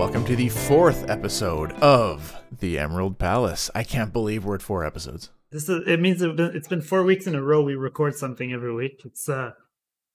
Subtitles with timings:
[0.00, 0.24] What's up, buds?
[0.24, 3.70] Welcome to the fourth episode of The Emerald Palace.
[3.74, 5.28] I can't believe we're at four episodes.
[5.50, 8.16] This is it means it's been, it's been four weeks in a row we record
[8.16, 9.02] something every week.
[9.04, 9.50] It's uh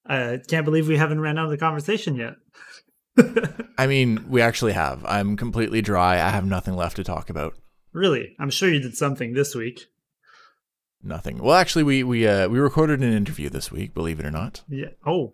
[0.07, 2.34] I can't believe we haven't ran out of the conversation yet.
[3.77, 5.05] I mean, we actually have.
[5.05, 6.15] I'm completely dry.
[6.15, 7.54] I have nothing left to talk about.
[7.93, 8.35] Really?
[8.40, 9.85] I'm sure you did something this week.
[11.04, 11.38] Nothing.
[11.38, 13.93] Well, actually, we we uh, we recorded an interview this week.
[13.93, 14.63] Believe it or not.
[14.67, 14.90] Yeah.
[15.05, 15.34] Oh,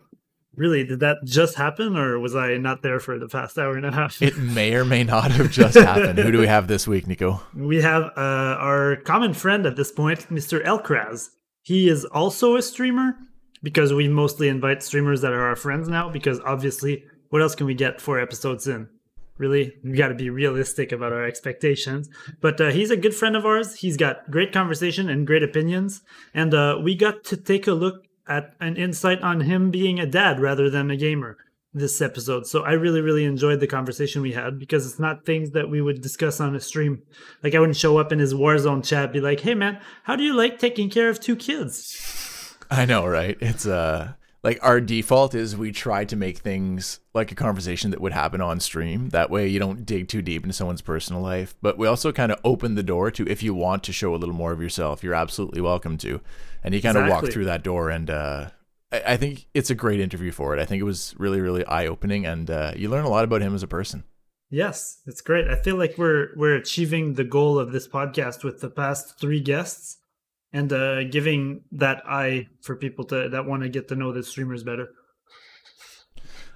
[0.56, 0.84] really?
[0.84, 3.92] Did that just happen, or was I not there for the past hour and a
[3.92, 4.22] half?
[4.22, 6.20] It may or may not have just happened.
[6.20, 7.42] Who do we have this week, Nico?
[7.56, 10.64] we have uh, our common friend at this point, Mr.
[10.64, 11.30] Elkraz.
[11.62, 13.16] He is also a streamer
[13.64, 16.10] because we mostly invite streamers that are our friends now.
[16.10, 18.90] Because obviously, what else can we get four episodes in?
[19.38, 22.10] Really, we got to be realistic about our expectations.
[22.42, 23.76] But uh, he's a good friend of ours.
[23.76, 26.02] He's got great conversation and great opinions,
[26.34, 30.06] and uh, we got to take a look at an insight on him being a
[30.06, 31.38] dad rather than a gamer
[31.74, 32.48] this episode.
[32.48, 35.82] So I really, really enjoyed the conversation we had because it's not things that we
[35.82, 37.02] would discuss on a stream.
[37.44, 40.24] Like I wouldn't show up in his Warzone chat, be like, "Hey man, how do
[40.24, 43.38] you like taking care of two kids?" I know, right?
[43.42, 48.02] It's uh like our default is we try to make things like a conversation that
[48.02, 49.10] would happen on stream.
[49.10, 51.54] That way you don't dig too deep into someone's personal life.
[51.62, 54.18] But we also kind of open the door to if you want to show a
[54.18, 56.22] little more of yourself, you're absolutely welcome to.
[56.64, 57.28] And you kind of Exactly.
[57.28, 58.50] walk through that door and uh
[58.92, 60.60] I I think it's a great interview for it.
[60.62, 63.42] I think it was really, really eye opening, and uh, you learn a lot about
[63.42, 64.04] him as a person.
[64.50, 65.48] Yes, it's great.
[65.48, 69.40] I feel like we're we're achieving the goal of this podcast with the past three
[69.40, 69.98] guests,
[70.54, 74.24] and uh, giving that eye for people to that want to get to know the
[74.24, 74.90] streamers better.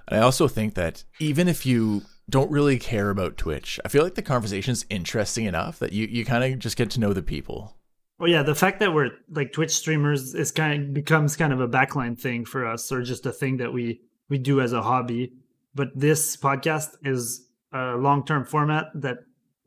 [0.08, 4.14] I also think that even if you don't really care about Twitch, I feel like
[4.14, 7.76] the conversation's interesting enough that you, you kind of just get to know the people.
[8.18, 11.60] Oh yeah, the fact that we're like Twitch streamers is kind of becomes kind of
[11.60, 14.82] a backline thing for us, or just a thing that we we do as a
[14.82, 15.32] hobby.
[15.74, 19.18] But this podcast is a long term format that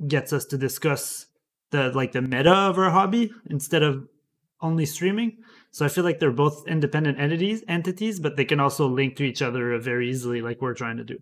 [0.07, 1.27] gets us to discuss
[1.69, 4.07] the like the meta of our hobby instead of
[4.61, 5.37] only streaming.
[5.71, 9.23] So I feel like they're both independent entities, entities, but they can also link to
[9.23, 11.19] each other very easily, like we're trying to do.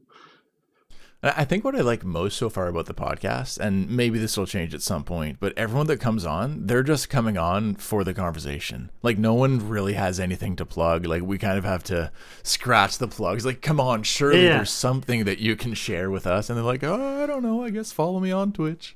[1.24, 4.46] I think what I like most so far about the podcast, and maybe this will
[4.46, 8.14] change at some point, but everyone that comes on, they're just coming on for the
[8.14, 8.92] conversation.
[9.02, 11.08] Like no one really has anything to plug.
[11.08, 12.12] Like we kind of have to
[12.44, 13.48] scratch the plugs.
[13.48, 14.58] Like, come on, surely Yeah.
[14.58, 16.50] there's something that you can share with us.
[16.52, 17.64] And they're like, oh, I don't know.
[17.64, 18.96] I guess follow me on Twitch.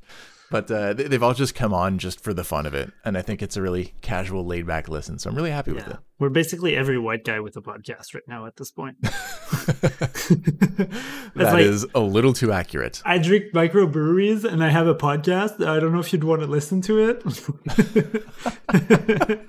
[0.52, 3.18] But uh, they- they've all just come on just for the fun of it, and
[3.18, 5.18] I think it's a really casual, laid back listen.
[5.18, 5.98] So I'm really happy with it.
[6.20, 8.98] We're basically every white guy with a podcast right now at this point.
[11.34, 13.02] That like- is a little too accurate.
[13.06, 15.66] I drink microbreweries and I have a podcast.
[15.66, 17.24] I don't know if you'd want to listen to it.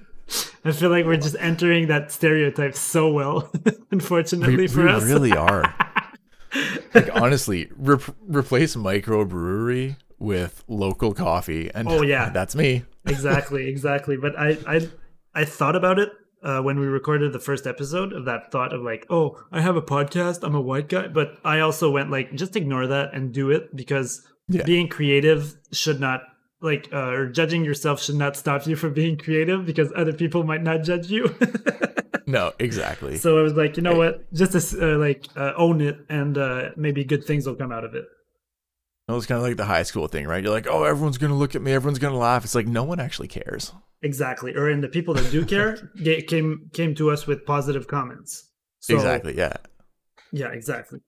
[0.64, 3.50] I feel like we're just entering that stereotype so well,
[3.90, 5.02] unfortunately We, for we us.
[5.04, 5.74] We really are.
[6.94, 7.98] like honestly, re-
[8.28, 12.30] replace microbrewery with local coffee, and Oh, yeah.
[12.38, 12.84] that's me.
[13.06, 14.16] exactly, exactly.
[14.16, 14.88] But I, I,
[15.34, 16.10] I thought about it
[16.42, 19.76] uh, when we recorded the first episode of that thought of like, oh, I have
[19.76, 20.42] a podcast.
[20.42, 23.74] I'm a white guy, but I also went like, just ignore that and do it
[23.76, 24.64] because Yeah.
[24.64, 26.22] being creative should not
[26.60, 30.44] like uh, or judging yourself should not stop you from being creative because other people
[30.44, 31.34] might not judge you.
[32.24, 33.16] No, exactly.
[33.18, 36.70] so I was like, you know what, just uh, like uh, own it and uh,
[36.76, 38.04] maybe good things will come out of it.
[39.14, 40.42] It was kind of like the high school thing, right?
[40.42, 42.44] You're like, oh, everyone's gonna look at me, everyone's gonna laugh.
[42.44, 43.72] It's like no one actually cares.
[44.02, 44.54] Exactly.
[44.54, 45.76] Or and the people that do care
[46.28, 48.50] came came to us with positive comments.
[48.80, 49.36] So, exactly.
[49.36, 49.54] Yeah.
[50.32, 51.00] Yeah, exactly.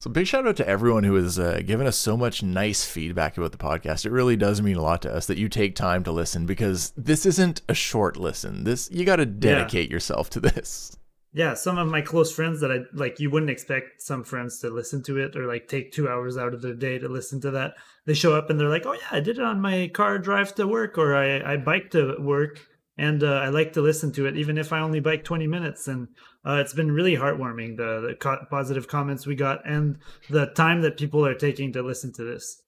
[0.00, 3.36] So big shout out to everyone who has uh, given us so much nice feedback
[3.36, 4.06] about the podcast.
[4.06, 6.94] It really does mean a lot to us that you take time to listen because
[6.96, 8.64] this isn't a short listen.
[8.64, 10.96] This you got to dedicate yourself to this.
[11.32, 14.70] Yeah, some of my close friends that I like, you wouldn't expect some friends to
[14.70, 17.52] listen to it or like take two hours out of their day to listen to
[17.52, 17.74] that.
[18.04, 20.54] They show up and they're like, "Oh yeah, I did it on my car drive
[20.56, 22.60] to work, or I I bike to work,
[22.98, 25.86] and uh, I like to listen to it, even if I only bike twenty minutes."
[25.86, 26.08] And
[26.44, 29.98] uh, it's been really heartwarming the the co- positive comments we got and
[30.30, 32.60] the time that people are taking to listen to this.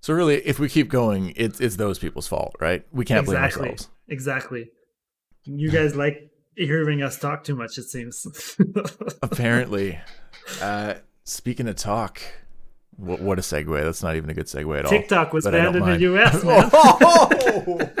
[0.00, 2.86] So really, if we keep going, it's it's those people's fault, right?
[2.92, 3.88] We can't blame exactly, ourselves.
[4.06, 4.70] exactly.
[5.44, 6.29] You guys like
[6.66, 7.78] hearing us talk too much.
[7.78, 8.56] It seems.
[9.22, 9.98] Apparently,
[10.60, 12.20] uh, speaking of talk,
[12.96, 13.82] what, what a segue.
[13.82, 14.90] That's not even a good segue at all.
[14.90, 15.98] TikTok was banned in the.
[16.00, 16.44] U.S.
[16.44, 16.70] Man.
[16.72, 17.80] Oh!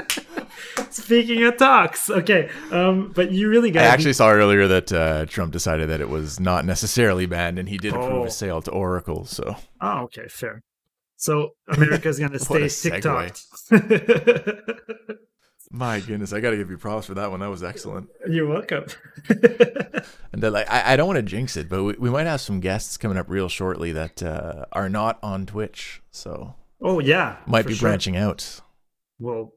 [0.90, 3.84] Speaking of talks, okay, um, but you really got.
[3.84, 7.68] I actually saw earlier that uh, Trump decided that it was not necessarily banned, and
[7.68, 8.24] he did approve Oh.
[8.24, 9.24] a sale to Oracle.
[9.24, 10.62] So Oh, okay, fair.
[11.16, 13.36] So America's gonna stay TikTok.
[15.72, 17.40] My goodness, I got to give you props for that one.
[17.40, 18.08] That was excellent.
[18.28, 18.86] You're welcome.
[20.32, 22.60] And like, I, I don't want to jinx it, but we, we might have some
[22.60, 27.66] guests coming up real shortly that uh, are not on Twitch, so oh yeah, might
[27.66, 27.88] be sure.
[27.88, 28.60] branching out.
[29.18, 29.52] Well,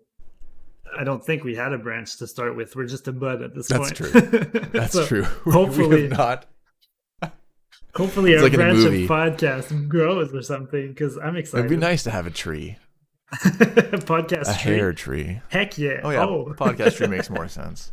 [0.98, 2.76] I don't think we had a branch to start with.
[2.76, 4.14] We're just a bud at this That's point.
[4.14, 4.50] That's true.
[4.74, 5.24] That's So, true.
[5.46, 6.48] hopefully- not.
[7.96, 11.68] Hopefully, It's our like branch of podcast grows or something because I'm excited.
[11.68, 12.78] It'd be nice to have a tree,
[14.06, 14.74] podcast a tree.
[14.76, 15.42] hair tree.
[15.50, 16.02] Heck yeah!
[16.04, 16.54] Oh yeah, Oh.
[16.58, 17.92] podcast tree makes more sense.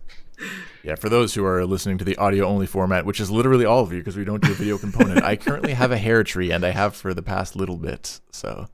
[0.83, 3.83] Yeah, for those who are listening to the audio only format, which is literally all
[3.83, 6.51] of you because we don't do a video component, I currently have a hair tree
[6.51, 8.21] and I have for the past little bit.
[8.33, 8.67] So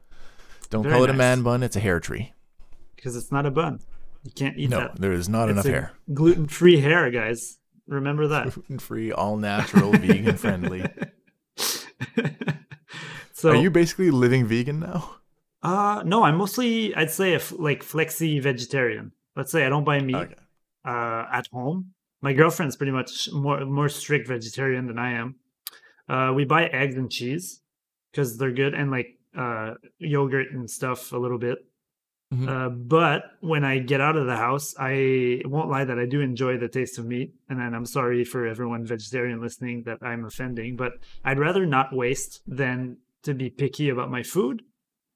[0.70, 2.32] don't Very call it a man bun, it's a hair tree.
[2.94, 3.80] because it's not a bun.
[4.22, 5.00] You can't eat No, that.
[5.00, 5.92] there is not It's enough hair.
[6.14, 7.58] Gluten-free hair, guys.
[7.88, 8.52] Remember that.
[8.52, 10.84] Gluten free, all natural, vegan friendly.
[13.32, 15.16] so, Are you basically living vegan now?
[15.62, 19.12] Uh, no, I'm mostly I'd say a f- like flexi vegetarian.
[19.34, 20.34] Let's say I don't buy meat Okay.
[20.84, 21.92] uh, at home.
[22.22, 25.36] My girlfriend's pretty much more more strict vegetarian than I am.
[26.08, 27.60] Uh, we buy eggs and cheese
[28.12, 31.58] because they're good, and like uh, yogurt and stuff a little bit.
[32.32, 32.48] Mhm.
[32.48, 36.20] Uh, but when I get out of the house, I won't lie that I do
[36.20, 37.34] enjoy the taste of meat.
[37.48, 40.92] And then I'm sorry for everyone vegetarian listening that I'm offending, but
[41.24, 44.62] I'd rather not waste than to be picky about my food.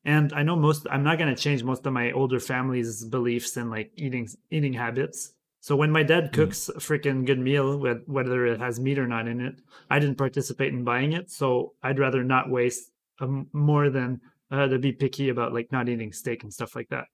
[0.04, 3.56] And I know most I'm not going to change most of my older family's beliefs
[3.56, 5.32] and like eating eating habits.
[5.62, 9.06] So when my dad cooks a freaking good meal, wh- whether it has meat or
[9.06, 9.60] not in it,
[9.90, 11.30] I didn't participate in buying it.
[11.30, 15.90] So I'd rather not waste um, more than uh, to be picky about like not
[15.90, 17.04] eating steak and stuff like that.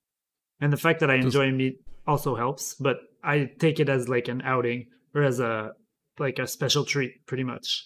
[0.61, 4.29] And the fact that I enjoy meat also helps, but I take it as like
[4.29, 5.73] an outing or as a
[6.19, 7.85] like a special treat, pretty much.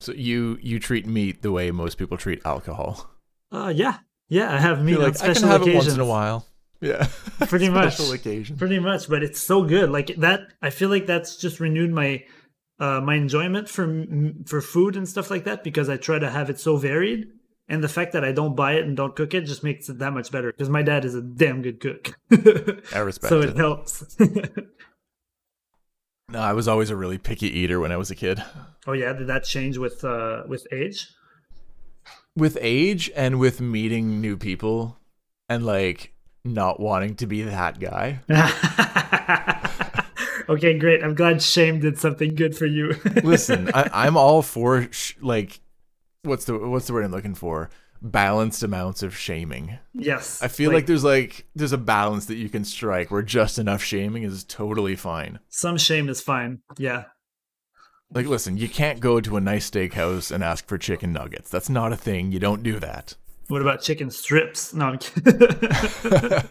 [0.00, 3.15] So you you treat meat the way most people treat alcohol.
[3.52, 3.98] Uh, yeah,
[4.28, 5.84] yeah, I have meat on like I can special have occasions.
[5.86, 6.46] it once in a while.
[6.80, 7.06] Yeah,
[7.46, 7.94] Pretty much.
[7.94, 8.56] special occasion.
[8.58, 12.22] pretty much but it's so good like that i feel like that's just renewed my
[12.78, 14.04] uh my enjoyment for
[14.46, 17.28] for food and stuff like that because i try to have it so varied
[17.66, 19.98] and the fact that i don't buy it and don't cook it just makes it
[20.00, 22.12] that much better because my dad is a damn good cook
[22.94, 23.50] I respect so it.
[23.50, 24.04] it helps
[26.28, 28.42] No, I was always a really picky eater when I was a kid.
[28.86, 31.08] oh yeah did that change with uh with age
[32.36, 34.98] With age and with meeting new people
[35.48, 36.12] and like
[36.44, 38.20] not wanting to be that guy.
[40.48, 42.94] okay great i'm glad shame did something good for you
[43.24, 45.58] Listen, I, I'm all for sh- like
[46.22, 47.68] what's the what's the word I'm looking for?
[48.02, 49.78] Balanced amounts of shaming.
[49.94, 53.58] yes I feel like, there's like there's a balance that you can strike where just
[53.58, 55.40] enough shaming is totally fine.
[55.48, 57.04] some shame is fine yeah
[58.12, 61.50] Like, listen, you can't go to a nice steakhouse and ask for chicken nuggets.
[61.50, 62.32] That's not a thing.
[62.32, 63.14] You don't do that.
[63.48, 65.40] what about chicken strips no i'm kidding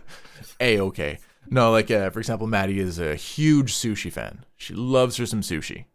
[0.60, 1.19] a okay.
[1.50, 4.46] No, like uh, for example, Maddie is a huge sushi fan.
[4.57, 5.86] She loves her some sushi.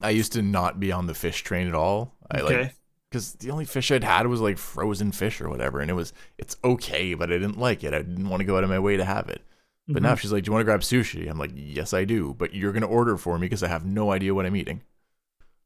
[0.00, 2.14] I used to not be on the fish train at all.
[2.30, 2.72] I like Okay.
[3.10, 6.12] because the only fish I'd had was like frozen fish or whatever, and it was
[6.38, 7.92] it's okay, but I didn't like it.
[7.92, 9.42] I didn't want to go out of my way to have it.
[9.88, 12.34] But now she's like, "Do you want to grab sushi?" I'm like, "Yes, I do."
[12.38, 14.82] But you're gonna order for me because I have no idea what I'm eating.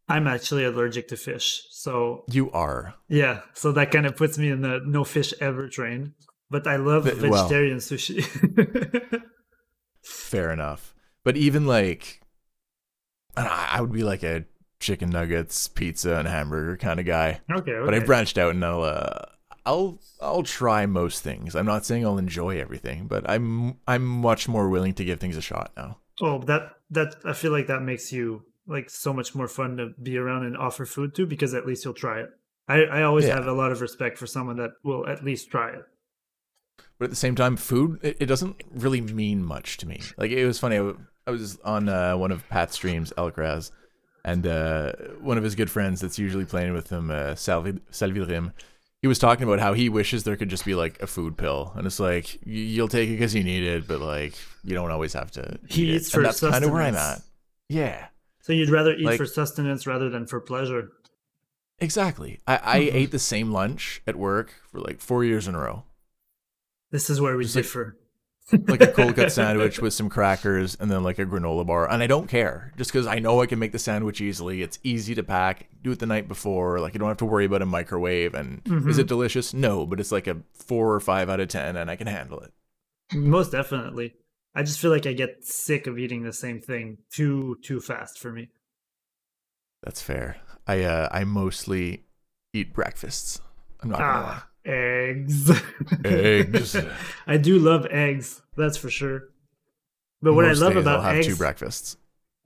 [0.09, 1.63] I'm actually allergic to fish.
[1.71, 2.95] So, You are.
[3.09, 6.15] yeah, so that kind of puts me in the no fish ever train.
[6.51, 8.23] But I love But- well- vegetarian sushi.
[10.03, 10.95] Fair enough.
[11.25, 12.21] But even like,
[13.37, 14.45] I I would be like a
[14.81, 17.41] chicken nuggets, pizza, and hamburger kind of guy.
[17.51, 17.85] okay, okay.
[17.85, 19.23] But I branched out, and I'll, uh,
[19.67, 21.55] I'll, I'll try most things.
[21.55, 25.37] I'm not saying I'll enjoy everything, but I'm, I'm much more willing to give things
[25.37, 25.99] a shot now.
[26.21, 29.91] oh, that that I feel like that makes you like so much more fun to
[30.03, 32.29] be around and offer food to because at least you'll try it.
[32.69, 33.35] I, I always Yeah.
[33.35, 35.85] have a lot of respect for someone that will at least try it.
[36.99, 40.01] But at the same time, food it, it doesn't really mean much to me.
[40.17, 40.79] Like it was funny.
[41.27, 43.71] I was on uh, one of Pat's streams, Elkraz,
[44.25, 48.53] and uh, one of his good friends that's usually playing with him, uh, Salvi Salvidrim.
[49.05, 51.75] He was talking about how he wishes there could just be like a food pill,
[51.77, 54.33] and it's like you'll take it because you need it, but like
[54.63, 55.59] you don't always have to.
[55.69, 56.13] He eat eats it.
[56.13, 57.21] for and that's kind of where I'm at.
[57.69, 58.07] Yeah,
[58.41, 60.91] So you'd rather eat Like- for sustenance rather than for pleasure.
[61.81, 62.41] exactly.
[62.47, 62.95] I, I Mhm.
[62.95, 65.85] ate the same lunch at work for like four years in a row.
[66.91, 67.85] This is where we Just differ.
[68.01, 68.04] like
[68.53, 71.91] a cold cut sandwich with some crackers and then like a granola bar.
[71.91, 72.73] And i don't care.
[72.77, 74.63] Just because i know i can make the sandwich easily.
[74.63, 75.69] It's easy to pack.
[75.83, 76.79] Do it the night before.
[76.81, 78.35] Like you don't have to worry about a microwave.
[78.35, 79.55] And is it delicious?
[79.55, 82.41] No but it's like a four or five out of ten and i can handle
[82.41, 82.53] it.
[83.15, 84.15] Most definitely.
[84.55, 88.19] I just feel like I get sick of eating the same thing too too fast
[88.19, 88.51] for me.
[89.83, 90.37] that's fair.
[90.67, 92.05] I uh i mostly
[92.53, 93.41] eat breakfasts.
[93.81, 94.39] I'm not gonna lie.
[94.39, 95.51] Ah, eggs.
[96.05, 96.77] Eggs.
[97.27, 99.25] I do love eggs, that's for sure.
[100.23, 101.97] But what Most I love about I'll have eggs, two breakfasts.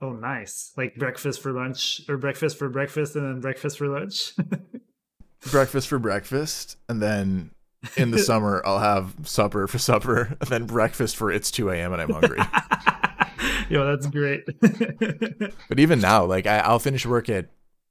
[0.01, 4.33] oh nice, like breakfast for lunch or breakfast for breakfast and then breakfast for lunch.
[5.51, 7.51] Breakfast for breakfast, and then
[7.95, 11.93] in the summer I'll have supper for supper, and then breakfast for it's 2 a.m.
[11.93, 12.39] and I'm hungry.
[13.69, 14.43] Yo, that's great.
[14.59, 17.47] but even now, like I, I'll finish work at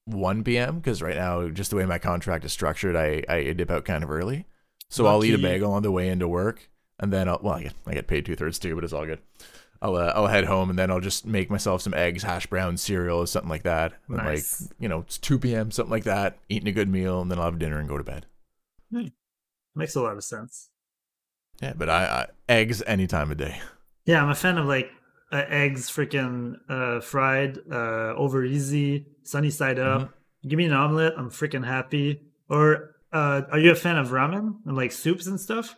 [0.08, 0.78] 1 p.m.
[0.78, 4.02] because right now, just the way my contract is structured, I, I dip out kind
[4.02, 4.46] of early.
[4.88, 7.64] So I'll eat a bagel on the way into work, and then I'll well, I
[7.64, 9.20] get, I get paid two thirds too, but it's all good.
[9.80, 12.80] I'll uh, I'll head home and then I'll just make myself some eggs, hash browns,
[12.80, 13.92] cereal, or something like that.
[14.08, 14.62] And Nice.
[14.62, 15.70] like you know, it's 2 p.m.
[15.70, 16.38] something like that.
[16.48, 18.26] Eating a good meal, and then I'll have dinner and go to bed.
[19.74, 20.70] Makes a lot of sense.
[21.62, 23.60] Yeah, but I, I eggs any time of day.
[24.06, 24.90] Yeah, I'm a fan of like
[25.30, 30.02] uh, eggs, freaking uh, fried, uh, over easy, sunny side up.
[30.02, 30.48] Mm-hmm.
[30.48, 32.22] Give me an omelet, I'm freaking happy.
[32.48, 35.76] Or uh, are you a fan of ramen and like soups and stuff?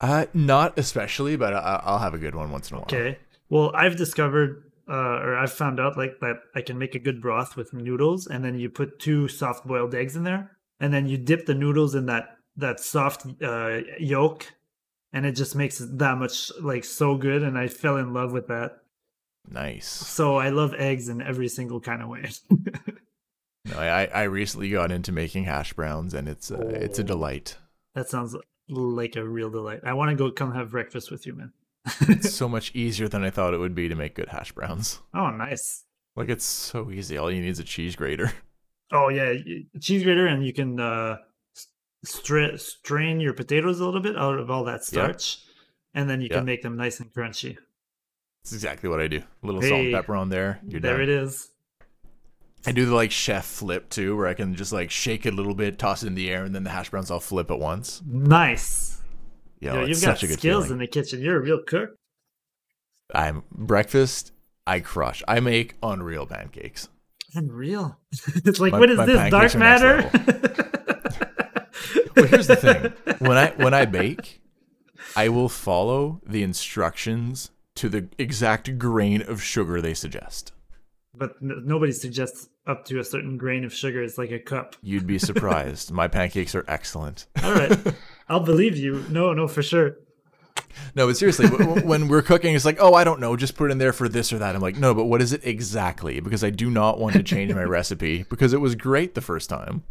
[0.00, 2.86] Uh, not especially, but I, I'll have a good one once in a while.
[2.86, 3.18] Okay.
[3.48, 7.20] Well, I've discovered uh, or I've found out like that I can make a good
[7.20, 11.06] broth with noodles, and then you put two soft boiled eggs in there, and then
[11.06, 14.46] you dip the noodles in that that soft uh, yolk,
[15.12, 17.42] and it just makes it that much like so good.
[17.42, 18.78] And I fell in love with that.
[19.50, 19.88] Nice.
[19.88, 22.30] So I love eggs in every single kind of way.
[23.64, 27.06] No, I I recently got into making hash browns, and it's uh, it's a Oh.
[27.06, 27.58] delight.
[27.94, 28.34] that sounds
[28.70, 29.80] like a real delight.
[29.84, 31.52] I want to go come have breakfast with you, man.
[32.02, 35.00] It's so much easier than I thought it would be to make good hash browns.
[35.12, 35.84] Oh, nice.
[36.16, 37.18] Like it's so easy.
[37.18, 38.32] All you need is a cheese grater.
[38.90, 39.34] Oh yeah,
[39.82, 41.18] cheese grater, and you can uh,
[42.06, 45.40] stra- strain your potatoes a little bit out of all that starch,
[45.92, 46.38] and then you Yeah.
[46.38, 47.58] can make them nice and crunchy.
[48.48, 49.18] It's exactly what I do.
[49.42, 50.58] A little salt and pepper on there.
[50.66, 51.02] You're there done.
[51.02, 51.50] it is.
[52.66, 55.36] I do the like chef flip too, where I can just like shake it a
[55.36, 57.58] little bit, toss it in the air, and then the hash browns all flip at
[57.58, 58.00] once.
[58.06, 59.02] Nice.
[59.60, 60.72] Yeah, Yo, you've got a good skills feeling.
[60.72, 61.20] in the kitchen.
[61.20, 61.90] You're a real cook.
[63.14, 64.32] I'm breakfast.
[64.66, 65.22] I crush.
[65.28, 66.88] I make unreal pancakes.
[67.34, 67.98] Unreal.
[68.44, 69.30] it's like, My- what is this?
[69.30, 70.10] Dark matter?
[72.16, 74.40] Well, here's the thing: when I when I bake,
[75.14, 80.52] I will follow the instructions to the exact grain of sugar they suggest.
[81.14, 84.02] but n- nobody suggests up to a certain grain of sugar.
[84.02, 84.76] It's like a cup.
[84.82, 85.90] You'd be surprised.
[85.90, 87.26] My pancakes are excellent.
[87.42, 87.76] All right.
[88.28, 89.04] I'll believe you.
[89.08, 89.96] No, no, for sure.
[90.94, 93.72] No, but seriously, when we're cooking, it's like, oh, I don't know, just put it
[93.72, 94.54] in there for this or that.
[94.54, 96.20] I'm like, no, but what is it exactly?
[96.20, 99.48] Because I do not want to change my recipe because it was great the first
[99.48, 99.82] time.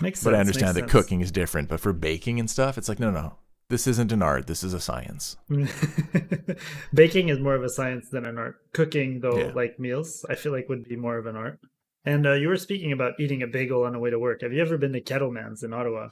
[0.00, 0.24] Makes sense.
[0.24, 0.92] But I understand that sense.
[0.92, 1.68] cooking is different.
[1.68, 3.36] But for baking and stuff, it's like, no, no,
[3.68, 4.46] this isn't an art.
[4.46, 5.36] This is a science.
[6.94, 8.60] Baking is more of a science than an art.
[8.72, 9.52] Cooking, though, Yeah.
[9.54, 11.60] like meals, I feel like would be more of an art.
[12.04, 14.42] And uh, you were speaking about eating a bagel on the way to work.
[14.42, 16.10] Have you ever been to Kettleman's in Ottawa?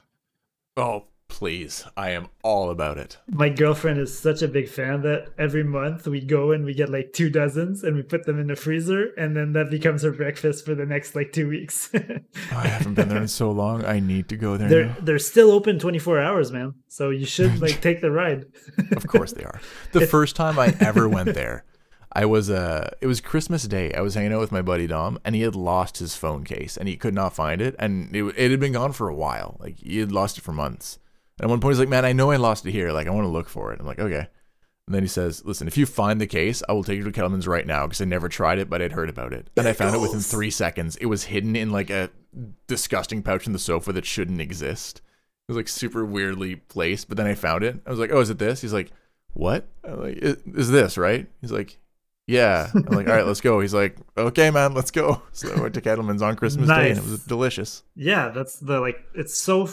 [0.75, 1.83] Oh, please.
[1.97, 3.17] I am all about it.
[3.27, 6.89] My girlfriend is such a big fan that every month we go and we get
[6.89, 10.11] like two dozens and we put them in the freezer, and then that becomes her
[10.11, 11.89] breakfast for the next like two weeks.
[12.51, 13.83] I haven't been there in so long.
[13.83, 14.69] I need to go there.
[14.69, 14.95] they're now.
[15.01, 16.73] they're still open 24 hours, man.
[16.87, 18.45] So you should like take the ride.
[18.95, 19.59] Of course they are.
[19.91, 21.65] The first time I ever went there,
[22.13, 23.93] I was uh it was Christmas Day.
[23.93, 26.77] I was hanging out with my buddy Dom and he had lost his phone case
[26.77, 29.57] and he could not find it and it, it had been gone for a while.
[29.59, 30.97] Like he had lost it for months.
[31.37, 32.91] And at one point he's like, "Man, I know I lost it here.
[32.91, 34.27] Like I want to look for it." I'm like, "Okay."
[34.87, 37.11] And then he says, "Listen, if you find the case, I will take you to
[37.11, 39.49] Kettleman's right now because I never tried it, but I'd heard about it.
[39.57, 40.95] And I found it within 3 seconds.
[40.97, 42.11] It was hidden in like a
[42.67, 45.01] disgusting pouch in the sofa that shouldn't exist.
[45.47, 47.79] It was like super weirdly placed, but then I found it.
[47.85, 48.91] I was like, "Oh, is it this?" He's like,
[49.33, 51.79] "What?" I'm like, "Is this right?" He's like,
[52.27, 55.59] "Yeah." I'm like, "All right, let's go." He's like, "Okay, man, let's go." So I
[55.59, 57.83] went to Kettleman's on Christmas Day, and it was delicious.
[57.95, 59.67] Yeah, that's the like it's so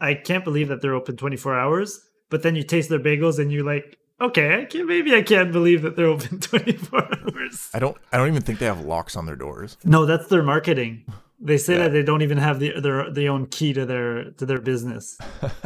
[0.00, 2.00] I can't believe that they're open 24 hours,
[2.30, 5.52] but then you taste their bagels and you're like, okay, I can maybe I can't
[5.52, 7.70] believe that they're open 24 hours.
[7.74, 9.76] I don't, I don't even think they have locks on their doors.
[9.84, 11.04] No, that's their marketing.
[11.40, 11.84] They say Yeah.
[11.84, 15.18] that they don't even have the their their own key to their to their business.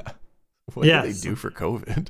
[0.75, 2.09] What Yeah, did they do for COVID?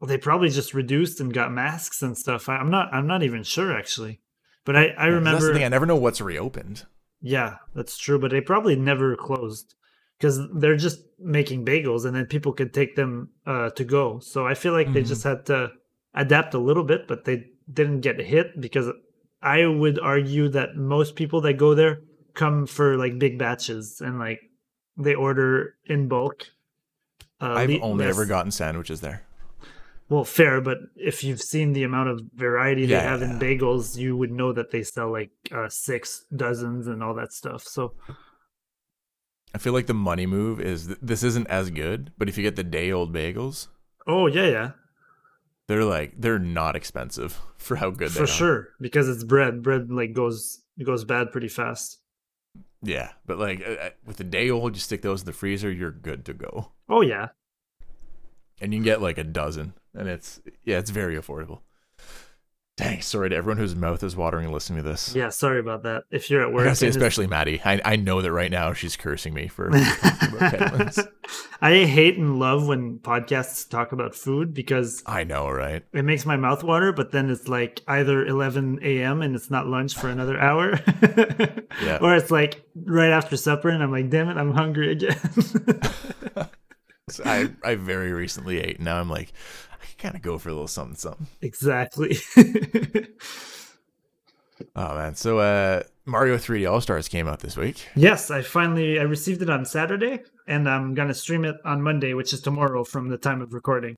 [0.00, 2.48] Well, they probably just reduced and got masks and stuff.
[2.48, 4.20] I, I'm not I'm not even sure actually.
[4.64, 5.64] But I I That's the remember thing.
[5.64, 6.86] I never know what's reopened.
[7.20, 9.74] Yeah, that's true, but they probably never closed
[10.20, 14.18] because they're just making bagels and then people could take them uh, to go.
[14.20, 15.06] So I feel like they Mhm.
[15.08, 15.72] just had to
[16.14, 18.88] adapt a little bit, but they didn't get hit because
[19.42, 22.00] I would argue that most people that go there
[22.34, 24.40] come for like big batches and like
[24.98, 26.44] they order in bulk.
[27.40, 29.22] Uh, I've le- only ever gotten sandwiches there.
[30.10, 33.32] well, fair, but if you've seen the amount of variety they Yeah, have yeah, in
[33.40, 33.46] yeah.
[33.46, 37.62] bagels, you would know that they sell like uh, six dozens and all that stuff.
[37.62, 37.94] So
[39.54, 42.42] I feel like the money move is th- this isn't as good, but if you
[42.42, 43.68] get the day old bagels,
[44.06, 44.70] Oh yeah, yeah,
[45.66, 48.26] they're like they're not expensive for how good they are.
[48.26, 48.68] for sure.
[48.80, 49.62] Because it's bread.
[49.62, 51.98] Bread like goes it goes bad pretty fast.
[52.82, 55.70] Yeah, but like uh, uh, with the day old, you stick those in the freezer,
[55.70, 57.28] you're good to go, Oh yeah.
[58.60, 61.60] and you can get like a dozen, and it's yeah, it's very affordable.
[62.80, 65.14] Dang, sorry to everyone whose mouth is watering listening to this.
[65.14, 66.04] Yeah, sorry about that.
[66.10, 67.60] If you're at I work, gotta say, especially Maddie.
[67.62, 70.98] I, I know that right now she's cursing me for talking about.
[71.60, 75.84] I hate and love when podcasts talk about food because I know, right?
[75.92, 79.20] it makes my mouth water, but then it's like either 11 a.m.
[79.20, 80.80] and it's not lunch for another hour,
[81.82, 81.98] Yeah.
[82.00, 85.18] or it's like right after supper and I'm like, damn it, I'm hungry again.
[87.10, 89.32] So I I very recently ate, and now I'm like,
[89.69, 89.69] I
[90.00, 91.26] kind of go for a little something, something.
[91.42, 92.16] exactly.
[94.76, 97.88] Oh man, so uh, Mario 3D All Stars came out this week.
[97.96, 102.12] yes, I finally I received it on Saturday, and I'm gonna stream it on Monday,
[102.12, 103.96] which is tomorrow from the time of recording.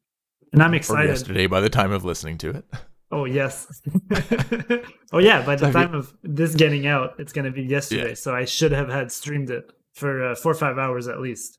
[0.53, 1.09] And I'm Or excited.
[1.09, 2.65] yesterday, by the time of listening to it.
[3.15, 3.67] Oh yes.
[5.13, 5.45] oh yeah.
[5.45, 8.09] By the So have you- time of this getting out, it's gonna be yesterday.
[8.11, 8.15] Yeah.
[8.15, 11.59] So I should have had streamed it for uh, four or five hours at least.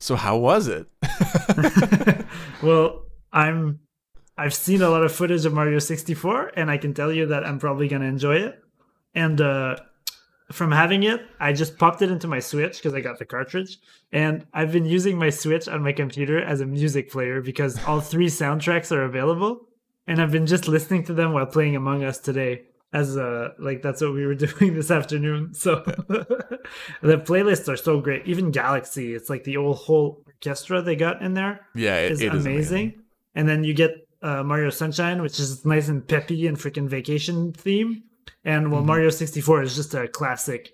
[0.00, 0.86] So how was it?
[2.62, 3.02] well,
[3.36, 3.80] I'm.
[4.38, 7.46] I've seen a lot of footage of Mario 64, and I can tell you that
[7.46, 8.60] I'm probably gonna enjoy it.
[9.14, 9.76] And uh,
[10.52, 13.78] from having it, I just popped it into my Switch because I got the cartridge,
[14.12, 18.00] and I've been using my Switch on my computer as a music player because all
[18.00, 19.68] three soundtracks are available,
[20.06, 22.64] and I've been just listening to them while playing Among Us today.
[22.92, 25.54] As uh, like that's what we were doing this afternoon.
[25.54, 25.76] So
[27.02, 28.26] the playlists are so great.
[28.26, 32.20] Even Galaxy, it's like the old whole orchestra they got in there yeah, it, is
[32.20, 32.54] it amazing.
[32.56, 33.02] is amazing.
[33.36, 37.52] And then you get uh, Mario Sunshine, which is nice and peppy and freaking vacation
[37.52, 38.02] theme.
[38.44, 38.86] And well, Mhm.
[38.86, 40.72] Mario 64 is just a classic.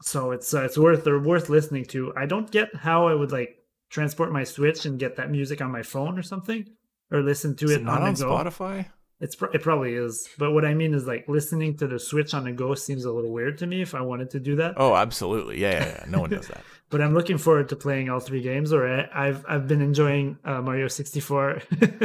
[0.00, 2.12] So it's uh, it's worth or worth listening to.
[2.16, 3.56] I don't get how I would like
[3.90, 6.66] transport my Switch and get that music on my phone or something,
[7.10, 8.14] or listen to Is it, on, on.
[8.14, 8.86] Spotify?
[9.22, 12.34] It's pro- it probably is, but what I mean is like listening to the Switch
[12.34, 13.80] on the go seems a little weird to me.
[13.80, 15.60] If I wanted to do that, Oh, absolutely.
[15.60, 16.04] Yeah, yeah, yeah.
[16.08, 16.62] No one does that.
[16.90, 18.72] but I'm looking forward to playing all three games.
[18.72, 21.62] Or I, I've I've been enjoying uh, Mario 64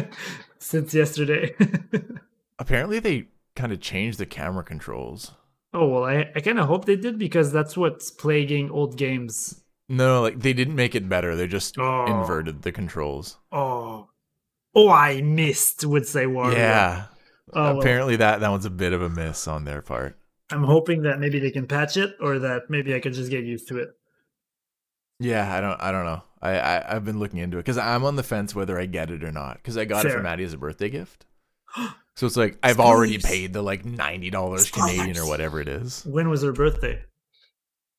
[0.60, 1.56] since yesterday.
[2.60, 5.32] Apparently, they kind of changed the camera controls.
[5.74, 9.64] oh well, I, I kind of hope they did because that's what's plaguing old games.
[9.90, 11.36] No, like they didn't make it better.
[11.36, 12.06] They just Oh.
[12.06, 13.38] inverted the controls.
[13.52, 14.10] Oh,
[14.76, 15.86] oh, I missed.
[15.86, 16.54] Would say Wario.
[16.54, 17.06] Yeah.
[17.54, 20.18] Oh, well, Apparently that that one's a bit of a miss on their part.
[20.52, 23.44] I'm hoping that maybe they can patch it, or that maybe I could just get
[23.44, 23.90] used to it.
[25.20, 26.22] Yeah, I don't I don't know.
[26.42, 29.10] I, I I've been looking into it because I'm on the fence whether I get
[29.10, 30.18] it or not because I got it Fair.
[30.18, 31.26] for Maddie as a birthday gift.
[32.18, 36.04] So it's like I've already paid the like ninety dollars Canadian or whatever it is.
[36.04, 37.04] When was her birthday?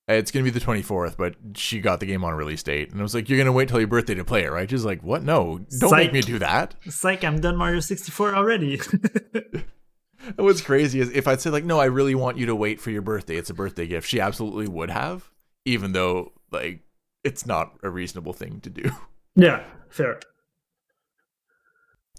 [0.08, 2.98] It's gonna be the twenty fourth, but she got the game on release date, and
[2.98, 5.02] I was like, "You're gonna wait till your birthday to play it, right?" She's like,
[5.02, 5.22] "What?
[5.22, 8.80] No, don't make me do that." It's like, I'm done Mario 64 already.
[10.36, 12.90] What's crazy is if I'd say like, "No, I really want you to wait for
[12.90, 13.36] your birthday.
[13.36, 15.30] It's a birthday gift," she absolutely would have,
[15.66, 16.80] even though like
[17.22, 18.90] it's not a reasonable thing to do.
[19.36, 20.20] yeah, fair.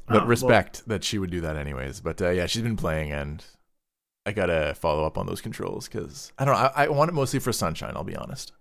[0.07, 2.01] But Oh, well, respect that she would do that anyways.
[2.01, 3.43] But uh, yeah, she's been playing, and
[4.25, 6.69] I gotta follow up on those controls because I don't know.
[6.75, 7.93] I, I want it mostly for Sunshine.
[7.95, 8.51] I'll be honest.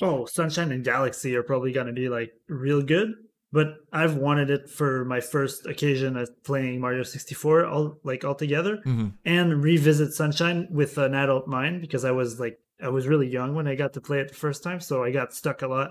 [0.00, 3.14] Oh, Sunshine and Galaxy are probably to be like real good,
[3.52, 8.34] but I've wanted it for my first occasion at playing Mario 64 all like all
[8.36, 9.08] together Mm-hmm.
[9.24, 13.54] and revisit Sunshine with an adult mind because I was like I was really young
[13.56, 15.90] when I got to play it the first time, so I got stuck a lot.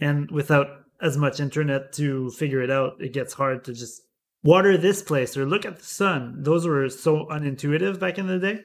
[0.00, 0.66] And without
[1.00, 4.02] as much internet to figure it out, it gets hard to just
[4.46, 6.42] water this place or look at the sun.
[6.42, 8.60] Those were so unintuitive back in the day.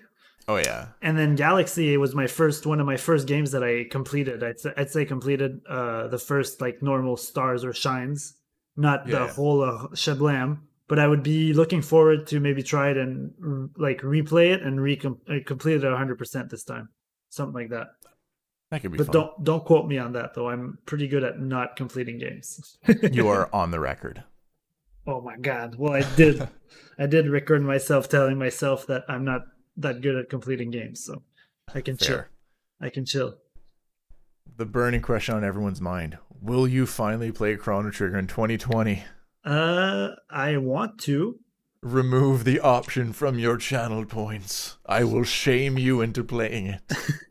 [0.48, 3.86] Oh yeah, and then Galaxy was my first one of my first games that I
[3.92, 4.44] completed.
[4.44, 8.34] I'd say, I'd say completed uh, the first like normal stars or shines,
[8.76, 9.28] not the Yeah.
[9.28, 10.60] whole uh, shablam.
[10.88, 14.78] But I would be looking forward to maybe try it and like replay it and
[15.06, 16.90] uh, complete it 100 percent this time,
[17.30, 17.88] something like that.
[18.72, 19.14] that could be But fun.
[19.14, 20.50] don't don't quote me on that though.
[20.50, 22.78] I'm pretty good at not completing games.
[23.12, 24.24] you are on the record.
[25.08, 25.76] Oh my god.
[25.78, 26.48] Well, I did
[27.00, 29.42] I did record myself telling myself that I'm not
[29.78, 31.24] that good at completing games, so
[31.74, 32.26] I can chill.
[32.80, 33.36] I can chill.
[34.58, 39.04] The burning question on everyone's mind: Will you finally play Chrono Trigger in 2020?
[39.44, 41.40] Uh, I want to.
[41.84, 44.78] Remove the option from your channel points.
[44.86, 46.78] I will shame you into playing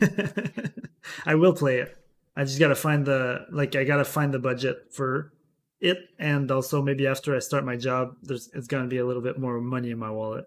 [0.00, 0.72] it.
[1.24, 1.96] I will play it.
[2.37, 3.76] I just gotta find the like.
[3.76, 5.33] I gotta find the budget for
[5.80, 9.22] it, and also maybe after I start my job, there's it's gonna be a little
[9.22, 10.46] bit more money in my wallet.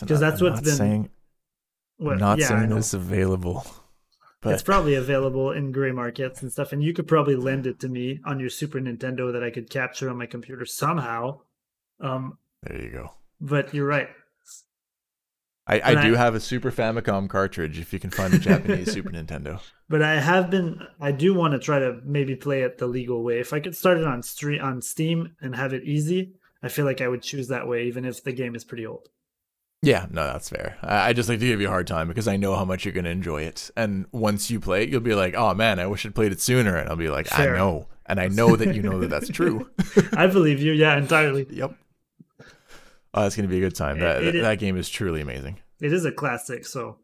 [0.00, 1.10] because not- that's I'm what's been- saying.
[1.96, 2.18] What?
[2.18, 3.64] Not yeah, saying it's available,
[4.40, 7.78] But it's probably available in gray markets and stuff, and you could probably lend it
[7.80, 11.40] to me on your Super Nintendo that I could capture on my computer somehow.
[12.00, 13.12] Um, there you go.
[13.40, 14.08] but you're right.
[15.66, 18.92] I, I do I- have a Super Famicom cartridge if you can find a Japanese
[18.92, 19.60] Super Nintendo.
[19.86, 20.80] But I have been.
[20.98, 23.38] I do want to try to maybe play it the legal way.
[23.38, 26.86] If I could start it on stream on Steam and have it easy, I feel
[26.86, 29.08] like I would choose that way, even if the game is pretty old.
[29.82, 30.78] Yeah, no, that's fair.
[30.82, 32.86] I, I just like to give you a hard time because I know how much
[32.86, 33.70] you're going to enjoy it.
[33.76, 36.40] And once you play it, you'll be like, oh man, I wish I'd played it
[36.40, 36.74] sooner.
[36.76, 37.54] And I'll be like, Fair.
[37.54, 37.88] I know.
[38.06, 39.68] And I know that you know that that's true.
[40.16, 40.72] I believe you.
[40.72, 41.46] Yeah, entirely.
[41.50, 41.74] yep.
[43.14, 44.00] Oh, that's going to be a good time.
[44.00, 45.60] That, It- it- that game is truly amazing.
[45.80, 46.66] It is a classic.
[46.66, 46.98] So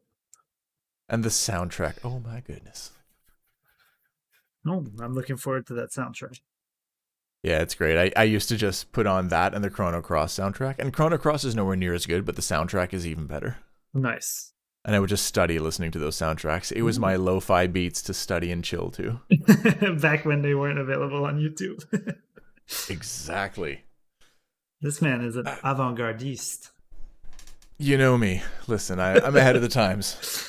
[1.09, 1.97] And the soundtrack.
[2.05, 2.91] Oh my goodness.
[4.65, 6.41] no, I'm looking forward to that soundtrack.
[7.43, 7.97] Yeah, it's great.
[7.97, 10.79] I, I used to just put on that and the Chrono Cross soundtrack.
[10.79, 13.57] And Chrono Cross is nowhere near as good, but the soundtrack is even better.
[13.95, 14.53] Nice.
[14.85, 16.73] And I would just study listening to those soundtracks.
[16.73, 17.25] It was my mm-hmm.
[17.25, 19.21] lo fi beats to study and chill to.
[20.01, 22.17] Back when they weren't available on YouTube.
[22.89, 23.83] Exactly.
[24.81, 26.71] This man is an avant-gardiste.
[27.79, 28.43] You know me.
[28.67, 30.47] Listen, I, I'm ahead of the times.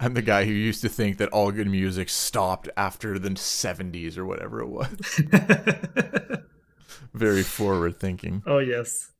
[0.00, 4.16] I'm the guy who used to think that all good music stopped after the 70s
[4.16, 5.20] or whatever it was.
[7.12, 8.42] Very forward thinking.
[8.46, 9.10] oh yes.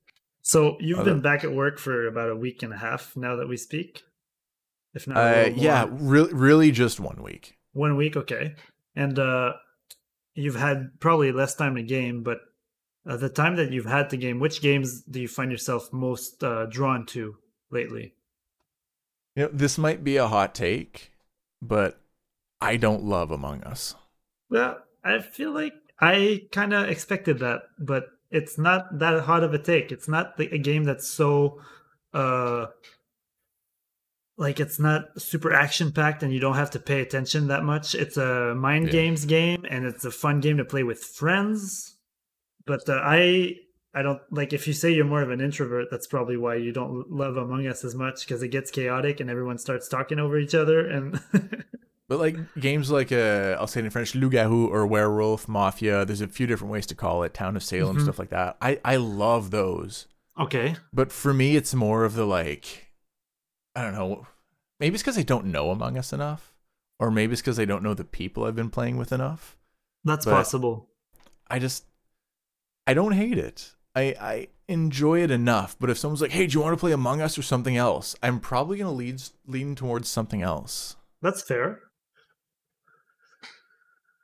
[0.42, 3.36] So you've Other- been back at work for about a week and a half now
[3.36, 4.02] that we speak.
[4.94, 7.56] If not, Uh, yeah, really, really just one week.
[7.72, 8.16] one week.
[8.16, 8.54] Okay,
[8.94, 9.52] and uh,
[10.34, 12.38] you've had probably less time to game, but
[13.06, 16.42] uh, the time that you've had the game, which games do you find yourself most
[16.42, 17.36] uh, drawn to
[17.70, 18.14] lately?
[19.34, 21.12] You know, this might be a hot take,
[21.60, 22.00] but
[22.60, 23.94] I don't love Among Us.
[24.50, 29.54] Well, I feel like I kind of expected that, but it's not that hot of
[29.54, 29.92] a take.
[29.92, 31.60] It's not the, a game that's so,
[32.14, 32.66] uh,
[34.38, 37.94] like it's not super action packed, and you don't have to pay attention that much.
[37.94, 38.92] It's a mind Yeah.
[38.92, 41.95] games game, and it's a fun game to play with friends.
[42.66, 43.56] But uh, I,
[43.94, 45.88] I don't like if you say you're more of an introvert.
[45.90, 49.30] That's probably why you don't love Among Us as much because it gets chaotic and
[49.30, 51.20] everyone starts talking over each other and.
[52.08, 56.04] But like games like uh, I'll say it in French, Loup-garou or Werewolf, Mafia.
[56.04, 57.34] There's a few different ways to call it.
[57.34, 58.02] Town of Salem, Mhm.
[58.04, 58.56] stuff like that.
[58.62, 60.06] I I love those.
[60.38, 60.76] okay.
[60.92, 62.92] But for me, it's more of the like,
[63.74, 64.24] I don't know.
[64.78, 66.54] Maybe it's because I don't know Among Us enough,
[67.00, 69.56] or maybe it's because I don't know the people I've been playing with enough.
[70.04, 70.88] That's But- possible.
[71.50, 71.86] I just,
[72.86, 73.72] I don't hate it.
[73.94, 75.76] I I enjoy it enough.
[75.78, 78.14] But if someone's like, "Hey, do you want to play Among Us or something else?"
[78.22, 80.96] I'm probably gonna lead lean towards something else.
[81.22, 81.80] That's fair.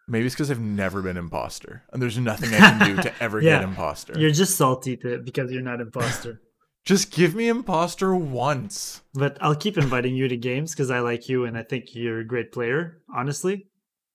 [0.09, 3.41] Maybe it's because I've never been imposter, and there's nothing I can do to ever
[3.41, 3.61] Yeah.
[3.61, 4.19] get imposter.
[4.19, 6.41] You're just salty to, because you're not imposter.
[6.85, 9.03] Just give me imposter once.
[9.15, 12.19] but I'll keep inviting you to games because I like you and I think you're
[12.19, 13.69] a great player, honestly.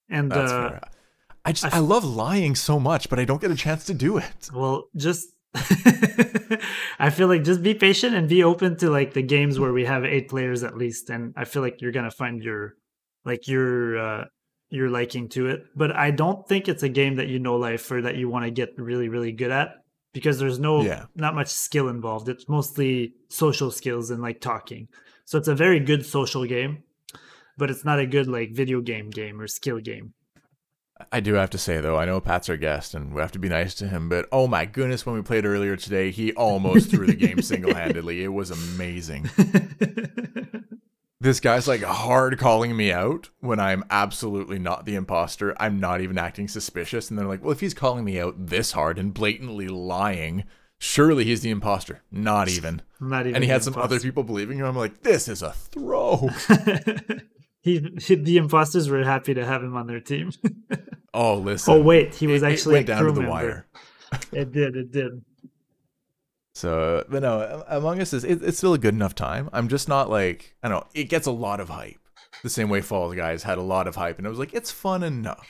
[0.10, 0.82] And That's uh, fair.
[1.48, 3.94] I just I I love lying so much, but I don't get a chance to
[3.94, 4.50] do it.
[4.54, 5.28] well, just
[7.00, 9.86] I feel like just be patient and be open to like the games where we
[9.86, 12.76] have eight players at least, and I feel like you're gonna find your
[13.26, 14.26] like your uh,
[14.70, 15.64] your liking to it.
[15.76, 18.46] But I don't think it's a game that you know life or that you want
[18.46, 19.70] to get really really good at
[20.14, 21.06] because there's no Yeah.
[21.16, 22.28] not much skill involved.
[22.30, 24.88] It's mostly social skills and like talking.
[25.26, 26.84] So it's a very good social game,
[27.58, 30.14] but it's not a good like video game game or skill game.
[31.12, 33.40] I do have to say though, I know Pat's our guest, and we have to
[33.40, 34.10] be nice to him.
[34.10, 37.74] But oh my goodness, when we played earlier today, he almost threw the game single
[37.74, 38.24] handedly.
[38.24, 39.30] It was amazing.
[41.20, 45.60] This guy's like hard calling me out when I'm absolutely not the imposter.
[45.60, 47.10] I'm not even acting suspicious.
[47.10, 50.44] And they're like, well, if he's calling me out this hard and blatantly lying,
[50.78, 52.02] surely he's the imposter.
[52.12, 52.84] Not even.
[53.00, 54.66] not even And he had some other people believing him.
[54.68, 56.30] I'm like, this is a throw.
[57.68, 60.32] he, he the imposters were happy to have him on their team.
[61.14, 61.74] Oh, listen.
[61.74, 63.32] oh wait, he was It- it actually went a down to the member.
[63.32, 63.68] wire.
[64.32, 65.24] It did, it did.
[66.54, 69.50] So, but no, Among Us is it, it's still a good enough time.
[69.54, 70.88] I'm just not like I don't know.
[70.94, 72.00] It gets a lot of hype,
[72.44, 74.72] the same way Fall Guys had a lot of hype, and I was like, it's
[74.72, 75.48] fun enough.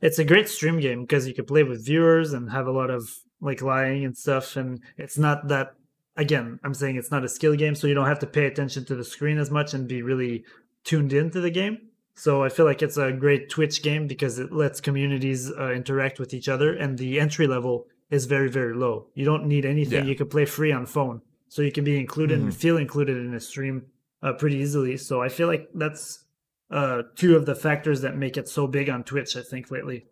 [0.00, 2.90] It's a great stream game because you can play with viewers and have a lot
[2.90, 3.08] of
[3.40, 5.74] like lying and stuff, and it's not that.
[6.16, 8.84] Again, I'm saying it's not a skill game, so you don't have to pay attention
[8.86, 10.44] to the screen as much and be really
[10.88, 11.76] tuned into the game.
[12.14, 16.18] So I feel like it's a great Twitch game because it lets communities uh, interact
[16.18, 19.06] with each other, and the entry level is very very low.
[19.14, 20.04] You don't need anything.
[20.04, 20.10] Yeah.
[20.10, 23.34] You can play free on phone, so you can be included and feel included in
[23.34, 23.86] a stream
[24.22, 24.96] uh, pretty easily.
[24.96, 26.24] So I feel like that's
[26.70, 29.36] uh, two of the factors that make it so big on Twitch.
[29.36, 30.06] I think lately.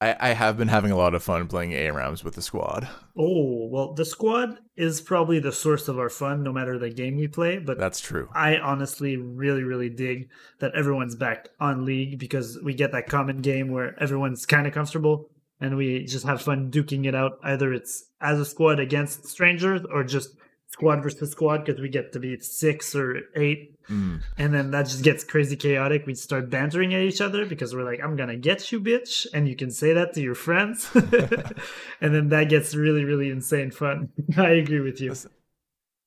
[0.00, 2.88] I, I have been having a lot of fun playing ARAMs with the squad.
[3.16, 7.16] Oh, well, the squad is probably the source of our fun no matter the game
[7.16, 8.28] we play, but That's true.
[8.32, 10.30] I honestly really, really dig
[10.60, 14.72] that everyone's back on League because we get that common game where everyone's kind of
[14.72, 15.30] comfortable
[15.60, 17.38] and we just have fun duking it out.
[17.42, 20.30] Either it's as a squad against strangers or just
[20.68, 23.74] squad versus squad because we get to be six or eight.
[23.88, 24.20] Mm.
[24.36, 26.06] And then that just gets crazy chaotic.
[26.06, 29.26] We start bantering at each other because we're like, I'm going to get you, bitch.
[29.32, 30.90] And you can say that to your friends.
[30.94, 34.10] and then that gets really, really insane fun.
[34.36, 35.14] I agree with you.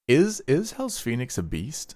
[0.08, 1.96] Is is Hellz Phoenix a beast?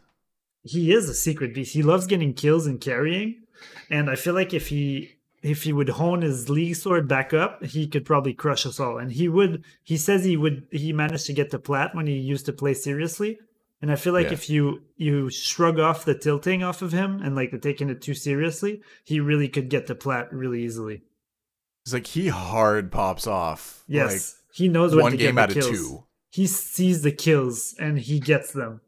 [0.66, 1.74] he is a secret beast.
[1.74, 3.44] He loves getting kills and carrying,
[3.90, 5.12] and I feel like if he
[5.44, 8.98] if he would hone his league sword back up, he could probably crush us all.
[8.98, 9.64] And he would.
[9.84, 10.68] He says he would.
[10.72, 13.38] He managed to get to plat when he used to play seriously.
[13.82, 14.34] And I feel like Yeah.
[14.34, 18.02] if you you shrug off the tilting off of him and like the taking it
[18.02, 21.04] too seriously, he really could get to plat really easily.
[21.86, 23.84] It's like he hard pops off.
[23.88, 25.78] Yes, he knows like one to game get out the of kills.
[25.78, 26.04] two.
[26.32, 28.82] He sees the kills and he gets them.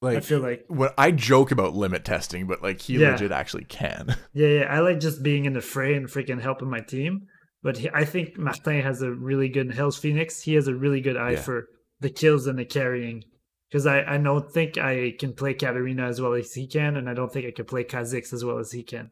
[0.00, 3.10] Like I feel like when I joke about limit testing, but like he Yeah.
[3.12, 4.16] legit actually can.
[4.32, 7.26] Yeah, yeah, I like just being in the fray and freaking helping my team.
[7.62, 10.40] But he, I think Martin has a really good Hellz Phoenix.
[10.40, 11.40] He has a really good eye Yeah.
[11.42, 11.66] for
[12.00, 13.24] the kills and the carrying.
[13.68, 17.08] Because I, I don't think I can play Katarina as well as he can, and
[17.08, 19.10] I don't think I can play Kha'Zix as well as he can.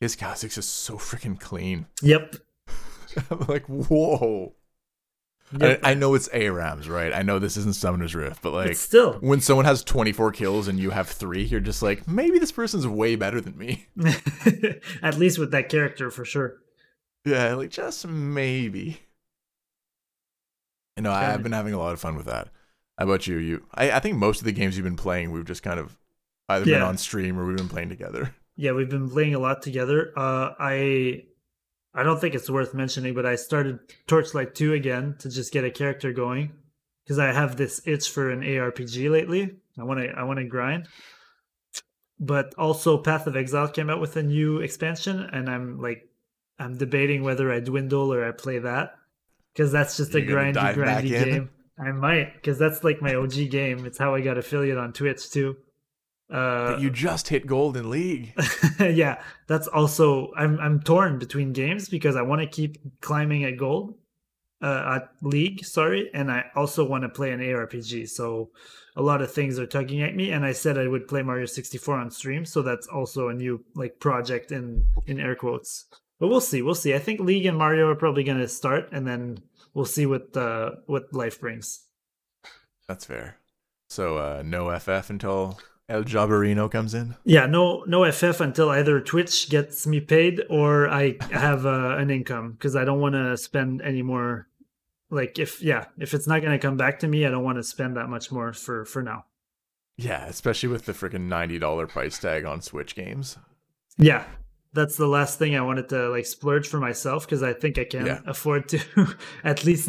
[0.00, 1.86] His Kha'Zix is so freaking clean.
[2.02, 2.36] Yep.
[3.30, 4.54] I'm like, whoa.
[5.58, 5.80] yep.
[5.82, 7.12] I, I know it's ARAMs, right?
[7.12, 10.78] I know this isn't Summoner's Rift, but like still, when someone has 24 kills and
[10.78, 13.88] you have three, you're just like, maybe this person's way better than me.
[15.02, 16.58] at least with that character for sure.
[17.24, 19.00] Yeah, like just maybe.
[20.96, 22.48] You know, I've been having a lot of fun with that.
[22.98, 23.36] How about you?
[23.38, 25.96] You, I, I think most of the games you've been playing, we've just kind of
[26.48, 28.34] either been on stream or we've been playing together.
[28.56, 30.12] Yeah, we've been playing a lot together.
[30.16, 31.22] Uh, I
[31.94, 35.64] I don't think it's worth mentioning, but I started Torchlight 2 again to just get
[35.64, 36.52] a character going
[37.04, 39.56] because I have this itch for an ARPG lately.
[39.78, 40.88] I want to I want to grind.
[42.20, 46.08] But also Path of Exile came out with a new expansion and I'm like
[46.58, 48.96] I'm debating whether I dwindle or I play that
[49.56, 51.28] cuz that's just a You gonna grindy grindy in?
[51.28, 51.50] game.
[51.80, 53.86] I might cuz that's like my OG game.
[53.86, 55.56] It's how I got affiliate on Twitch too.
[56.30, 58.34] Uh But you just hit gold in League.
[58.80, 63.56] yeah, that's also I'm I'm torn between games because I want to keep climbing at
[63.56, 63.94] gold,
[64.60, 68.08] uh, at league, sorry, and I also want to play an ARPG.
[68.08, 68.50] So
[68.96, 71.46] a lot of things are tugging at me, and I said I would play Mario
[71.46, 75.86] 64 on stream, so that's also a new like project in in air quotes.
[76.18, 76.94] But we'll see, we'll see.
[76.94, 79.38] I think League and Mario are probably going to start, and then
[79.78, 81.84] we'll see what uh, what life brings.
[82.88, 83.36] That's fair.
[83.88, 87.14] So uh, no FF until El Jabarino comes in.
[87.24, 92.10] Yeah, no no FF until either Twitch gets me paid or I have uh, an
[92.10, 94.48] income because I don't want to spend any more.
[95.10, 97.62] Like if yeah, if it's not gonna come back to me, I don't want to
[97.62, 99.24] spend that much more for for now.
[99.96, 103.38] Yeah, especially with the freaking ninety dollar price tag on Switch games.
[103.96, 104.24] Yeah,
[104.72, 107.84] that's the last thing I wanted to like splurge for myself because I think I
[107.84, 108.20] can Yeah.
[108.26, 108.78] afford to
[109.44, 109.88] at least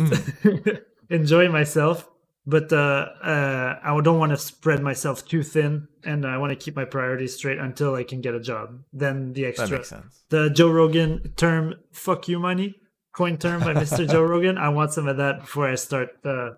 [1.09, 2.07] enjoy myself.
[2.45, 6.55] But uh, uh, I don't want to spread myself too thin, and I want to
[6.55, 8.79] keep my priorities straight until I can get a job.
[8.91, 9.83] Then the extra
[10.29, 12.75] the Joe Rogan term "fuck you money"
[13.13, 14.09] coin term by Mr.
[14.09, 14.57] Joe Rogan.
[14.57, 16.09] I want some of that before I start.
[16.25, 16.51] Uh,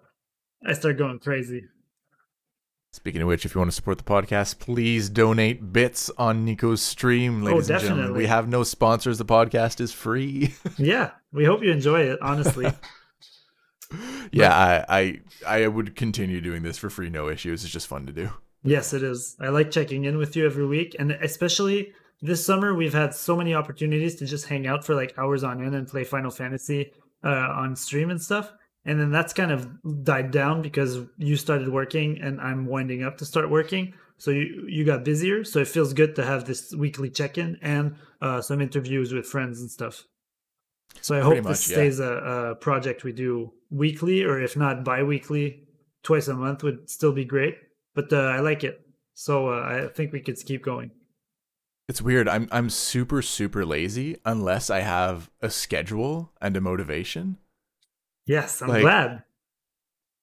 [0.65, 1.63] I start going crazy.
[2.93, 6.81] Speaking of which, if you want to support the podcast, please donate bits on Nico's
[6.81, 8.13] stream, ladies and gentlemen.
[8.13, 9.17] We have no sponsors.
[9.17, 10.53] The podcast is free.
[10.77, 12.19] Yeah, we hope you enjoy it.
[12.21, 12.65] Honestly,
[14.31, 14.53] yeah,
[14.89, 17.63] I, I I would continue doing this for free, no issues.
[17.63, 18.29] It's just fun to do.
[18.63, 19.37] yes, it is.
[19.39, 23.37] I like checking in with you every week, and especially this summer, we've had so
[23.37, 26.91] many opportunities to just hang out for like hours on end and play Final Fantasy
[27.23, 28.51] uh, on stream and stuff.
[28.85, 29.69] And then that's kind of
[30.03, 33.93] died down because you started working and I'm winding up to start working.
[34.17, 35.43] So you you got busier.
[35.43, 39.25] So it feels good to have this weekly check in and uh, some interviews with
[39.25, 40.05] friends and stuff.
[41.01, 41.75] So I Pretty hope this much, yeah.
[41.75, 42.13] stays a,
[42.51, 45.63] a project we do weekly, or if not bi-weekly,
[46.03, 47.55] twice a month would still be great.
[47.95, 48.81] But uh, I like it,
[49.13, 50.91] so uh, I think we could keep going.
[51.87, 52.27] It's weird.
[52.27, 57.37] I'm I'm super super lazy unless I have a schedule and a motivation.
[58.25, 59.23] Yes, I'm Like- glad.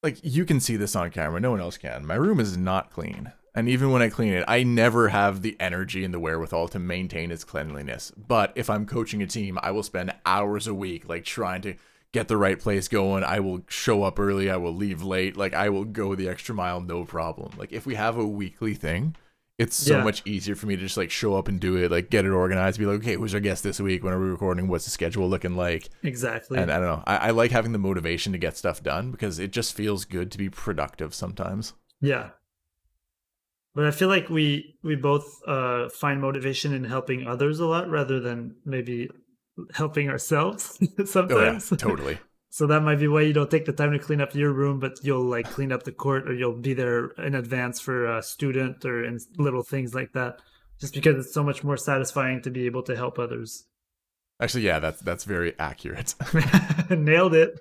[0.02, 2.06] Like you can see this on camera, no one else can.
[2.06, 3.32] My room is not clean.
[3.54, 6.78] And even when I clean it, I never have the energy and the wherewithal to
[6.78, 8.12] maintain its cleanliness.
[8.16, 11.74] But if I'm coaching a team, I will spend hours a week like trying to
[12.12, 13.24] get the right place going.
[13.24, 16.54] I will show up early, I will leave late, like I will go the extra
[16.54, 17.50] mile no problem.
[17.58, 19.16] Like if we have a weekly thing,
[19.58, 20.04] It's so Yeah.
[20.04, 22.30] much easier for me to just like show up and do it, like get it
[22.30, 24.04] organized, be like, okay, who's our guest this week?
[24.04, 24.68] When are we recording?
[24.68, 25.88] What's the schedule looking like?
[26.04, 26.58] Exactly.
[26.58, 27.02] And I don't know.
[27.08, 30.30] I, I like having the motivation to get stuff done because it just feels good
[30.30, 31.74] to be productive sometimes.
[32.00, 32.30] Yeah.
[33.74, 37.88] But I feel like we we both uh, find motivation in helping others a lot
[37.90, 39.08] rather than maybe
[39.74, 41.32] helping ourselves sometimes.
[41.32, 41.82] Oh yeah, sometimes.
[41.82, 42.18] totally.
[42.50, 44.80] So that might be why you don't take the time to clean up your room,
[44.80, 48.22] but you'll like clean up the court or you'll be there in advance for a
[48.22, 50.40] student or in little things like that.
[50.80, 53.64] Just because it's so much more satisfying to be able to help others.
[54.40, 56.14] Actually, yeah, that's that's very accurate.
[56.90, 57.58] Nailed it.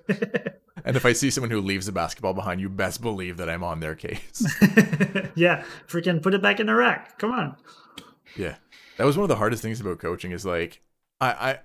[0.84, 3.64] and if I see someone who leaves a basketball behind, you best believe that I'm
[3.64, 4.46] on their case.
[5.34, 7.18] yeah, freaking put it back in the rack.
[7.18, 7.56] Come on.
[8.36, 8.56] Yeah.
[8.96, 10.80] That was one of the hardest things about coaching is like
[11.20, 11.58] I, I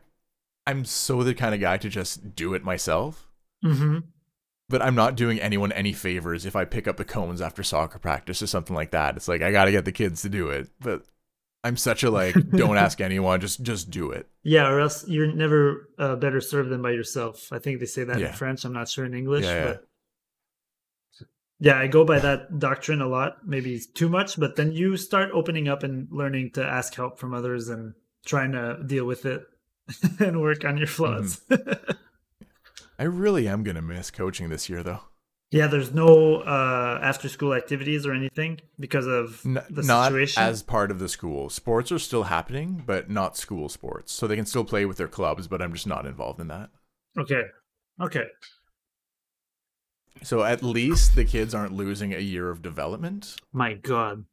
[0.65, 3.28] I'm so the kind of guy to just do it myself.
[3.62, 3.99] hmm
[4.69, 7.99] But I'm not doing anyone any favors if I pick up the cones after soccer
[7.99, 9.15] practice or something like that.
[9.17, 10.69] It's like I gotta get the kids to do it.
[10.80, 11.04] But
[11.65, 14.28] I'm such a like, don't ask anyone, just just do it.
[14.43, 17.52] Yeah, or else you're never uh, better served than by yourself.
[17.52, 18.28] I think they say that Yeah.
[18.28, 18.63] in French.
[18.65, 19.43] I'm not sure in English.
[19.45, 19.65] Yeah, yeah.
[19.65, 19.86] But
[21.60, 23.47] yeah, I go by that doctrine a lot.
[23.47, 27.34] Maybe too much, but then you start opening up and learning to ask help from
[27.34, 27.93] others and
[28.26, 29.43] trying to deal with it
[30.19, 31.41] and work on your flaws.
[31.50, 31.91] Mm-hmm.
[33.00, 35.02] I really am gonna miss coaching this year though.
[35.52, 40.43] yeah, there's no uh, after school activities or anything because of N- the not situation.
[40.43, 41.50] as part of the school.
[41.50, 44.12] Sports are still happening, but not school sports.
[44.13, 46.69] So they can still play with their clubs, but I'm just not involved in that.
[47.17, 47.43] okay.
[48.02, 48.26] Okay.
[50.24, 53.36] So at least the kids aren't losing a year of development.
[53.52, 54.26] My God.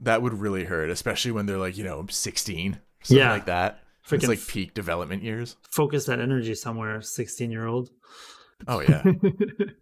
[0.00, 3.30] That would really hurt, especially when they're like, you know, 16, something Yeah.
[3.32, 3.82] like that.
[4.10, 5.56] Freaking it's like peak development years.
[5.70, 7.90] focus that energy somewhere, 16 year old.
[8.66, 9.04] Oh, yeah.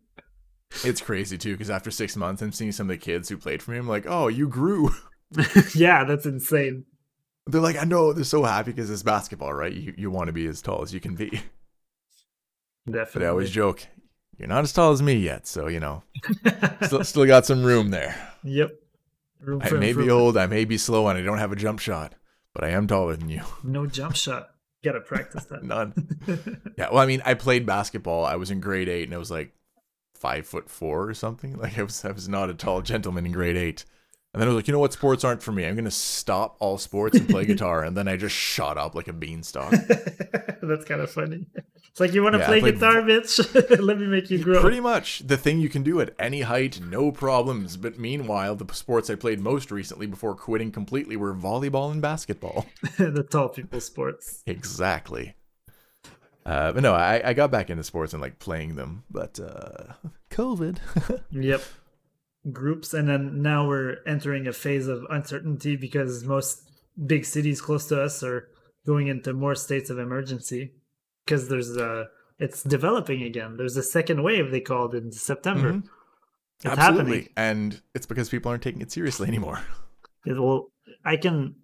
[0.85, 3.63] it's crazy too, because after six months, I'm seeing some of the kids who played
[3.63, 3.79] for me.
[3.79, 4.91] I'm like, oh, you grew.
[5.75, 6.85] yeah, that's insane.
[7.47, 8.13] They're like, I know.
[8.13, 9.73] They're so happy because it's basketball, right?
[9.73, 11.31] You, you want to be as tall as you can be.
[12.85, 13.21] Definitely.
[13.21, 13.87] But I always joke,
[14.37, 15.47] you're not as tall as me yet.
[15.47, 16.03] So, you know,
[16.83, 18.15] still, still got some room there.
[18.45, 18.73] Yep.
[19.41, 21.79] Room I may be old, I may be slow, and I don't have a jump
[21.79, 22.15] shot,
[22.59, 23.43] but I am taller than you.
[23.63, 24.51] No jump shot.
[24.83, 25.63] Gotta practice that.
[25.63, 25.95] None.
[26.77, 28.25] Yeah, well, I mean, I played basketball.
[28.25, 29.53] I was in grade eight, and I was like
[30.15, 31.57] five foot four or something.
[31.59, 33.85] Like I was, I was not a tall gentleman in grade eight.
[34.39, 35.65] And then I was like, you know what, sports aren't for me.
[35.67, 37.83] I'm gonna stop all sports and play guitar.
[37.83, 39.73] And then I just shot up like a beanstalk.
[40.63, 41.45] That's kind of funny.
[41.91, 43.81] It's like you want to Yeah, play guitar, bitch.
[43.85, 44.61] Let me make you grow.
[44.61, 47.77] Pretty much the thing you can do at any height, no problems.
[47.77, 52.67] But meanwhile, the sports I played most recently before quitting completely were volleyball and basketball.
[52.97, 54.45] the tall people sports.
[54.47, 55.35] exactly.
[56.47, 59.95] Uh, but no, I, I got back into sports and like playing them, but uh,
[60.31, 60.79] COVID.
[61.33, 61.63] Yep.
[62.53, 66.63] Groups, and then now we're entering a phase of uncertainty because most
[67.07, 68.49] big cities close to us are
[68.87, 70.73] going into more states of emergency
[71.25, 72.07] because there's a
[72.39, 73.57] it's developing again.
[73.57, 75.73] There's a second wave they called in September.
[75.73, 75.83] Mhm.
[76.59, 77.01] It's Absolutely.
[77.19, 77.29] happening.
[77.37, 79.61] And it's because people aren't taking it seriously anymore.
[80.25, 80.71] It will.
[81.05, 81.57] I can.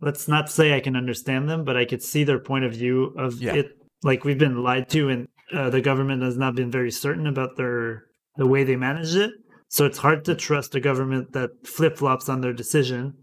[0.00, 3.14] Let's not say I can understand them, but I could see their point of view
[3.16, 3.54] of Yeah.
[3.54, 3.72] it.
[4.02, 7.56] Like we've been lied to, and uh, the government has not been very certain about
[7.56, 8.04] their
[8.36, 9.32] the way they managed it.
[9.68, 13.14] So it's hard to trust a government that flip flops on their decision,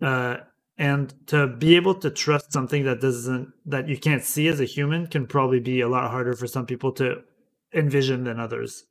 [0.00, 0.38] uh,
[0.78, 4.64] and to be able to trust something that doesn't that you can't see as a
[4.64, 7.22] human can probably be a lot harder for some people to
[7.74, 8.84] envision than others.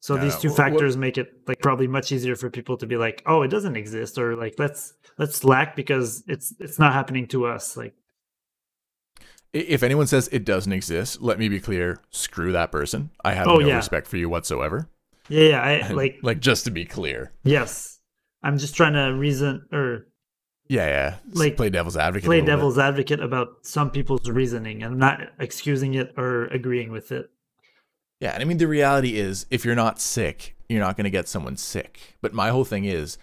[0.00, 2.86] So Yeah, these two wh- factors make it like probably much easier for people to
[2.86, 6.92] be like, "Oh, it doesn't exist," or like, "Let's let's slack because it's it's not
[6.94, 7.94] happening to us." Like,
[9.52, 13.10] If anyone says it doesn't exist, let me be clear: screw that person.
[13.24, 13.76] I have Oh, no yeah.
[13.76, 14.88] respect for you whatsoever.
[15.28, 17.98] Yeah, yeah, I like, like just to be clear, yes,
[18.42, 20.06] I'm just trying to reason or
[20.68, 21.16] yeah, yeah.
[21.30, 22.24] S- Like, play devil's advocate.
[22.26, 22.52] play little bit.
[22.56, 27.30] devil's advocate about some people's reasoning and not excusing it or agreeing with it.
[28.20, 31.10] Yeah, and I mean the reality is, if you're not sick, you're not going to
[31.10, 32.16] get someone sick.
[32.20, 33.18] But my whole thing is,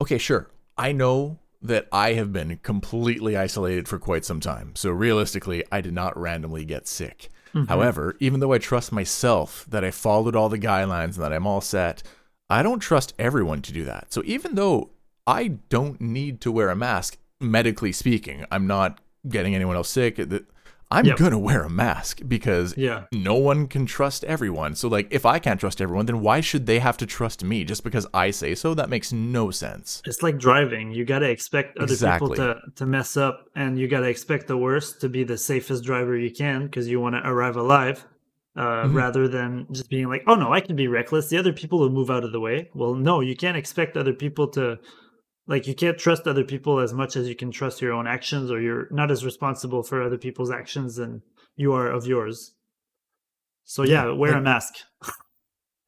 [0.00, 4.72] okay, sure, I know that I have been completely isolated for quite some time.
[4.74, 7.28] So realistically, I did not randomly get sick.
[7.54, 7.68] Mhm.
[7.68, 11.46] However, even though I trust myself that I followed all the guidelines and that I'm
[11.46, 12.02] all set,
[12.48, 14.12] I don't trust everyone to do that.
[14.12, 14.90] So even though
[15.26, 20.16] I don't need to wear a mask, medically speaking, I'm not getting anyone else sick.
[20.92, 21.16] I'm Yep.
[21.16, 24.74] going to wear a mask because Yeah, no one can trust everyone.
[24.74, 27.64] So, like, if I can't trust everyone, then why should they have to trust me
[27.64, 28.74] just because I say so?
[28.74, 30.02] That makes no sense.
[30.04, 30.92] it's like driving.
[30.92, 32.30] You gotta expect other Exactly.
[32.36, 35.82] people to to mess up, and you gotta expect the worst to be the safest
[35.84, 38.04] driver you can because you want to arrive alive.
[38.54, 38.94] Uh, Mhm.
[38.94, 41.30] Rather than just being like, "Oh no, I can be reckless.
[41.30, 44.12] The other people will move out of the way." Well, no, you can't expect other
[44.12, 44.78] people to
[45.46, 48.50] like you can't trust other people as much as you can trust your own actions,
[48.50, 51.22] or you're not as responsible for other people's actions than
[51.56, 52.54] you are of yours.
[53.64, 54.74] So yeah, wear a mask.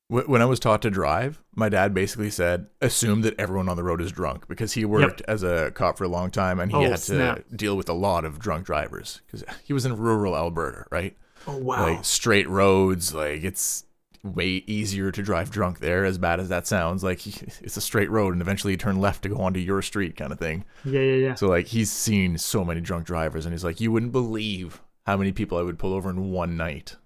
[0.08, 3.82] When I was taught to drive, my dad basically said, assume that everyone on the
[3.82, 6.76] road is drunk because he worked as a cop for a long time and he
[6.76, 7.44] Oh, had to snap.
[7.56, 11.16] deal with a lot of drunk drivers because he was in rural Alberta, right?
[11.48, 11.82] Oh wow.
[11.88, 13.84] Like straight roads, like it's
[14.24, 17.04] way easier to drive drunk there, as bad as that sounds.
[17.04, 20.16] Like it's a straight road and eventually you turn left to go onto your street
[20.16, 20.64] kind of thing.
[20.84, 21.34] yeah, yeah, yeah.
[21.34, 25.16] So like he's seen so many drunk drivers and he's like, you wouldn't believe how
[25.18, 26.96] many people I would pull over in one night.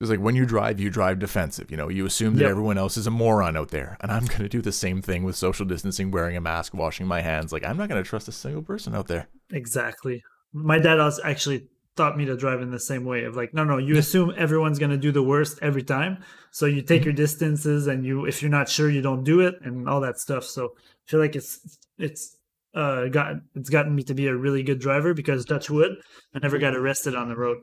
[0.00, 1.70] It's like when you drive, you drive defensive.
[1.70, 2.50] You know, you assume that Yep.
[2.50, 5.34] everyone else is a moron out there, and I'm gonna do the same thing with
[5.36, 7.52] social distancing, wearing a mask, washing my hands.
[7.52, 9.28] Like I'm not gonna trust a single person out there.
[9.50, 10.22] Exactly.
[10.52, 13.62] My dad also actually taught me to drive in the same way of like, no,
[13.64, 16.22] no, you assume everyone's gonna do the worst every time.
[16.50, 19.54] So you take your distances and you if you're not sure you don't do it
[19.62, 20.44] and all that stuff.
[20.44, 22.36] So I feel like it's it's
[22.74, 25.92] uh got it's gotten me to be a really good driver because touch wood,
[26.34, 27.58] I never got arrested on the road.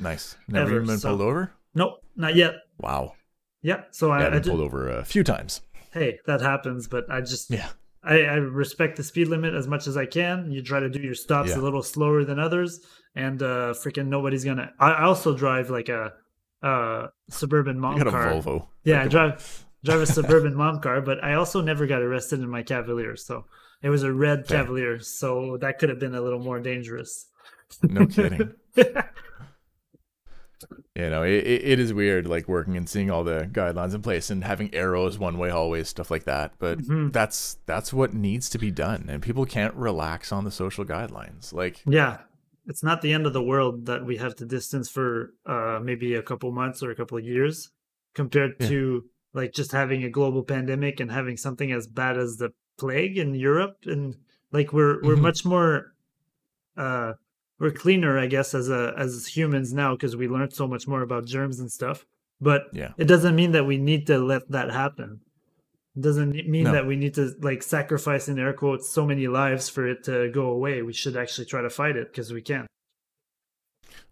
[0.00, 0.36] Nice.
[0.48, 1.52] Never Ever, even been so- pulled over.
[1.74, 2.54] Nope, not yet.
[2.78, 3.14] Wow.
[3.62, 3.82] Yeah.
[3.92, 5.60] So Yeah, I, I've I pulled over a few times.
[5.92, 7.68] hey, that happens, but I just Yeah.
[8.02, 10.50] I, I respect the speed limit as much as I can.
[10.50, 11.58] You try to do your stops Yeah.
[11.58, 12.80] a little slower than others,
[13.14, 14.72] and uh, freaking nobody's gonna.
[14.78, 16.12] I, I also drive like a,
[16.62, 18.16] uh suburban mom You got a.
[18.16, 18.66] Volvo.
[18.84, 22.40] Yeah, I Like, drive drive a suburban mom car, but I also never got arrested
[22.40, 23.16] in my Cavalier.
[23.16, 23.46] So
[23.82, 24.58] it was a red Fair.
[24.58, 27.26] Cavalier, so that could have been a little more dangerous.
[27.82, 28.52] No kidding.
[28.76, 28.84] you
[31.08, 34.44] know, it, it, is weird, like working and seeing all the guidelines in place and
[34.44, 36.52] having arrows, one way hallways, stuff like that.
[36.58, 37.12] But Mhm.
[37.12, 41.52] that's that's what needs to be done, and people can't relax on the social guidelines.
[41.54, 42.18] Like, yeah,
[42.70, 46.14] it's not the end of the world that we have to distance for uh, maybe
[46.14, 47.56] a couple months or a couple of years,
[48.14, 48.68] compared Yeah.
[48.68, 49.04] to
[49.34, 53.34] like just having a global pandemic and having something as bad as the plague in
[53.34, 54.16] Europe, and
[54.56, 55.28] like we're we're Mhm.
[55.28, 55.72] much more.
[56.76, 57.12] Uh,
[57.60, 61.02] we're cleaner, I guess, as a as humans now because we learned so much more
[61.02, 62.06] about germs and stuff.
[62.40, 62.92] But Yeah.
[62.96, 65.20] it doesn't mean that we need to let that happen.
[65.98, 66.72] Doesn't mean No.
[66.72, 70.30] that we need to like sacrifice in air quotes so many lives for it to
[70.30, 70.82] go away.
[70.82, 72.66] We should actually try to fight it because we can.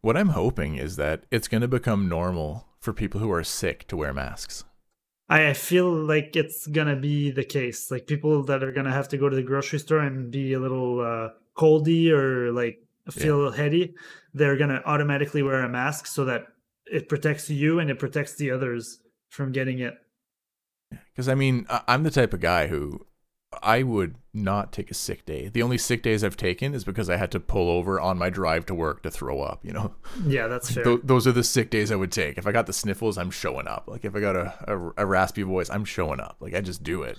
[0.00, 3.86] what I'm hoping is that it's going to become normal for people who are sick
[3.88, 4.64] to wear masks.
[5.28, 7.90] I feel like it's gonna be the case.
[7.90, 10.58] Like people that are gonna have to go to the grocery store and be a
[10.58, 12.78] little uh, coldy or like
[13.10, 13.94] feel heady,
[14.32, 16.46] they're gonna automatically wear a mask so that
[16.86, 19.94] it protects you and it protects the others from getting it.
[20.90, 23.06] Because I mean, I'm the type of guy who
[23.62, 25.48] I would not take a sick day.
[25.48, 28.30] The only sick days I've taken is because I had to pull over on my
[28.30, 29.64] drive to work to throw up.
[29.64, 29.94] You know,
[30.26, 30.84] Yeah, that's fair.
[30.84, 32.38] Th- those are the sick days I would take.
[32.38, 33.84] If I got the sniffles, I'm showing up.
[33.86, 36.36] Like if I got a, a, a raspy voice, I'm showing up.
[36.40, 37.18] Like I just do it.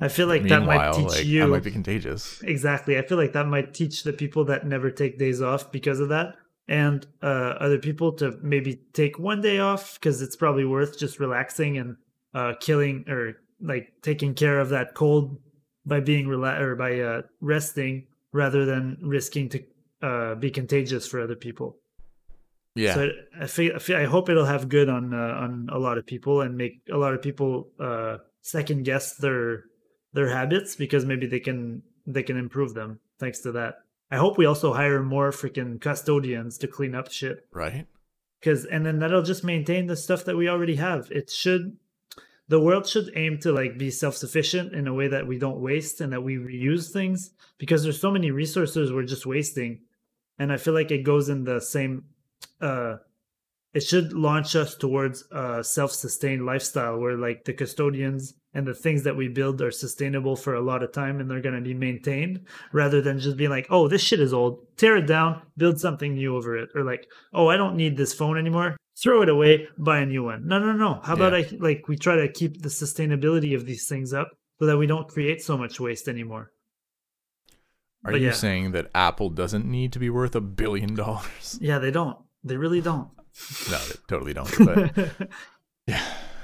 [0.00, 2.40] I feel like that might teach like you I might be contagious.
[2.42, 2.98] Exactly.
[2.98, 6.10] I feel like that might teach the people that never take days off because of
[6.10, 6.36] that,
[6.68, 11.18] and uh, other people to maybe take one day off because it's probably worth just
[11.18, 11.96] relaxing and
[12.38, 15.38] uh, killing or like taking care of that cold
[15.84, 19.64] by being rela- or by uh, resting rather than risking to
[20.02, 21.76] uh, be contagious for other people.
[22.76, 23.10] Yeah, So
[23.40, 26.06] I feel, I feel I hope it'll have good on uh, on a lot of
[26.06, 29.64] people and make a lot of people uh, second guess their
[30.12, 33.74] their habits because maybe they can they can improve them thanks to that.
[34.12, 37.86] I hope we also hire more freaking custodians to clean up shit right.
[38.40, 41.10] because and then that'll just maintain the stuff that we already have.
[41.10, 41.76] It should
[42.48, 46.00] the world should aim to like be self-sufficient in a way that we don't waste
[46.00, 49.80] and that we reuse things because there's so many resources we're just wasting.
[50.38, 52.04] And i feel like it goes in the same
[52.60, 52.96] uh
[53.74, 59.02] it should launch us towards a self-sustained lifestyle where like the custodians and the things
[59.02, 61.74] that we build are sustainable for a lot of time and they're going to be
[61.74, 64.64] maintained rather than just being like oh this shit is old.
[64.76, 65.42] Tear it down.
[65.56, 66.70] Build something new over it.
[66.74, 70.22] Or like oh i don't need this phone anymore throw it away buy a new
[70.24, 71.38] one no no no how about Yeah.
[71.38, 74.86] i like we try to keep the sustainability of these things up so that we
[74.86, 76.50] don't create so much waste anymore
[78.04, 78.32] Are But you yeah.
[78.32, 81.58] saying that Apple doesn't need to be worth a billion dollars?
[81.60, 83.08] yeah they don't they really don't
[83.70, 84.52] No, they totally don't.
[84.58, 85.28] But
[85.86, 86.02] yeah,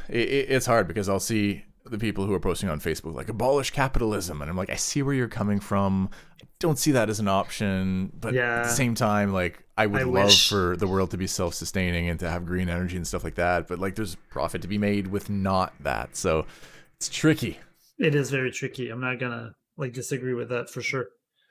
[0.08, 3.28] it, it, it's hard because I'll see the people who are posting on Facebook like
[3.28, 6.08] abolish capitalism, and I'm like, I see where you're coming from.
[6.40, 8.60] I don't see that as an option, but yeah.
[8.60, 10.48] at the same time, like I would I love wish.
[10.48, 13.66] for the world to be self-sustaining and to have green energy and stuff like that.
[13.66, 16.46] But like, there's profit to be made with not that, so
[16.96, 17.58] it's tricky.
[17.98, 18.90] It is very tricky.
[18.90, 21.06] I'm not gonna like disagree with that for sure.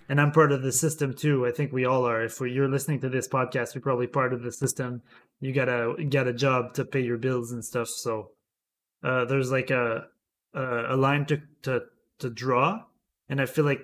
[0.10, 1.46] And I'm part of the system too.
[1.46, 2.24] I think we all are.
[2.24, 5.02] If you're listening to this podcast, you're probably part of the system.
[5.40, 7.88] You gotta get a job to pay your bills and stuff.
[7.88, 8.32] So
[9.04, 10.06] uh, there's like a
[10.54, 11.84] a, a line to to
[12.20, 12.84] to draw,
[13.30, 13.82] and I feel like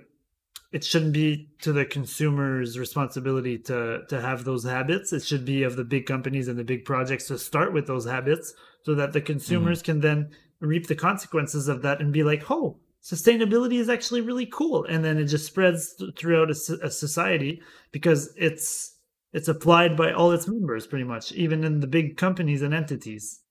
[0.72, 5.12] it shouldn't be to the consumer's responsibility to to have those habits.
[5.14, 8.06] It should be of the big companies and the big projects to start with those
[8.06, 8.54] habits,
[8.84, 9.92] so that the consumers mm-hmm.
[9.92, 14.46] can then reap the consequences of that and be like, oh, sustainability is actually really
[14.46, 17.62] cool, and then it just spreads throughout a, a society
[17.92, 18.96] because it's
[19.34, 23.42] it's applied by all its members pretty much, even in the big companies and entities.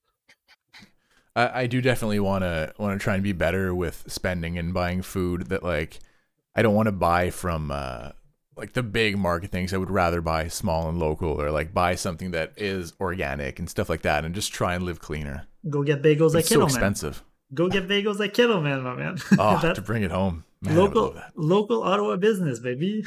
[1.34, 4.74] I, I do definitely want to want to try and be better with spending and
[4.74, 6.00] buying food that like
[6.54, 8.10] I don't want to buy from uh,
[8.56, 9.72] like the big market things.
[9.72, 13.70] I would rather buy small and local or like buy something that is organic and
[13.70, 15.46] stuff like that and just try and live cleaner.
[15.68, 17.22] Go get bagels it's at so expensive.
[17.54, 19.18] Go get bagels at Kettleman, my man.
[19.38, 20.44] oh, to bring it home.
[20.60, 23.04] Man, local local Ottawa business, baby.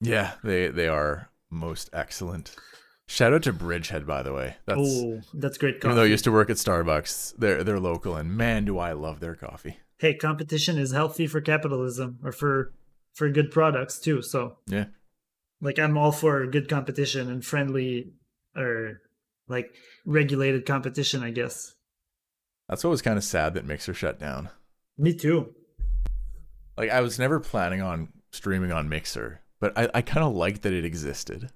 [0.00, 2.54] yeah, they they are most excellent.
[3.06, 4.56] Shout out to Bridgehead, by the way.
[4.66, 5.80] That's oh, that's great.
[5.80, 5.88] Coffee.
[5.88, 8.92] Even though I used to work at Starbucks, they're they're local, and man, do I
[8.92, 9.78] love their coffee.
[10.00, 12.72] Hey, competition is healthy for capitalism or for
[13.12, 14.22] for good products too.
[14.22, 14.86] So yeah,
[15.60, 18.14] like I'm all for good competition and friendly
[18.56, 19.02] or
[19.46, 19.74] like
[20.06, 21.22] regulated competition.
[21.22, 21.74] I guess.
[22.68, 24.48] That's what was kind of sad that Mixer shut down.
[24.96, 25.54] Me too.
[26.78, 30.62] Like I was never planning on streaming on Mixer, but I, I kind of liked
[30.62, 31.50] that it existed.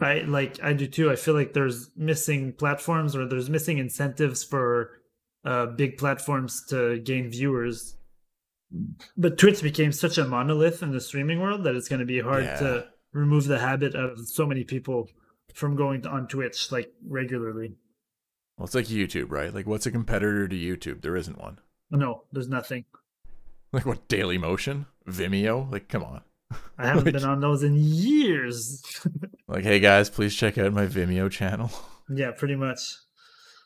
[0.00, 1.10] I like I do too.
[1.10, 5.01] I feel like there's missing platforms or there's missing incentives for
[5.44, 7.96] uh, big platforms to gain viewers.
[9.16, 12.20] But Twitch became such a monolith in the streaming world that it's going to be
[12.20, 12.58] hard yeah.
[12.58, 15.08] to remove the habit of so many people
[15.54, 17.76] from going to, on Twitch like regularly.
[18.56, 19.52] Well, it's like YouTube, right?
[19.52, 21.02] Like, what's a competitor to YouTube?
[21.02, 21.58] There isn't one.
[21.90, 22.84] No, there's nothing.
[23.74, 24.06] Like what?
[24.06, 25.72] Daily Motion, Vimeo.
[25.72, 26.20] Like, come on.
[26.78, 28.82] I haven't been on those in years.
[29.48, 31.70] like, hey guys, please check out my Vimeo channel.
[32.10, 32.96] Yeah, pretty much.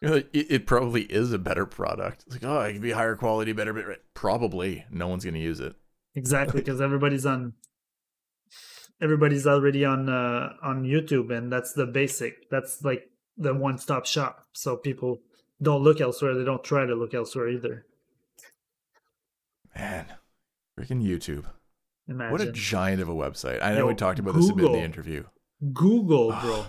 [0.02, 2.24] It, it, probably is a better product.
[2.26, 4.02] It's like, oh, it can be higher quality, better bit.
[4.14, 5.74] Probably, no one's gonna use it.
[6.14, 7.54] Exactly, because everybody's on.
[9.00, 12.50] Everybody's already on uh, on YouTube, and that's the basic.
[12.50, 14.46] That's like the one stop shop.
[14.52, 15.20] So people
[15.62, 16.34] don't look elsewhere.
[16.34, 17.86] They don't try to look elsewhere either.
[19.74, 20.06] Man,
[20.78, 21.46] freaking YouTube.
[22.08, 22.32] Imagine.
[22.32, 23.62] What a giant of a website.
[23.62, 24.48] I know Yo, we talked about Google.
[24.48, 25.24] this a bit in the interview.
[25.72, 26.66] Google, bro.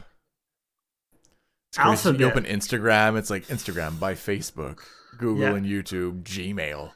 [1.69, 2.19] It's Alphabet.
[2.19, 4.79] You open Instagram, it's like Instagram by Facebook,
[5.17, 5.55] Google yeah.
[5.55, 6.91] and YouTube, Gmail.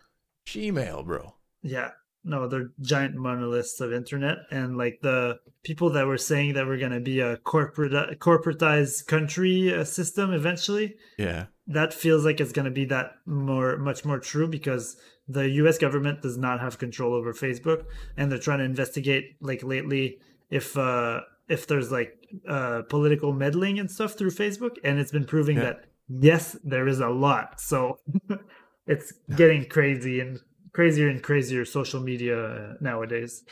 [0.48, 1.36] Gmail, bro.
[1.62, 1.92] Yeah.
[2.24, 6.78] No, they're giant monoliths of internet and like the people that were saying that we're
[6.78, 10.96] going to be a corporate corporatized country uh, system eventually.
[11.18, 11.46] Yeah.
[11.66, 14.98] That feels like it's going to be that more much more true because
[15.28, 17.86] the US government does not have control over Facebook
[18.18, 20.20] and they're trying to investigate like lately
[20.52, 25.26] if uh if there's like uh political meddling and stuff through Facebook and it's been
[25.26, 25.64] proving yeah.
[25.64, 28.00] that yes there is a lot so
[28.88, 30.40] it's getting crazy and
[30.74, 33.44] crazier and crazier social media nowadays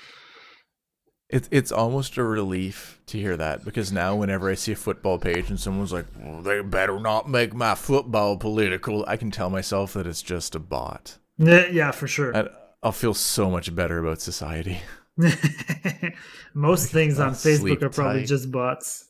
[1.30, 5.20] it's it's almost a relief to hear that because now whenever I see a football
[5.20, 9.52] page and someone's like, well, "They better not make my football political," I can tell
[9.52, 11.20] myself that it's just a bot.
[11.38, 12.36] Yeah, for sure.
[12.36, 12.48] i
[12.84, 14.80] will feel so much better about society.
[16.54, 18.28] Most things on Facebook are probably tight.
[18.28, 19.10] just bots.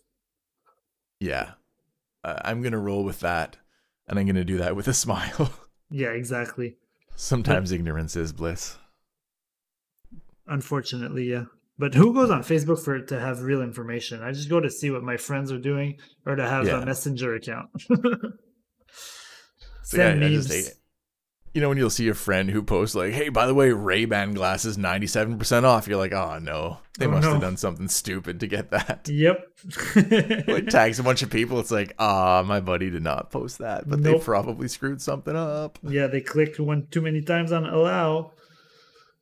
[1.20, 1.52] Yeah.
[2.24, 3.58] Uh, I'm going to roll with that.
[4.08, 5.54] And I'm going to do that with a smile.
[5.92, 6.78] yeah, exactly.
[7.16, 8.78] Sometimes but, ignorance is bliss.
[10.48, 11.46] Unfortunately, yeah.
[11.78, 14.22] But who goes on Facebook for to have real information?
[14.24, 16.82] I just go to see what my friends are doing or to have yeah.
[16.82, 17.70] a messenger account.
[19.84, 20.72] Send memes
[21.54, 24.06] you know when you'll see a friend who posts like, "Hey, by the way, Ray
[24.06, 27.34] Ban glasses ninety seven percent off." You're like, "Oh no, they oh, must no.
[27.34, 29.48] have done something stupid to get that." Yep.
[30.48, 31.60] like tags a bunch of people.
[31.60, 34.20] It's like, ah, my buddy did not post that, but nope.
[34.20, 35.80] they probably screwed something up.
[35.84, 38.34] Yeah, they clicked one too many times on allow.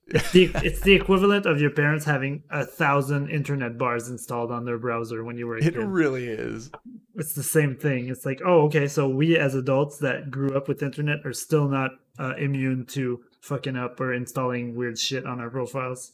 [0.10, 4.66] It's the, it's the equivalent of your parents having a thousand internet bars installed on
[4.66, 5.76] their browser when you were a it kid.
[5.76, 6.72] It really is.
[7.16, 8.10] It's the same thing.
[8.10, 11.68] It's like, oh, okay, so we as adults that grew up with internet are still
[11.68, 16.12] not uh, immune to fucking up or installing weird shit on our profiles.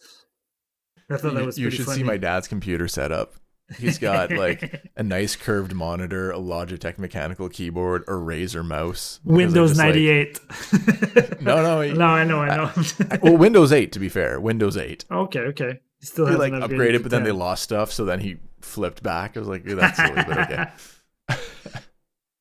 [1.09, 1.99] I thought you, that was You should funny.
[1.99, 3.33] see my dad's computer setup.
[3.77, 9.19] He's got like a nice curved monitor, a Logitech mechanical keyboard, a Razer mouse.
[9.23, 10.39] Windows 98.
[10.73, 11.41] Like...
[11.41, 11.93] no, no.
[11.93, 12.71] No, I know, I know.
[13.11, 14.39] I, well, Windows 8 to be fair.
[14.39, 15.05] Windows 8.
[15.11, 15.79] Okay, okay.
[15.99, 19.37] He still he like upgraded, but then they lost stuff, so then he flipped back.
[19.37, 20.65] I was like, that's silly, but okay.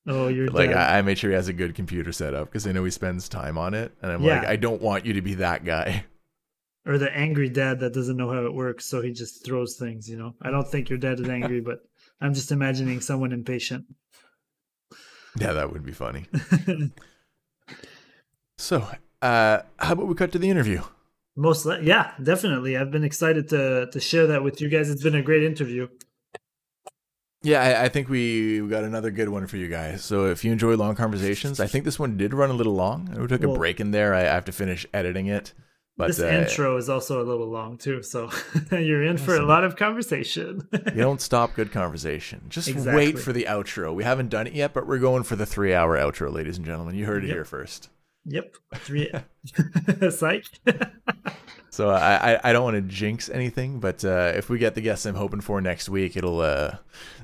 [0.06, 2.72] Oh, you're like I, I, made sure he has a good computer setup because I
[2.72, 4.40] know he spends time on it, and I'm yeah.
[4.40, 6.04] like, I don't want you to be that guy.
[6.84, 10.08] Or the angry dad that doesn't know how it works, so he just throws things.
[10.08, 11.78] You know, I don't think your dad is angry, but
[12.20, 13.84] I'm just imagining someone impatient.
[15.38, 16.26] Yeah, that would be funny.
[18.58, 18.84] so,
[19.22, 20.82] uh, how about we cut to the interview?
[21.36, 22.76] Most, li- yeah, definitely.
[22.76, 24.90] I've been excited to to share that with you guys.
[24.90, 25.86] It's been a great interview.
[27.42, 30.04] Yeah, I, I think we got another good one for you guys.
[30.04, 33.12] So if you enjoy long conversations, I think this one did run a little long.
[33.18, 34.14] We took a break in there.
[34.14, 35.52] I, I have to finish editing it.
[35.96, 38.30] But this uh, intro is also a little long too, so
[38.70, 40.66] you're in for a lot of conversation.
[40.72, 42.46] you don't stop good conversation.
[42.48, 42.94] Just Exactly.
[42.96, 43.94] wait for the outro.
[43.94, 46.64] We haven't done it yet, but we're going for the three hour outro, ladies and
[46.64, 46.94] gentlemen.
[46.94, 47.36] You heard it Yep.
[47.36, 47.90] here first.
[48.24, 49.12] yep, three.
[50.10, 50.46] Psych.
[51.72, 54.82] So I, I, I don't want to jinx anything, but uh, if we get the
[54.82, 56.76] guests I'm hoping for next week, it'll uh,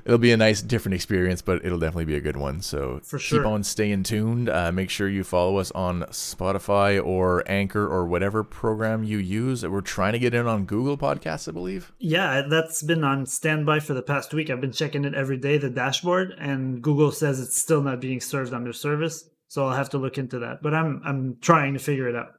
[0.05, 2.63] it'll be a nice different experience, but it'll definitely be a good one.
[2.63, 4.49] So For keep on staying tuned.
[4.49, 9.63] Uh, make sure you follow us on Spotify or Anchor or whatever program you use.
[9.63, 11.91] We're trying to get in on Google Podcasts, I believe.
[11.99, 14.49] Yeah, that's been on standby for the past week.
[14.49, 18.19] I've been checking it every day, the dashboard, and Google says it's still not being
[18.19, 19.29] served on their service.
[19.47, 20.63] So I'll have to look into that.
[20.63, 22.38] But I'm I'm trying to figure it out.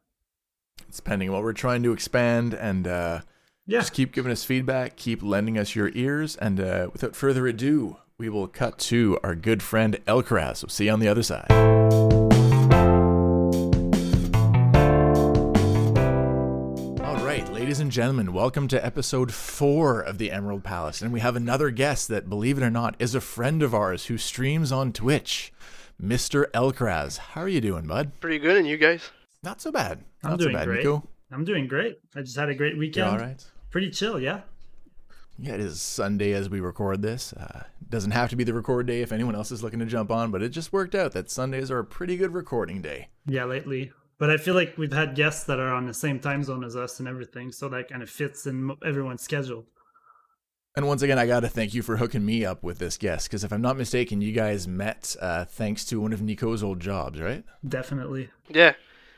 [0.90, 3.20] It's pending while we're trying to expand and uh,
[3.64, 3.78] Yeah.
[3.78, 7.98] just keep giving us feedback, keep lending us your ears, and uh, without further ado,
[8.18, 10.56] we will cut to our good friend Elkraz.
[10.56, 11.46] So see you on the other side.
[17.02, 21.00] All right, ladies and gentlemen, welcome to episode four of the Emerald Palace.
[21.02, 24.06] And we have another guest that, believe it or not, is a friend of ours
[24.06, 25.52] who streams on Twitch,
[26.02, 26.50] Mr.
[26.50, 27.18] Elkraz.
[27.18, 28.12] How are you doing, bud?
[28.20, 29.10] Pretty good, and you guys?
[29.42, 30.04] Not so bad.
[30.22, 30.78] I'm Not doing bad, great.
[30.78, 31.08] Nico.
[31.32, 31.98] I'm doing great.
[32.16, 33.08] I just had a great You weekend.
[33.08, 33.42] all right?
[33.70, 34.40] Pretty chill, yeah.
[35.38, 37.32] Yeah, it is Sunday as we record this.
[37.32, 40.10] Uh, doesn't have to be the record day if anyone else is looking to jump
[40.10, 43.08] on, but it just worked out that Sundays are a pretty good recording day.
[43.26, 43.92] Yeah, lately.
[44.18, 46.76] But I feel like we've had guests that are on the same time zone as
[46.76, 49.64] us and everything, so that kind of fits in everyone's schedule.
[50.76, 53.28] And once again, I got to thank you for hooking me up with this guest,
[53.28, 56.80] because if I'm not mistaken, you guys met uh, thanks to one of Nico's old
[56.80, 57.44] jobs, right?
[57.66, 58.28] Definitely.
[58.48, 58.74] Yeah,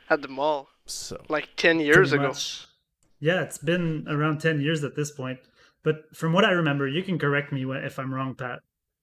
[0.09, 2.27] at the mall So, like ten years ago.
[2.27, 2.67] much.
[3.23, 5.39] Yeah, it's been around 10 years at this point.
[5.81, 8.59] But from what I remember, you can correct me if I'm wrong, Pat.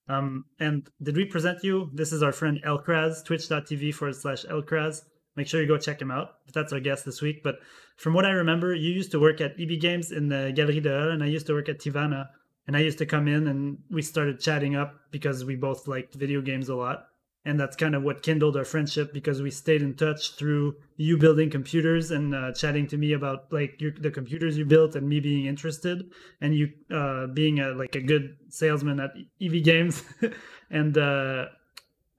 [0.07, 1.89] Um, and did we present you?
[1.91, 5.01] This is our friend Elkraz, twitch.tv forward slash Elkraz.
[5.35, 6.35] Make sure you go check him out.
[6.53, 7.41] That's our guest this week.
[7.43, 7.55] But
[7.97, 10.89] from what I remember, you used to work at EB Games in the Galeries de
[10.89, 12.27] Hull, and I used to work at Tivana.
[12.67, 16.13] And I used to come in and we started chatting up because we both liked
[16.13, 17.07] video games a lot.
[17.43, 21.17] And that's kind of what kindled our friendship because we stayed in touch through you
[21.17, 25.09] building computers and uh, chatting to me about like your, the computers you built and
[25.09, 26.11] me being interested
[26.41, 29.11] and you uh, being a like a good salesman at
[29.41, 30.03] EB Games
[30.69, 31.45] and uh,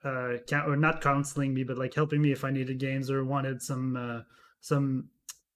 [0.03, 3.25] uh, ca- or not counseling me but like helping me if I needed games or
[3.25, 4.23] wanted some uh,
[4.61, 5.09] some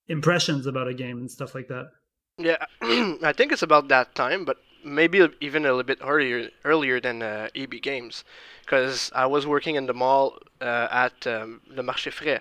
[0.09, 1.91] impressions about a game and stuff like that.
[2.39, 7.01] Yeah, I think it's about that time, but maybe even a little bit earlier earlier
[7.01, 8.25] than uh, EB Games,
[8.65, 12.41] because I was working in the mall uh, at um, Le Marché Frais.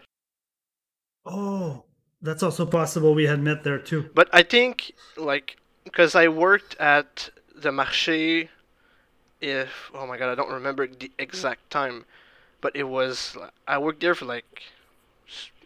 [1.25, 1.83] Oh,
[2.21, 3.15] that's also possible.
[3.15, 4.09] We had met there too.
[4.13, 8.49] But I think like because I worked at the Marché,
[9.41, 12.05] if oh my god, I don't remember the exact time,
[12.61, 13.35] but it was
[13.67, 14.63] I worked there for like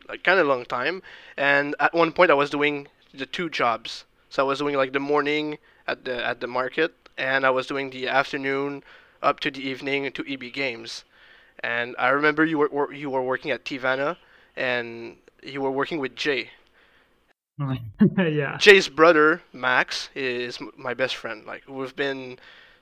[0.07, 1.01] like kind of long time,
[1.37, 4.05] and at one point I was doing the two jobs.
[4.29, 5.57] So I was doing like the morning
[5.91, 8.83] at the at the market, and I was doing the afternoon
[9.21, 11.03] up to the evening to EB Games.
[11.61, 14.17] And I remember you were you were working at Tivana,
[14.55, 16.51] and you were working with Jay.
[18.17, 18.57] yeah.
[18.57, 21.45] Jay's brother Max is my best friend.
[21.45, 22.39] Like we've been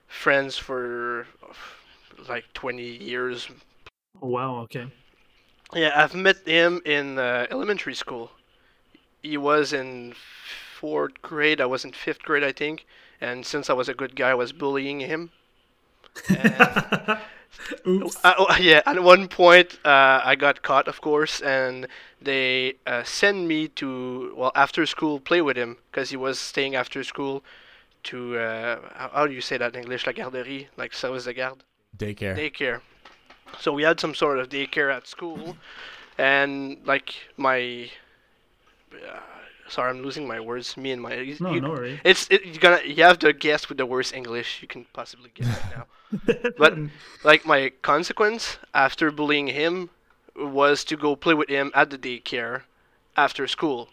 [0.08, 1.26] friends for
[2.30, 3.50] like 20 years.
[4.22, 4.58] Oh, wow.
[4.62, 4.88] Okay.
[5.74, 8.32] Yeah, I've met him in uh, elementary school.
[9.22, 10.14] He was in
[10.80, 11.60] fourth grade.
[11.62, 12.86] I was in fifth grade, I think.
[13.20, 15.32] And since I was a good guy, I was bullying him.
[17.88, 18.18] Oops.
[18.24, 21.88] Uh, oh, yeah, at one point uh, I got caught, of course, and
[22.22, 26.76] they uh, sent me to well after school play with him because he was staying
[26.76, 27.44] after school
[28.04, 30.06] to uh, how, how do you say that in English?
[30.06, 31.64] La garderie, like service de garde,
[31.98, 32.36] daycare.
[32.36, 32.82] daycare.
[33.60, 35.58] So we had some sort of daycare at school,
[36.18, 37.90] and like my.
[39.70, 40.78] Sorry, I'm losing my words.
[40.78, 41.14] Me and my.
[41.16, 42.00] you- No, you- no worry.
[42.04, 45.32] It's it, you gonna you have to guess with the worst English you can possibly
[45.34, 45.86] get right now.
[46.58, 46.78] But
[47.24, 49.90] like my consequence after bullying him
[50.36, 52.62] was to go play with him at the daycare
[53.18, 53.90] after school.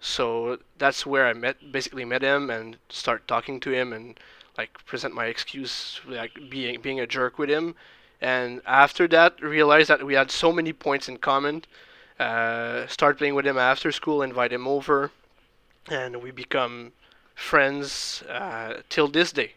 [0.00, 4.18] So that's where I met basically met him and start talking to him and
[4.56, 7.74] like present my excuse like being being a jerk with him.
[8.20, 11.64] And after that realized that we had so many points in common.
[12.18, 15.10] Uh, start playing with him after school, invite him over,
[15.88, 16.92] and we become
[17.34, 19.52] friends uh, till this day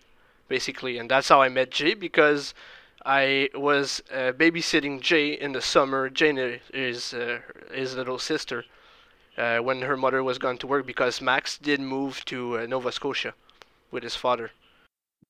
[0.47, 2.53] basically and that's how i met jay because
[3.05, 6.09] I was uh, babysitting Jay in the summer.
[6.09, 7.39] Jane is uh,
[7.74, 8.66] his little sister
[9.38, 12.91] uh, when her mother was gone to work because Max did move to uh, Nova
[12.91, 13.34] Scotia
[13.89, 14.51] with his father.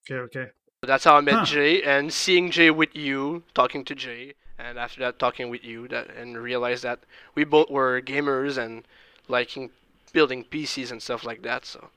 [0.04, 0.52] Okay, okay.
[0.84, 1.46] So that's how I met Huh.
[1.46, 5.88] Jay, and seeing Jay with you, talking to Jay, and after that talking with you,
[5.90, 7.00] that and realized that
[7.36, 8.84] we both were gamers and
[9.28, 9.70] liking
[10.14, 11.66] building PCs and stuff like that.
[11.66, 11.90] So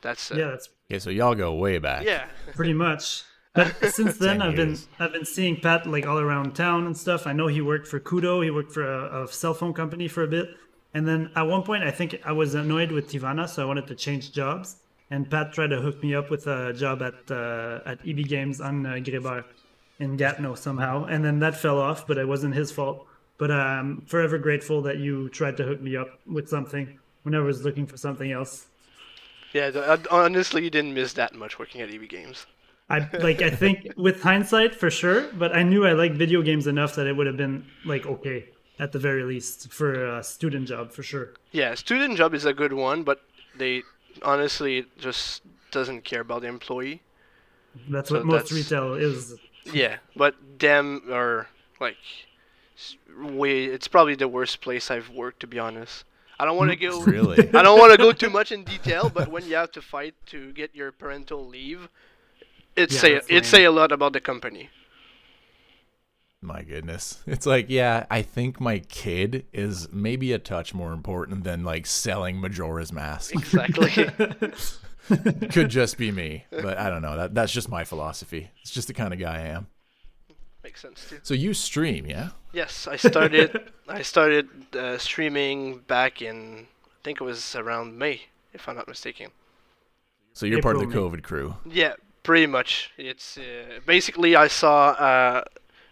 [0.00, 2.04] that's uh, Yeah, that's Okay, so y'all go way back.
[2.04, 2.26] yeah.
[2.54, 3.24] pretty much.
[3.54, 4.78] But since then, I've been.
[4.98, 7.26] I've been seeing Pat like all around town and stuff.
[7.26, 8.42] I know he worked for Koodo.
[8.42, 10.56] He worked for a, a cell phone company for a bit,
[10.94, 13.86] and then at one point, I think I was annoyed with Tivana, so I wanted
[13.88, 14.76] to change jobs.
[15.10, 18.58] And Pat tried to hook me up with a job at uh, at EB Games
[18.62, 19.44] on uh, Gréber
[20.02, 22.06] in Gatineau somehow, and then that fell off.
[22.06, 23.06] But it wasn't his fault.
[23.38, 27.40] But I'm forever grateful that you tried to hook me up with something when I
[27.40, 28.66] was looking for something else.
[29.52, 32.46] Yeah, uh, honestly, you didn't miss that much working at EB Games.
[32.88, 36.66] I like I think with hindsight for sure, but I knew I liked video games
[36.66, 38.38] enough that it would have been like okay
[38.78, 39.88] at the very least for
[40.18, 41.26] a student job for sure.
[41.52, 43.18] Yeah, student job is a good one, but
[43.56, 43.82] they
[44.22, 47.02] honestly just doesn't care about the employee.
[47.88, 49.34] That's So what most that's- retail is.
[49.64, 51.48] Yeah, but them are
[51.80, 51.96] like
[53.16, 53.64] way.
[53.64, 56.04] It's probably the worst place I've worked, to be honest.
[56.38, 57.02] I don't want to mm, go.
[57.02, 57.50] Really?
[57.54, 60.14] I don't want to go too much in detail, but when you have to fight
[60.26, 61.88] to get your parental leave,
[62.76, 63.44] it Yeah, say it lame.
[63.46, 64.70] say a lot about the company.
[66.40, 67.22] My goodness.
[67.26, 71.86] It's like, yeah, I think my kid is maybe a touch more important than like
[71.86, 73.32] selling Majora's Mask.
[73.32, 73.92] Exactly.
[75.52, 77.16] Could just be me, but I don't know.
[77.16, 78.50] That that's just my philosophy.
[78.62, 79.66] It's just the kind of guy I am.
[80.62, 81.18] Makes sense too.
[81.22, 82.30] So you stream, yeah?
[82.52, 83.72] Yes, I started.
[83.88, 86.66] I started uh, streaming back in.
[86.84, 88.22] I think it was around May,
[88.52, 89.30] if I'm not mistaken.
[90.34, 91.56] So you're part of the April, COVID crew.
[91.68, 92.92] Yeah, pretty much.
[92.96, 95.44] It's uh, basically I saw uh,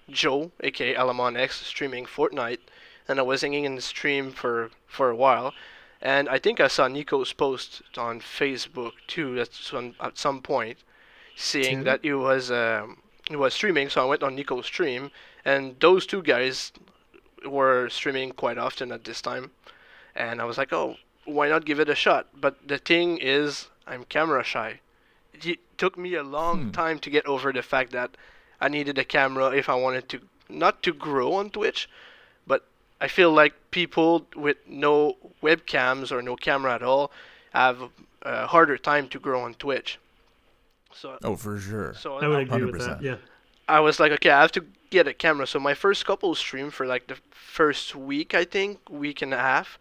[0.08, 2.60] Joe, aka Alamon X, streaming Fortnite,
[3.08, 5.52] and I was hanging in the stream for for a while,
[6.02, 9.34] and I think I saw Nico's post on Facebook too.
[9.36, 10.78] That's on, at some point,
[11.36, 12.98] seeing that it was um,
[13.28, 13.88] he was streaming.
[13.88, 15.10] So I went on Nico's stream,
[15.44, 16.72] and those two guys
[17.46, 19.50] were streaming quite often at this time,
[20.14, 22.28] and I was like, oh, why not give it a shot?
[22.34, 24.80] But the thing is, I'm camera shy.
[25.32, 26.70] It took me a long Hmm.
[26.72, 28.16] time to get over the fact that
[28.60, 31.88] I needed a camera if I wanted to not to grow on Twitch,
[33.00, 37.10] I feel like people with no webcams or no camera at all
[37.52, 37.78] have
[38.22, 39.98] a harder time to grow on Twitch.
[40.92, 41.94] So Oh, for sure.
[41.94, 43.02] so I would I- agree with that.
[43.02, 43.16] Yeah.
[43.68, 45.46] I was like, okay, I have to get a camera.
[45.46, 49.38] So my first couple stream for like the first week, I think, week and a
[49.38, 49.78] half,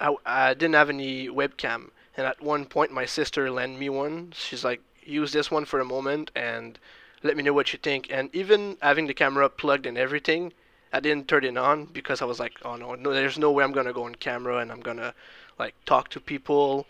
[0.00, 1.90] I, I didn't have any webcam.
[2.16, 4.32] And at one point, my sister lent me one.
[4.34, 6.78] She's like, use this one for a moment and
[7.22, 8.08] let me know what you think.
[8.10, 10.52] And even having the camera plugged and everything,
[10.92, 13.64] I didn't turn it on because I was like, oh no, no, there's no way
[13.64, 15.14] I'm gonna go on camera and I'm gonna
[15.58, 16.86] like talk to people.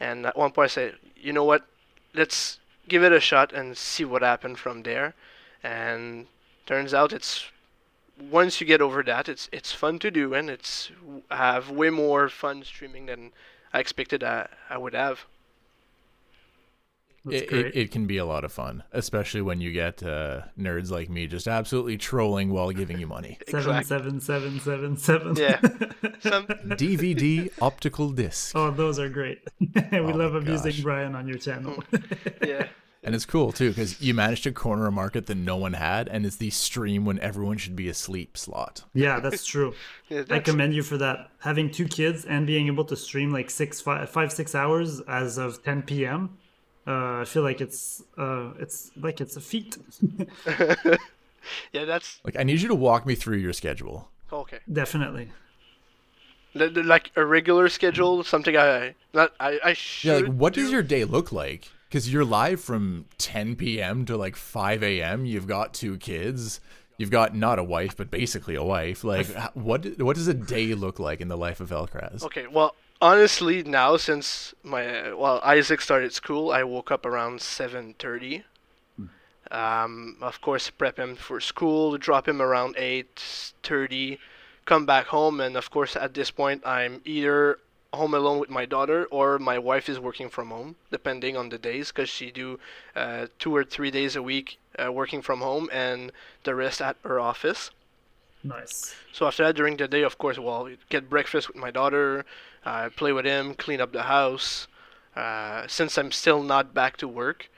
[0.00, 1.64] And at one point, I said, you know what?
[2.14, 2.58] Let's
[2.88, 5.14] give it a shot and see what happened from there.
[5.62, 6.26] And
[6.66, 7.46] turns out it's
[8.30, 10.90] once you get over that, it's it's fun to do and it's
[11.30, 13.32] I have way more fun streaming than
[13.72, 15.26] I expected I, I would have.
[17.24, 20.42] That's It, it, it can be a lot of fun, especially when you get uh,
[20.58, 23.38] nerds like me just absolutely trolling while giving you money.
[23.48, 25.36] seven Exact- seven seven seven seven.
[25.36, 25.60] Yeah.
[26.20, 28.56] Some DVD optical disc.
[28.56, 29.40] oh, those are great.
[29.60, 30.80] we Oh love my abusing gosh.
[30.80, 31.82] Brian on your channel.
[32.44, 32.66] yeah.
[33.04, 36.06] And it's cool too because you managed to corner a market that no one had,
[36.08, 38.84] and it's the stream when everyone should be asleep slot.
[38.94, 39.74] yeah, that's true.
[40.08, 41.30] yeah I commend you for that.
[41.40, 45.36] Having two kids and being able to stream like six, five, five six hours as
[45.36, 46.38] of 10 p.m.
[46.86, 49.78] Uh, I feel like it's uh, it's like it's a feat.
[51.72, 54.08] yeah, that's Like, I need you to walk me through your schedule.
[54.32, 54.58] okay.
[54.72, 55.30] Definitely.
[56.54, 60.52] The- the- like a regular schedule, something I not I I should Yeah, like, what
[60.54, 60.62] do.
[60.62, 61.68] does your day look like?
[61.88, 64.04] Because you're live from 10 p.m.
[64.06, 65.24] to like 5 a.m.
[65.26, 66.60] You've got two kids.
[66.98, 69.02] You've got not a wife, but basically a wife.
[69.04, 72.22] Like, what what does a day look like in the life of Elkraz?
[72.24, 77.94] Okay, well, honestly, now since my well Isaac started school, I woke up around seven
[77.98, 78.44] thirty.
[79.50, 83.20] Um, of course, prep him for school, drop him around eight
[83.62, 84.18] thirty,
[84.64, 87.58] come back home, and of course, at this point, I'm either
[87.92, 91.58] home alone with my daughter or my wife is working from home, depending on the
[91.58, 92.58] days, because she do
[92.96, 96.12] uh, two or three days a week uh, working from home, and
[96.44, 97.70] the rest at her office.
[98.42, 98.94] Nice.
[99.12, 102.24] So after that, during the day, of course, well, get breakfast with my daughter,
[102.64, 104.68] uh, play with him, clean up the house.
[105.14, 107.50] Uh, since I'm still not back to work,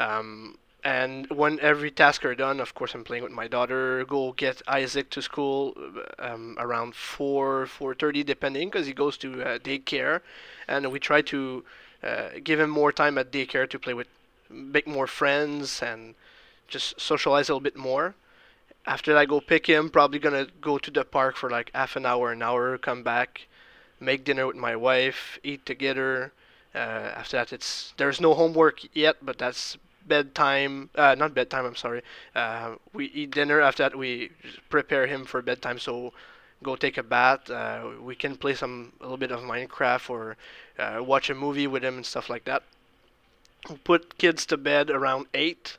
[0.00, 4.04] um, and when every task are done, of course, I'm playing with my daughter.
[4.04, 5.76] Go get Isaac to school
[6.18, 10.22] um, around four, four thirty, depending, because he goes to uh, daycare,
[10.66, 11.64] and we try to
[12.02, 14.08] uh, give him more time at daycare to play with,
[14.48, 16.14] make more friends, and
[16.66, 18.14] just socialize a little bit more.
[18.86, 21.94] After that, I go pick him, probably gonna go to the park for like half
[21.94, 23.46] an hour, an hour, come back,
[24.00, 26.32] make dinner with my wife, eat together.
[26.74, 29.76] Uh, after that, it's there's no homework yet, but that's
[30.06, 30.90] bedtime.
[30.94, 31.66] Uh, not bedtime.
[31.66, 32.02] I'm sorry.
[32.34, 33.60] Uh, we eat dinner.
[33.60, 34.30] After that, we
[34.68, 35.78] prepare him for bedtime.
[35.78, 36.12] So
[36.62, 37.50] go take a bath.
[37.50, 40.36] Uh, we can play some a little bit of Minecraft or
[40.78, 42.62] uh, watch a movie with him and stuff like that.
[43.84, 45.76] Put kids to bed around eight.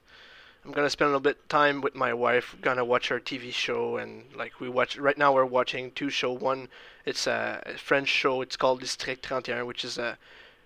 [0.63, 2.55] I'm gonna spend a little bit of time with my wife.
[2.61, 5.33] Gonna watch our TV show and like we watch right now.
[5.33, 6.31] We're watching two show.
[6.31, 6.69] One,
[7.05, 8.41] it's a French show.
[8.41, 10.17] It's called District 31, which is a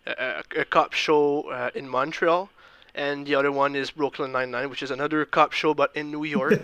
[0.05, 2.49] a, a cop show uh, in Montreal
[2.95, 6.11] and the other one is Brooklyn Nine Nine, which is another cop show but in
[6.11, 6.63] New York.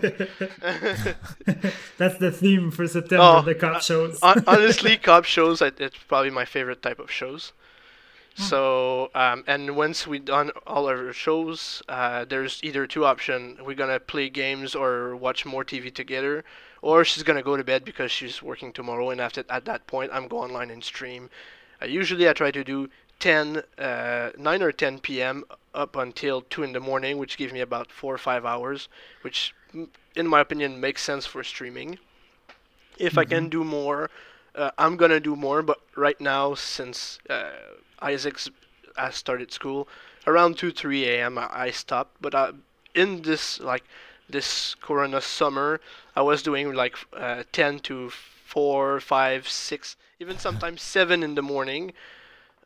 [1.98, 4.18] That's the theme for September, oh, the cop shows.
[4.22, 7.52] honestly, cop shows, it's probably my favorite type of shows.
[8.36, 8.42] Hmm.
[8.42, 13.60] So, um, and once we've done all our shows, uh, there's either two options.
[13.60, 16.44] We're gonna play games or watch more TV together,
[16.80, 19.10] or she's gonna go to bed because she's working tomorrow.
[19.10, 21.28] And after at that point, I'm go online and stream.
[21.80, 22.88] Uh, usually, I try to do
[23.22, 25.44] 10, uh, 9 or 10 p.m.
[25.74, 28.88] up until 2 in the morning, which gives me about 4 or 5 hours,
[29.22, 29.54] which,
[30.16, 31.98] in my opinion, makes sense for streaming.
[32.98, 33.18] If mm-hmm.
[33.20, 33.50] I can mm-hmm.
[33.50, 34.10] do more,
[34.54, 37.50] uh, I'm gonna do more, but right now, since uh,
[38.00, 38.50] Isaac's
[38.96, 39.88] has started school,
[40.26, 41.38] around 2 3 a.m.
[41.38, 42.16] I, I stopped.
[42.20, 42.52] But uh,
[42.94, 43.84] in this, like,
[44.28, 45.80] this Corona summer,
[46.14, 51.42] I was doing like uh, 10 to 4, 5, 6, even sometimes 7 in the
[51.42, 51.92] morning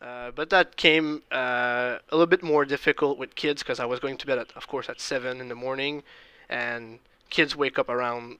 [0.01, 3.99] uh, but that came uh, a little bit more difficult with kids because I was
[3.99, 6.03] going to bed, at, of course, at seven in the morning,
[6.49, 6.99] and
[7.31, 8.39] kids wake up around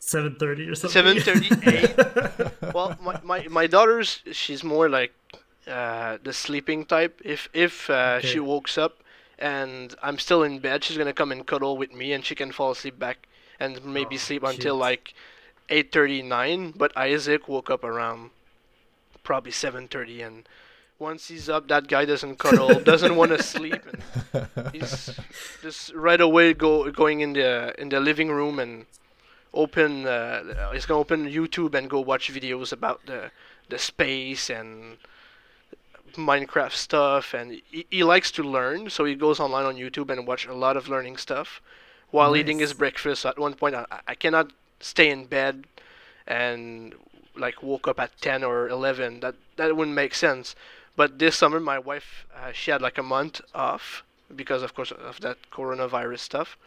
[0.00, 1.20] seven thirty or something.
[1.20, 1.94] Seven thirty-eight.
[2.74, 5.14] well, my, my my daughter's she's more like
[5.68, 7.20] uh, the sleeping type.
[7.24, 8.26] If if uh, okay.
[8.26, 8.98] she wakes up
[9.38, 12.50] and I'm still in bed, she's gonna come and cuddle with me, and she can
[12.50, 13.28] fall asleep back
[13.60, 15.14] and maybe oh, sleep until like
[15.68, 16.72] eight thirty nine.
[16.76, 18.30] But Isaac woke up around
[19.22, 20.48] probably seven thirty and
[20.98, 23.82] once he's up, that guy doesn't cuddle, doesn't want to sleep,
[24.34, 25.18] and he's
[25.62, 28.84] just right away go going in the in the living room and
[29.52, 30.06] open.
[30.06, 33.30] Uh, he's gonna open YouTube and go watch videos about the
[33.68, 34.98] the space and
[36.14, 40.26] Minecraft stuff, and he, he likes to learn, so he goes online on YouTube and
[40.26, 41.60] watch a lot of learning stuff
[42.10, 42.40] while nice.
[42.40, 43.24] eating his breakfast.
[43.24, 45.64] At one point, I, I cannot stay in bed
[46.26, 46.94] and
[47.36, 50.54] like woke up at 10 or 11 that that wouldn't make sense
[51.00, 54.04] but this summer, my wife uh, she had like a month off
[54.36, 56.58] because, of course, of that coronavirus stuff.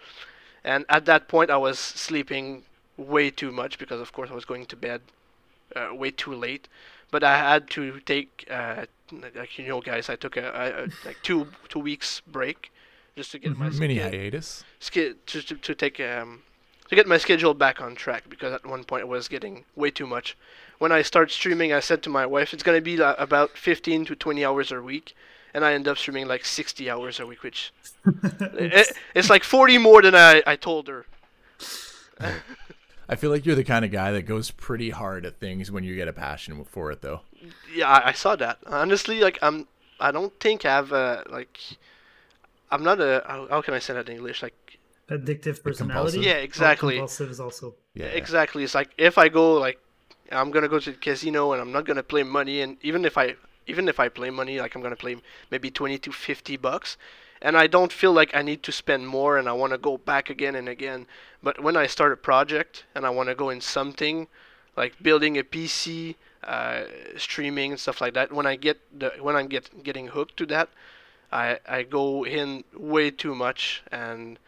[0.63, 2.63] And at that point, I was sleeping
[2.97, 5.01] way too much because, of course, I was going to bed
[5.75, 6.67] uh, way too late.
[7.11, 8.85] But I had to take, uh,
[9.35, 12.71] like you know, guys, I took a, a, like two two weeks break
[13.15, 13.63] just to get mm-hmm.
[13.63, 14.63] my mini hiatus.
[15.27, 16.41] to, to to take um
[16.89, 19.91] to get my schedule back on track because at one point it was getting way
[19.91, 20.35] too much
[20.83, 24.03] when I start streaming, I said to my wife, it's gonna be like about 15
[24.03, 25.15] to 20 hours a week,
[25.53, 27.71] and I end up streaming like 60 hours a week, which
[28.05, 31.05] it, it's like 40 more than I, I told her.
[33.09, 35.83] I feel like you're the kind of guy that goes pretty hard at things when
[35.83, 37.21] you get a passion for it, though.
[37.73, 38.59] Yeah, I, I saw that.
[38.65, 39.67] Honestly, like I'm,
[39.99, 41.59] I don't think I have a like,
[42.71, 44.41] I'm not a how, how can I say that in English?
[44.41, 44.79] Like
[45.09, 46.19] addictive personality.
[46.19, 46.95] Yeah, exactly.
[46.95, 47.75] Oh, compulsive is also.
[47.93, 48.63] Yeah, exactly.
[48.63, 49.79] It's like if I go like
[50.31, 52.61] I'm gonna go to the casino and I'm not gonna play money.
[52.61, 53.35] And even if I
[53.67, 55.17] even if I play money, like I'm gonna play
[55.51, 56.97] maybe 20 to 50 bucks,
[57.43, 59.97] and I don't feel like I need to spend more and I want to go
[59.97, 61.05] back again and again.
[61.43, 64.27] But when I start a project and I want to go in something
[64.77, 66.15] like building a PC,
[66.45, 66.83] uh,
[67.17, 70.45] streaming and stuff like that, when I get the when I'm get getting hooked to
[70.47, 70.69] that,
[71.31, 74.39] I I go in way too much and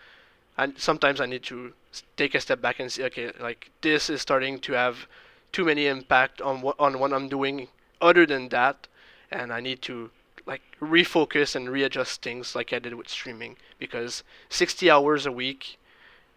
[0.57, 1.73] and sometimes I need to
[2.15, 5.07] take a step back and see okay like this is starting to have
[5.51, 7.67] too many impact on what on what I'm doing
[8.01, 8.87] other than that,
[9.31, 10.11] and I need to
[10.45, 15.77] like refocus and readjust things like I did with streaming because 60 hours a week,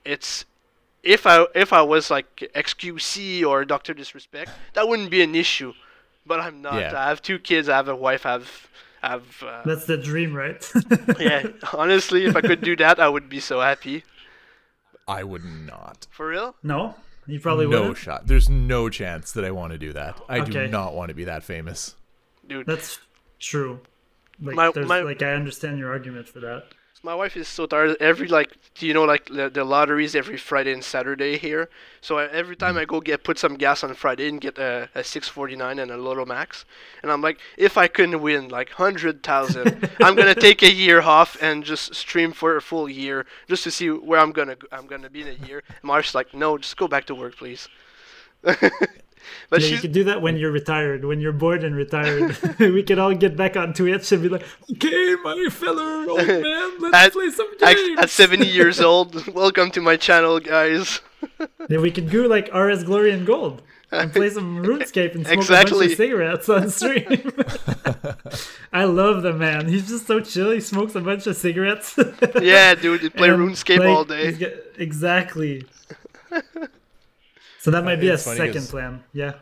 [0.05, 0.45] it's
[1.03, 5.73] if I if I was like XQC or Doctor Disrespect, that wouldn't be an issue,
[6.27, 6.75] but I'm not.
[6.75, 7.01] Yeah.
[7.01, 7.69] I have two kids.
[7.69, 8.27] I have a wife.
[8.27, 8.69] I have
[9.03, 9.43] I have.
[9.43, 10.71] Uh, That's the dream, right?
[11.21, 14.05] yeah, honestly, if I could do that, I would be so happy.
[15.07, 16.07] I would not.
[16.11, 16.55] For real?
[16.63, 16.95] No.
[17.27, 17.99] You probably no wouldn't?
[17.99, 18.27] shot.
[18.27, 20.19] There's no chance that I want to do that.
[20.29, 20.51] I okay.
[20.51, 21.95] do not want to be that famous.
[22.47, 22.99] Dude, that's
[23.39, 23.81] true.
[24.41, 26.69] Like, my, my, like I understand your argument for that.
[27.03, 27.97] My wife is so tired.
[28.01, 31.71] Every like, do you know like the, the lotteries every Friday and Saturday here?
[32.01, 32.81] So I, every time mm.
[32.81, 35.97] I go get put some gas on Friday and get a, a 649 and a
[35.97, 36.65] Lotto Max,
[37.03, 41.01] and I'm like, if I couldn't win like hundred thousand, I'm gonna take a year
[41.01, 44.87] off and just stream for a full year just to see where I'm gonna I'm
[44.87, 45.63] gonna be in a year.
[45.83, 47.69] Marsh's like, no, just go back to work, please.
[49.51, 51.05] But yeah, you could do that when you're retired.
[51.05, 54.45] When you're bored and retired, we can all get back on Twitch and be like,
[54.73, 59.27] "Okay, my fellow old man, let's at, play some games." At, at 70 years old,
[59.35, 61.01] welcome to my channel, guys.
[61.69, 65.39] then we could do like RS Glory and Gold and play some RuneScape and smoke
[65.39, 65.79] exactly.
[65.79, 67.33] a bunch of cigarettes on stream.
[68.73, 69.67] I love the man.
[69.69, 70.51] He's just so chill.
[70.51, 71.99] He smokes a bunch of cigarettes.
[72.41, 74.37] yeah, dude, you play RuneScape all day.
[74.77, 75.65] Exactly.
[77.59, 79.05] So that might be a second plan.
[79.13, 79.35] Yeah.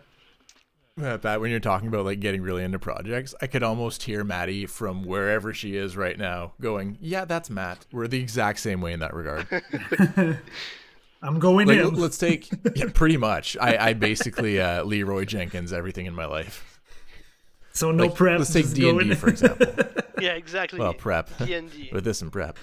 [1.00, 4.24] Uh, Pat, when you're talking about like getting really into projects, I could almost hear
[4.24, 7.84] Maddie from wherever she is right now going, "Yeah, that's Matt.
[7.92, 9.46] We're the exact same way in that regard."
[11.22, 11.94] I'm going like, in.
[11.94, 13.58] Let's take yeah, pretty much.
[13.60, 16.80] I, I basically uh, Leroy Jenkins everything in my life.
[17.72, 18.38] So no like, prep.
[18.38, 19.66] Let's take D and D for example.
[20.20, 20.78] yeah, exactly.
[20.78, 21.28] Well, prep.
[21.38, 21.90] D and D.
[21.92, 22.56] With this and prep.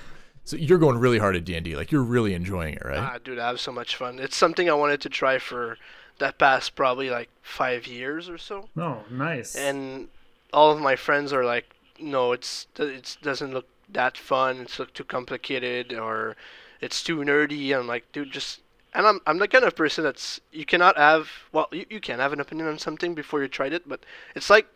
[0.46, 1.76] So you're going really hard at D and D.
[1.76, 3.00] Like you're really enjoying it, right?
[3.00, 4.20] Ah, dude, I have so much fun.
[4.20, 5.78] It's something I wanted to try for
[6.20, 8.70] that past probably like five years or so.
[8.78, 9.56] Oh, nice.
[9.56, 10.10] And
[10.52, 14.58] all of my friends are like, no, it's it doesn't look that fun.
[14.58, 16.36] It's look too complicated or
[16.82, 17.74] it's too nerdy.
[17.78, 18.60] I'm like, dude, just
[18.94, 22.20] and I'm I'm the kind of person that's you cannot have well you, you can
[22.20, 24.02] have an opinion on something before you tried it, but
[24.36, 24.68] it's like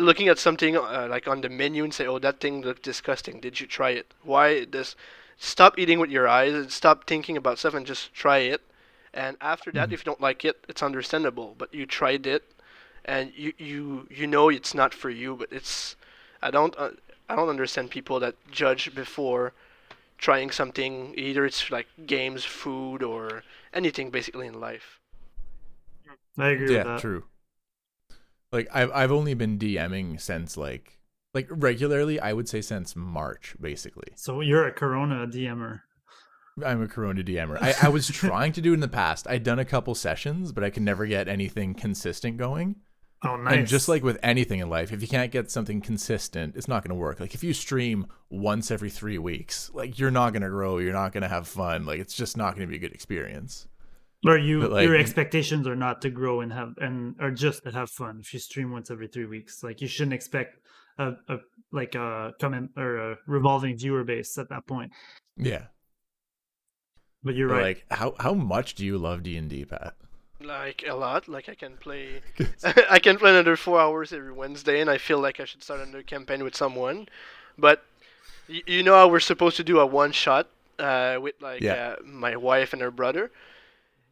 [0.00, 3.40] looking at something uh, like on the menu and say, "Oh, that thing looked disgusting.
[3.40, 4.12] Did you try it?
[4.22, 4.96] Why this?"
[5.42, 8.60] Stop eating with your eyes and stop thinking about stuff and just try it.
[9.14, 9.94] And after that, mm-hmm.
[9.94, 11.54] if you don't like it, it's understandable.
[11.56, 12.44] But you tried it,
[13.04, 15.36] and you you you know it's not for you.
[15.36, 15.96] But it's
[16.42, 16.90] I don't uh,
[17.28, 19.52] I don't understand people that judge before
[20.18, 21.14] trying something.
[21.16, 23.42] Either it's like games, food, or
[23.72, 25.00] anything basically in life.
[26.38, 27.00] I agree yeah, with that.
[27.00, 27.24] true.
[28.52, 30.98] Like I've I've only been DMing since like
[31.34, 32.18] like regularly.
[32.20, 34.08] I would say since March, basically.
[34.16, 35.82] So you're a Corona DMer.
[36.64, 37.58] I'm a Corona DMer.
[37.60, 39.26] I, I was trying to do it in the past.
[39.28, 42.76] I'd done a couple sessions, but I could never get anything consistent going.
[43.22, 43.54] Oh, nice.
[43.54, 46.82] And just like with anything in life, if you can't get something consistent, it's not
[46.82, 47.20] going to work.
[47.20, 50.78] Like if you stream once every three weeks, like you're not going to grow.
[50.78, 51.84] You're not going to have fun.
[51.84, 53.66] Like it's just not going to be a good experience.
[54.26, 57.70] Or you like, your expectations are not to grow and have and are just to
[57.70, 58.18] have fun.
[58.20, 60.58] If you stream once every three weeks, like you shouldn't expect
[60.98, 61.38] a, a
[61.72, 64.92] like a comment or a revolving viewer base at that point.
[65.36, 65.64] Yeah.
[67.22, 67.62] But you're but right.
[67.62, 69.94] Like how how much do you love D and D, Pat?
[70.38, 71.26] Like a lot.
[71.26, 72.20] Like I can play
[72.90, 75.80] I can play another four hours every Wednesday and I feel like I should start
[75.80, 77.08] another campaign with someone.
[77.56, 77.84] But
[78.50, 80.48] y- you know how we're supposed to do a one shot
[80.78, 81.96] uh, with like yeah.
[81.98, 83.30] uh, my wife and her brother.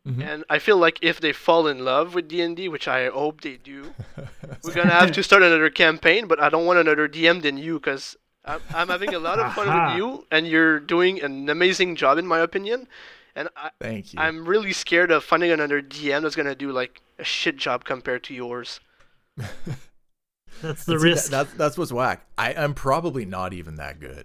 [0.08, 0.22] Mm-hmm.
[0.22, 3.08] And I feel like if they fall in love with D and D, which I
[3.08, 3.94] hope they do,
[4.64, 6.26] we're gonna have to start another campaign.
[6.26, 9.52] But I don't want another DM than you, because I'm, I'm having a lot of
[9.52, 12.88] fun with you, and you're doing an amazing job, in my opinion.
[13.36, 14.20] And I, thank you.
[14.20, 18.24] I'm really scared of finding another DM that's gonna do like a shit job compared
[18.24, 18.80] to yours.
[20.62, 21.30] that's the risk.
[21.30, 22.26] That, that's that's what's whack.
[22.38, 24.24] I I'm probably not even that good.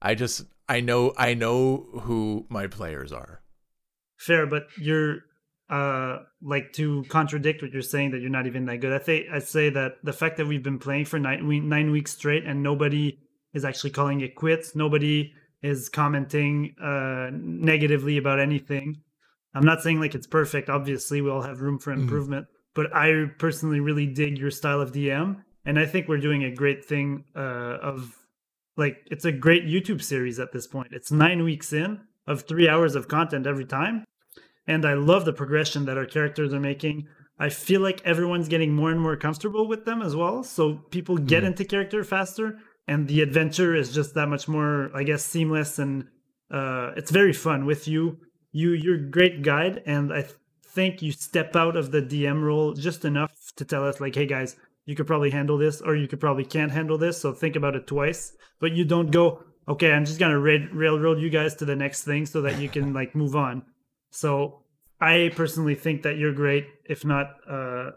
[0.00, 3.40] I just I know I know who my players are
[4.24, 5.18] fair, but you're
[5.70, 8.92] uh like to contradict what you're saying that you're not even that good.
[8.92, 12.12] I think I'd say that the fact that we've been playing for nine nine weeks
[12.12, 13.18] straight and nobody
[13.54, 14.76] is actually calling it quits.
[14.76, 19.00] Nobody is commenting uh negatively about anything.
[19.54, 20.68] I'm not saying like it's perfect.
[20.68, 22.02] Obviously, we all have room for mm-hmm.
[22.02, 22.82] improvement, mm-hmm.
[22.82, 26.54] but I personally really dig your style of DM, and I think we're doing a
[26.54, 28.14] great thing uh of
[28.76, 30.88] like it's a great YouTube series at this point.
[30.92, 34.04] It's nine weeks in of three hours of content every time
[34.66, 37.06] and I love the progression that our characters are making.
[37.38, 40.44] I feel like everyone's getting more and more comfortable with them as well.
[40.44, 41.48] So people get mm.
[41.48, 46.06] into character faster, and the adventure is just that much more, I guess, seamless and
[46.50, 48.18] uh, it's very fun with you.
[48.52, 50.34] You you're a great guide, and I th-
[50.66, 54.26] think you step out of the DM role just enough to tell us like, hey
[54.26, 54.56] guys,
[54.86, 57.20] you could probably handle this, or you could probably can't handle this.
[57.20, 58.36] So think about it twice.
[58.60, 62.26] But you don't go, okay, I'm just gonna railroad you guys to the next thing
[62.26, 63.62] so that you can like move on
[64.14, 64.62] so
[65.00, 67.90] I personally think that you're great, if not uh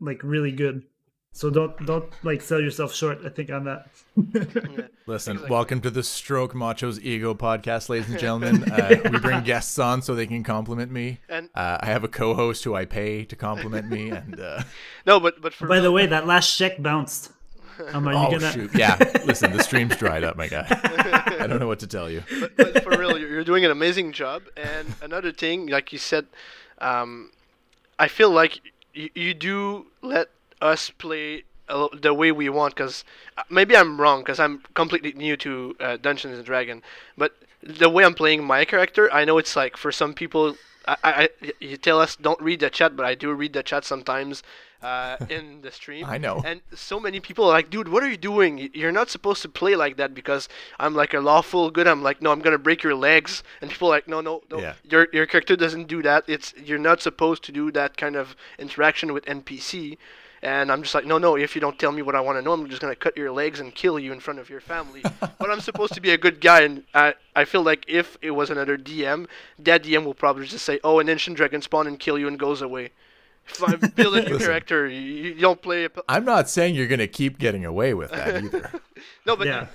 [0.00, 0.84] like really good.
[1.32, 3.18] So don't don't like sell yourself short.
[3.24, 3.88] I think on that.
[5.06, 5.50] Listen, exactly.
[5.50, 8.64] welcome to the Stroke Macho's Ego podcast, ladies and gentlemen.
[8.78, 11.18] Uh, we bring guests on so they can compliment me.
[11.28, 14.10] And uh, I have a co-host who I pay to compliment me.
[14.10, 14.62] And uh...
[15.06, 17.32] no, but but for by the way, that last check bounced.
[17.78, 18.52] Are you Oh gonna?
[18.52, 18.70] shoot!
[18.74, 20.66] Yeah, listen, the stream's dried up, my guy.
[21.40, 22.22] I don't know what to tell you.
[22.40, 24.42] but, but for real, you're you're doing an amazing job.
[24.56, 26.26] And another thing, like you said,
[26.78, 27.30] um,
[27.98, 28.60] I feel like
[28.94, 30.28] you, you do let
[30.60, 32.74] us play a the way we want.
[32.74, 33.04] Because
[33.50, 36.82] maybe I'm wrong, because I'm completely new to uh, Dungeons and Dragon.
[37.16, 40.56] But the way I'm playing my character, I know it's like for some people.
[40.88, 41.28] I, I,
[41.60, 44.42] you tell us don't read the chat, but I do read the chat sometimes
[44.82, 46.04] uh, in the stream.
[46.08, 46.42] I know.
[46.44, 48.70] And so many people are like, dude, what are you doing?
[48.72, 51.86] You're not supposed to play like that because I'm like a lawful good.
[51.86, 53.42] I'm like, no, I'm gonna break your legs.
[53.60, 54.60] And people are like, no, no, no.
[54.60, 54.74] Yeah.
[54.84, 56.24] Your your character doesn't do that.
[56.26, 59.98] It's you're not supposed to do that kind of interaction with NPC.
[60.42, 61.36] And I'm just like, no, no.
[61.36, 63.32] If you don't tell me what I want to know, I'm just gonna cut your
[63.32, 65.02] legs and kill you in front of your family.
[65.20, 68.30] but I'm supposed to be a good guy, and I I feel like if it
[68.30, 69.26] was another DM,
[69.58, 72.38] that DM will probably just say, oh, an ancient dragon spawn and kill you and
[72.38, 72.90] goes away.
[73.48, 74.38] If I build a new Listen.
[74.46, 78.10] character, you, you don't play a, I'm not saying you're gonna keep getting away with
[78.12, 78.70] that either.
[79.26, 79.66] No, but Yeah.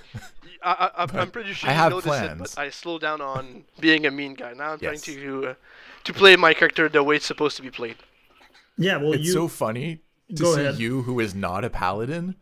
[0.62, 3.20] I, I, I'm- I'm pretty sure I you have noticed it, but I slow down
[3.20, 4.52] on being a mean guy.
[4.54, 5.02] Now I'm Yes.
[5.02, 5.54] trying to uh,
[6.04, 7.96] to play my character the way it's supposed to be played.
[8.78, 8.96] Yeah.
[8.96, 9.32] Well, It's you.
[9.32, 10.00] so funny
[10.36, 10.78] to Go see ahead.
[10.78, 12.36] you, who is not a paladin,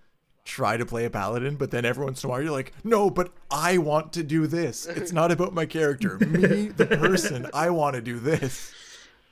[0.45, 3.11] try to play a paladin, but then every once in a while you're like, no,
[3.11, 4.86] but I want to do this.
[4.86, 6.18] It's not about my character.
[6.20, 8.72] Me, the person, I want to do this.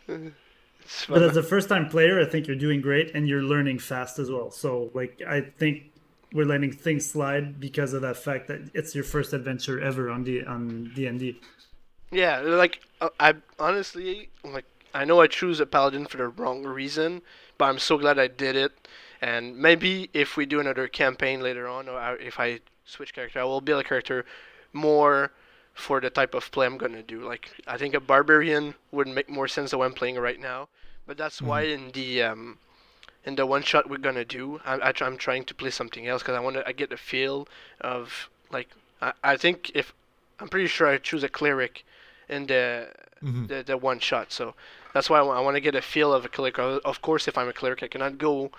[0.06, 4.30] But as a first-time player, I think you're doing great, and you're learning fast as
[4.30, 4.50] well.
[4.50, 5.84] So, like, I think
[6.32, 10.24] we're letting things slide because of that fact that it's your first adventure ever on
[10.24, 11.40] the on D and D.
[12.12, 16.64] Yeah, like uh, I honestly like I know I choose a paladin for the wrong
[16.64, 17.22] reason,
[17.60, 18.72] but I'm so glad I did it.
[19.20, 23.44] And maybe if we do another campaign later on, or if I switch character, I
[23.44, 24.24] will build a character
[24.72, 25.30] more
[25.74, 27.20] for the type of play I'm gonna do.
[27.20, 30.68] Like I think a barbarian would make more sense than what I'm playing right now.
[31.06, 32.58] But that's why in the um,
[33.26, 36.22] in the one shot we're gonna do, I, I I'm trying to play something else
[36.22, 37.46] because I want to I get the feel
[37.82, 38.68] of like
[39.02, 39.92] I, I think if
[40.38, 41.84] I'm pretty sure I choose a cleric
[42.26, 42.88] in the
[43.48, 44.32] the, the one shot.
[44.32, 44.54] So
[44.94, 46.58] that's why I want, I want to get a feel of a cleric.
[46.58, 48.50] Of of course, if I'm a cleric, I cannot go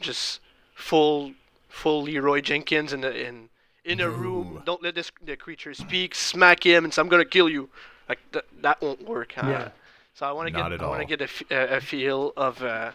[0.00, 0.40] just
[0.74, 1.32] full
[1.68, 3.48] full Leroy Jenkins in the in
[3.84, 4.62] in a room.
[4.64, 6.14] Don't let this the creature speak.
[6.14, 7.68] Smack him, and say I'm gonna kill you.
[8.08, 9.32] Like that that won't work.
[9.36, 9.68] Uh, Yeah.
[10.14, 11.08] So I want to get at I want to all.
[11.08, 12.90] get a, f- a, a feel of uh,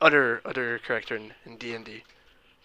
[0.00, 2.04] other other character in in D and D,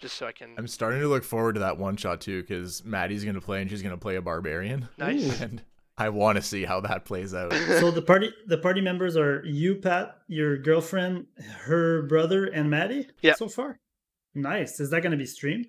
[0.00, 0.54] just so I can.
[0.56, 3.68] I'm starting to look forward to that one shot too, because Maddie's gonna play and
[3.70, 4.88] she's gonna play a barbarian.
[4.98, 5.40] Nice.
[5.42, 5.62] And
[5.98, 7.52] I want to see how that plays out.
[7.80, 11.26] So the party the party members are you, Pat, your girlfriend,
[11.64, 13.08] her brother, and Maddie.
[13.20, 13.34] Yeah.
[13.34, 13.78] So far,
[14.34, 14.78] nice.
[14.80, 15.66] Is that going to be streamed?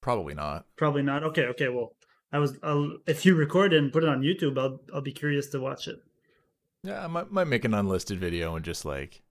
[0.00, 0.64] Probably not.
[0.76, 1.22] Probably not.
[1.24, 1.44] Okay.
[1.46, 1.68] Okay.
[1.68, 1.94] Well,
[2.32, 2.56] I was.
[2.62, 5.60] I'll, if you record it and put it on YouTube, I'll I'll be curious to
[5.60, 5.98] watch it.
[6.82, 9.22] Yeah, I might, might make an unlisted video and just like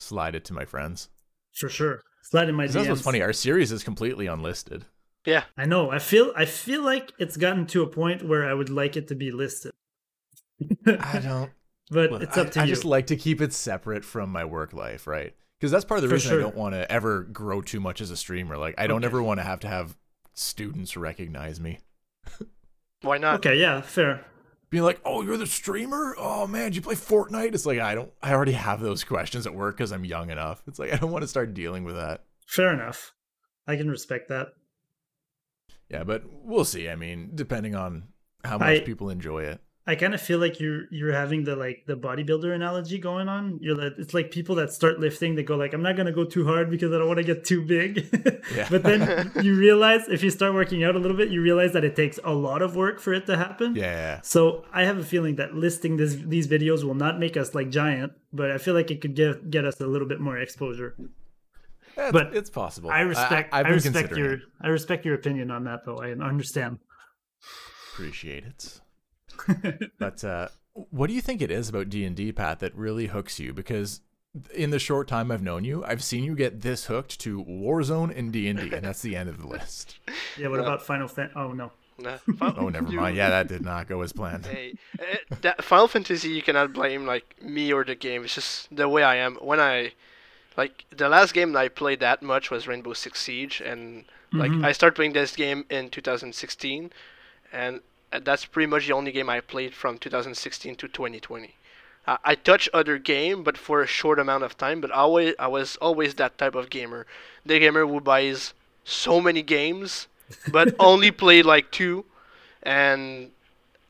[0.00, 1.10] slide it to my friends.
[1.52, 2.00] For sure.
[2.22, 3.20] Slide in my 'Cause That's what's funny.
[3.20, 4.86] Our series is completely unlisted.
[5.26, 5.44] Yeah.
[5.56, 5.90] I know.
[5.90, 6.32] I feel.
[6.36, 9.30] I feel like it's gotten to a point where I would like it to be
[9.30, 9.72] listed,
[10.86, 11.50] I don't.
[11.90, 14.44] but Well, it's up to I, I just like to keep it separate from my
[14.44, 15.34] work life, right?
[15.58, 16.40] Because that's part of the For reason sure.
[16.40, 18.56] I don't want to ever grow too much as a streamer.
[18.58, 19.06] Like, I don't Okay.
[19.06, 19.96] ever want to have to have
[20.34, 21.78] students recognize me.
[23.02, 23.36] Why not?
[23.36, 23.56] okay.
[23.58, 23.80] Yeah.
[23.80, 24.24] Fair.
[24.70, 26.16] Being like, "Oh, you're the streamer?
[26.18, 28.10] Oh man, did you play Fortnite?" It's like I don't.
[28.22, 30.62] I already have those questions at work because I'm young enough.
[30.66, 32.24] It's like I don't want to start dealing with that.
[32.48, 33.12] Fair enough.
[33.68, 34.48] I can respect that.
[35.90, 36.88] Yeah, but we'll see.
[36.88, 38.04] I mean, depending on
[38.44, 39.60] how much I- people enjoy it.
[39.86, 43.58] I kind of feel like you're you're having the like the bodybuilder analogy going on.
[43.60, 46.24] You're like it's like people that start lifting, they go like, I'm not gonna go
[46.24, 48.08] too hard because I don't want to get too big.
[48.56, 48.66] Yeah.
[48.70, 51.84] but then you realize if you start working out a little bit, you realize that
[51.84, 53.76] it takes a lot of work for it to happen.
[53.76, 57.54] Yeah, So I have a feeling that listing this these videos will not make us
[57.54, 60.38] like giant, but I feel like it could get get us a little bit more
[60.38, 60.96] exposure.
[61.96, 62.90] It's, But it's possible.
[62.90, 64.40] I respect I, I, respect your it.
[64.60, 65.98] I respect your opinion on that though.
[65.98, 66.78] I understand.
[67.92, 68.80] appreciate it.
[69.98, 73.06] but uh, what do you think it is about D and D, Pat, that really
[73.06, 73.52] hooks you?
[73.52, 74.00] Because
[74.52, 78.16] in the short time I've known you, I've seen you get this hooked to Warzone
[78.16, 79.98] and D and D, and that's the end of the list.
[80.36, 80.62] Yeah, what No.
[80.64, 81.30] about Final Fan?
[81.36, 81.70] Oh no.
[81.96, 83.16] Nah, Oh, never mind.
[83.16, 84.44] Yeah, that did not go as planned.
[84.46, 84.74] Hey,
[85.42, 88.24] that Final Fantasy, you cannot blame like me or the game.
[88.24, 89.36] It's just the way I am.
[89.36, 89.92] When I
[90.56, 94.50] like the last game that I played that much was Rainbow Six Siege, and like
[94.52, 94.64] Mhm.
[94.64, 96.92] I started playing this game in 2016,
[97.52, 97.80] and
[98.12, 101.54] uh, that's pretty much the only game I played from 2016 to 2020.
[102.06, 104.80] I I touch other game, but for a short amount of time.
[104.80, 107.06] But always, I was always that type of gamer,
[107.46, 108.54] the gamer who buys
[108.84, 110.06] so many games,
[110.48, 112.04] but only play like two,
[112.62, 113.30] and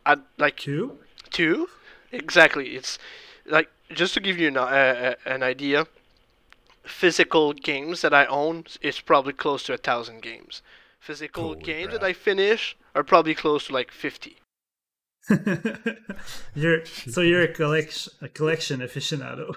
[0.07, 0.99] I like Two?
[1.31, 1.69] Two,
[2.12, 2.77] exactly.
[2.77, 2.99] It's
[3.47, 5.86] like just to give you an, uh, uh, an idea.
[6.86, 10.62] Physical games that I own is probably close to a thousand games.
[11.01, 12.01] Physical Holy games crap.
[12.01, 14.39] that I finish are probably close to like fifty.
[16.55, 19.55] you're so you're a collection a collection aficionado.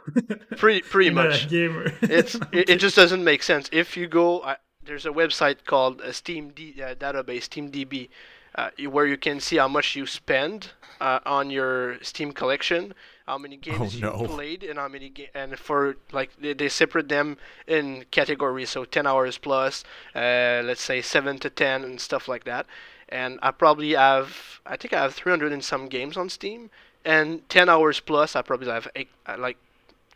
[0.58, 1.46] Pretty pretty much.
[1.46, 1.94] a gamer.
[2.02, 3.70] it's it, it just doesn't make sense.
[3.72, 8.10] If you go, uh, there's a website called uh, Steam D, uh, database SteamDB,
[8.56, 10.72] uh, where you can see how much you spend
[11.02, 12.94] uh, on your Steam collection,
[13.28, 14.26] how many games you no.
[14.26, 17.38] played, and how many ga- and for like they, they separate them
[17.68, 18.70] in categories.
[18.70, 19.84] So 10 hours plus,
[20.16, 22.66] uh, let's say seven to 10 and stuff like that.
[23.10, 26.70] And I probably have, I think I have 300 and some games on Steam,
[27.06, 29.58] and 10 hours plus, I probably have eight, uh, like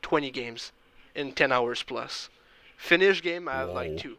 [0.02, 0.72] 20 games
[1.16, 2.30] in 10 hours plus.
[2.76, 3.76] Finished game, I have Whoa.
[3.76, 4.18] like two.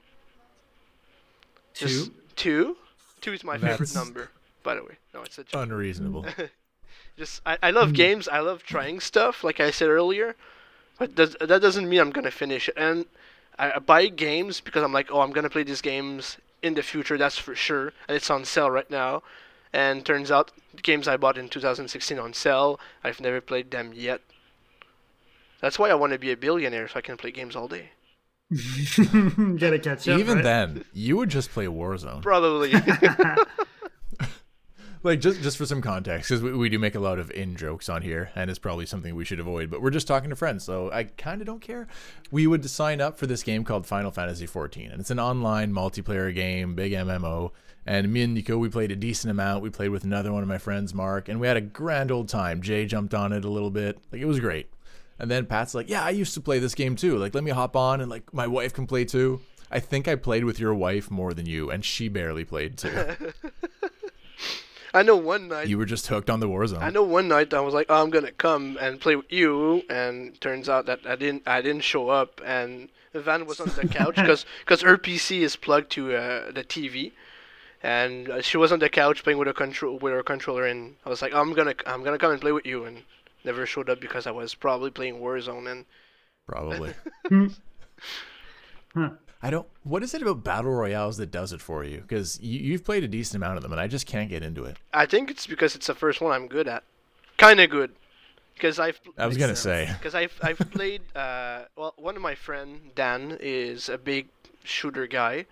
[1.74, 1.86] Two.
[1.86, 2.76] Just two?
[3.20, 4.30] Two is my favorite number,
[4.62, 4.96] by the way.
[5.12, 5.62] No, it's a joke.
[5.62, 6.26] Unreasonable.
[7.16, 7.94] Just I, I love hmm.
[7.94, 8.28] games.
[8.28, 10.34] I love trying stuff, like I said earlier.
[10.98, 12.74] But does, that doesn't mean I'm gonna finish it.
[12.76, 13.06] And
[13.58, 16.82] I, I buy games because I'm like, oh, I'm gonna play these games in the
[16.82, 17.18] future.
[17.18, 17.92] That's for sure.
[18.08, 19.22] And it's on sale right now.
[19.72, 23.92] And turns out the games I bought in 2016 on sale, I've never played them
[23.94, 24.20] yet.
[25.60, 27.90] That's why I want to be a billionaire so I can play games all day.
[28.50, 30.18] Gotta catch up.
[30.18, 30.44] Even right?
[30.44, 32.20] then, you would just play Warzone.
[32.20, 32.72] Probably.
[35.04, 37.56] Like just just for some context, because we, we do make a lot of in
[37.56, 39.68] jokes on here, and it's probably something we should avoid.
[39.68, 41.88] But we're just talking to friends, so I kind of don't care.
[42.30, 45.72] We would sign up for this game called Final Fantasy XIV, and it's an online
[45.72, 47.50] multiplayer game, big MMO.
[47.84, 49.64] And me and Nico, we played a decent amount.
[49.64, 52.28] We played with another one of my friends, Mark, and we had a grand old
[52.28, 52.62] time.
[52.62, 54.70] Jay jumped on it a little bit, like it was great.
[55.18, 57.18] And then Pat's like, "Yeah, I used to play this game too.
[57.18, 60.16] Like, let me hop on, and like my wife can play too." I think I
[60.16, 63.16] played with your wife more than you, and she barely played too.
[64.94, 66.82] I know one night you were just hooked on the Warzone.
[66.82, 69.82] I know one night I was like, oh, I'm gonna come and play with you,
[69.88, 71.42] and turns out that I didn't.
[71.46, 75.56] I didn't show up, and Van was on the couch because because her PC is
[75.56, 77.12] plugged to uh, the TV,
[77.82, 80.96] and uh, she was on the couch playing with a control with her controller, and
[81.06, 83.02] I was like, I'm gonna I'm gonna come and play with you, and
[83.44, 85.84] never showed up because I was probably playing Warzone, and
[86.46, 86.92] Probably.
[88.94, 89.10] Huh.
[89.42, 89.66] I don't.
[89.82, 91.98] What is it about battle royales that does it for you?
[92.00, 94.64] Because you, you've played a decent amount of them, and I just can't get into
[94.64, 94.76] it.
[94.94, 96.84] I think it's because it's the first one I'm good at,
[97.38, 97.90] kind of good,
[98.54, 99.88] because I've I was gonna sense.
[99.88, 99.94] say.
[99.98, 101.02] Because I've I've played.
[101.16, 104.28] Uh, well, one of my friend Dan is a big
[104.62, 105.46] shooter guy,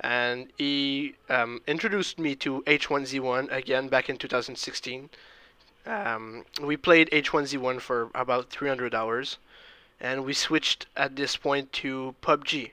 [0.00, 5.08] and he um, introduced me to H1Z1 again back in 2016.
[5.86, 9.38] Um, we played H1Z1 for about 300 hours,
[9.98, 12.72] and we switched at this point to PUBG.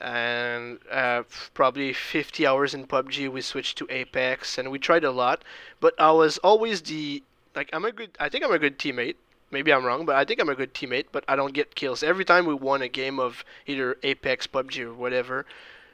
[0.00, 5.10] And uh, probably 50 hours in PUBG, we switched to Apex, and we tried a
[5.10, 5.42] lot.
[5.80, 7.22] But I was always the
[7.56, 8.10] like I'm a good.
[8.20, 9.16] I think I'm a good teammate
[9.50, 12.02] maybe I'm wrong, but I think I'm a good teammate, but I don't get kills.
[12.02, 15.46] Every time we won a game of either Apex, PUBG, or whatever,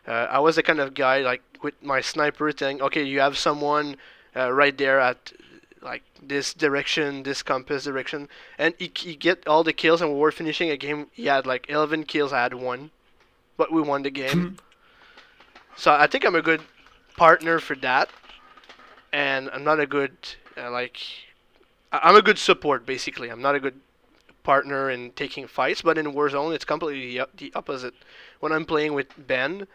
[0.07, 3.39] uh, I was the kind of guy like with my sniper saying, okay, you have
[3.39, 3.97] someone
[4.37, 5.33] uh, right there at
[5.81, 8.29] like this direction, this compass direction,
[8.59, 11.09] and he, he get all the kills, and we were finishing a game.
[11.13, 12.91] He had like 11 kills, I had one,
[13.57, 14.57] but we won the game.
[15.77, 16.61] so I think I'm a good
[17.17, 18.09] partner for that,
[19.13, 20.17] and I'm not a good
[20.57, 20.99] uh, like
[21.93, 23.31] I- I'm a good support basically.
[23.31, 23.81] I'm not a good
[24.43, 27.95] partner in taking fights, but in Warzone it's completely the, the opposite.
[28.41, 29.67] When I'm playing with Ben,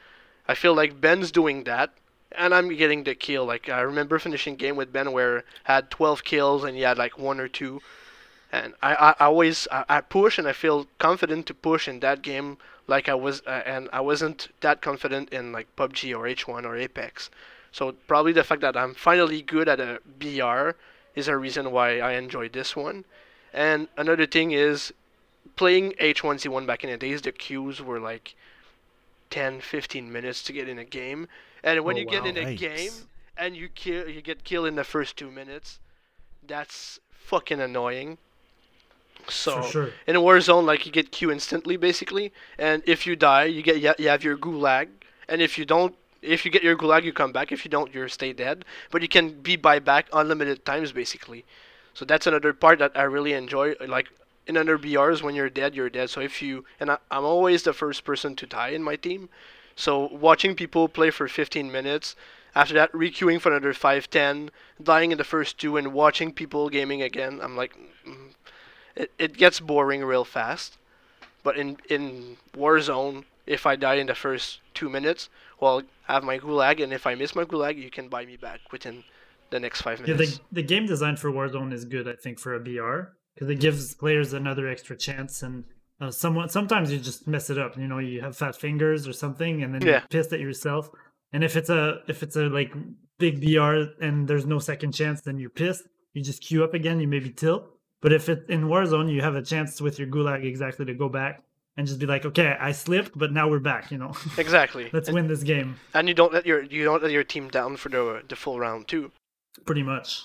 [0.47, 1.91] I feel like Ben's doing that,
[2.33, 3.45] and I'm getting the kill.
[3.45, 6.97] Like I remember finishing game with Ben where I had 12 kills and he had
[6.97, 7.81] like one or two,
[8.51, 11.99] and I, I, I always I, I push and I feel confident to push in
[12.01, 12.57] that game
[12.87, 16.75] like I was, uh, and I wasn't that confident in like PUBG or H1 or
[16.75, 17.29] Apex.
[17.71, 20.71] So probably the fact that I'm finally good at a BR
[21.15, 23.05] is a reason why I enjoy this one.
[23.53, 24.91] And another thing is
[25.55, 28.35] playing H1Z1 back in the days, the queues were like
[29.29, 31.27] 10, 15 minutes to get in a game.
[31.63, 32.29] And when Oh, you get wow.
[32.29, 32.57] in a Yikes.
[32.57, 32.91] game
[33.37, 35.79] and you kill, you get killed in the first two minutes,
[36.45, 38.17] that's fucking annoying.
[39.31, 39.89] So sure.
[40.07, 43.79] in a Warzone, like you get queue instantly, basically, and if you die, you get
[43.79, 44.87] you you have your gulag,
[45.27, 47.51] and if you don't, if you get your gulag, you come back.
[47.51, 48.65] If you don't, you stay dead.
[48.91, 51.45] But you can be buyback unlimited times, basically.
[51.93, 53.75] So that's another part that I really enjoy.
[53.85, 54.09] Like
[54.47, 56.09] in other BRs, when you're dead, you're dead.
[56.09, 59.29] So if you and I, I'm always the first person to die in my team.
[59.75, 62.15] So watching people play for 15 minutes,
[62.55, 64.51] after that requeuing for another 5, 10,
[64.81, 67.75] dying in the first two, and watching people gaming again, I'm like,
[68.05, 68.33] mm,
[68.99, 70.77] it, it gets boring real fast.
[71.43, 75.29] But in in Warzone, if I die in the first two minutes,
[75.61, 78.35] well, I have my gulag, and if I miss my gulag, you can buy me
[78.37, 79.03] back within
[79.49, 80.37] the next five Yeah, minutes.
[80.37, 82.97] the, the game design for Warzone is good, I think, for a BR
[83.33, 85.63] because it gives players another extra chance and
[86.01, 87.77] uh, someone sometimes you just mess it up.
[87.77, 89.91] You know, you have fat fingers or something, and then Yeah.
[89.91, 90.89] you're pissed at yourself.
[91.33, 92.71] And if it's a if it's a like
[93.17, 95.83] big BR and there's no second chance, then you're pissed.
[96.13, 96.99] You just queue up again.
[96.99, 97.63] You maybe tilt.
[98.01, 101.09] But if it in Warzone, you have a chance with your gulag exactly to go
[101.09, 101.43] back
[101.75, 103.91] and just be like, okay, I slipped, but now we're back.
[103.91, 104.89] You know, Exactly.
[104.93, 105.75] let's and, win this game.
[105.93, 108.59] and you don't let your you don't let your team down for the the full
[108.59, 109.11] round too.
[109.65, 110.23] Pretty much.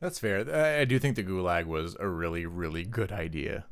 [0.00, 0.44] That's fair.
[0.52, 3.64] I, I do think the Gulag was a really, really good idea.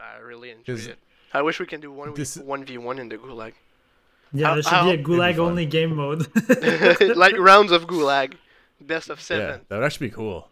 [0.00, 0.98] I really enjoyed 'Cause it.
[1.32, 3.52] I wish we can do one this- one v one in the gulag,
[4.32, 6.26] Yeah, there should how- be a It'd be gulag only game mode.
[7.16, 8.34] like rounds of gulag,
[8.80, 9.42] best of seven.
[9.44, 9.66] Yeah, seven.
[9.68, 10.48] that would actually be cool.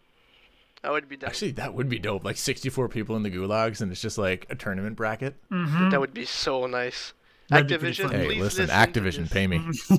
[0.83, 1.29] That would be that.
[1.29, 2.23] Actually, that would be dope.
[2.25, 5.35] Like 64 people in the Gulags, and it's just like a tournament bracket.
[5.49, 5.91] Mhm.
[5.91, 7.13] That would be so nice.
[7.49, 8.11] That'd Activision.
[8.11, 9.59] Hey, please listen, to Activision, pay me.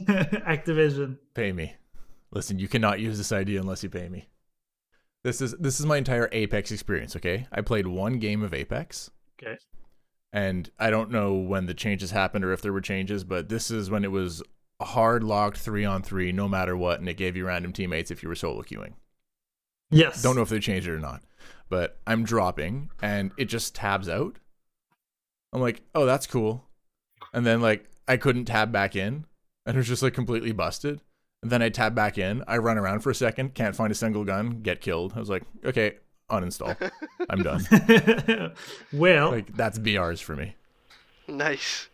[0.47, 1.19] Activision.
[1.35, 1.75] pay me.
[2.31, 4.29] Listen, you cannot use this idea unless you pay me.
[5.23, 7.47] This is this is my entire Apex experience, okay?
[7.53, 9.11] I played one game of Apex
[9.43, 9.57] Okay.
[10.33, 13.71] and I don't know when the changes happened or if there were changes, but this
[13.71, 14.43] is when it was
[14.83, 18.23] hard locked 3 on 3 no matter what and it gave you random teammates if
[18.23, 18.95] you were solo queuing.
[19.95, 20.23] Yes.
[20.23, 21.23] Don't know if they changed it or not.
[21.69, 24.37] But I'm dropping and it just tabs out.
[25.53, 26.65] I'm like, "Oh, that's cool."
[27.33, 29.25] And then like I couldn't tab back in
[29.67, 31.01] and it was just like completely busted.
[31.43, 32.43] And then I tab back in.
[32.49, 35.13] I run around for a second, can't find a single gun, get killed.
[35.15, 35.97] I was like, okay,
[36.31, 36.77] uninstall.
[37.31, 38.53] I'm done.
[38.93, 40.55] well, Like that's BRs for me.
[41.29, 41.89] Nice.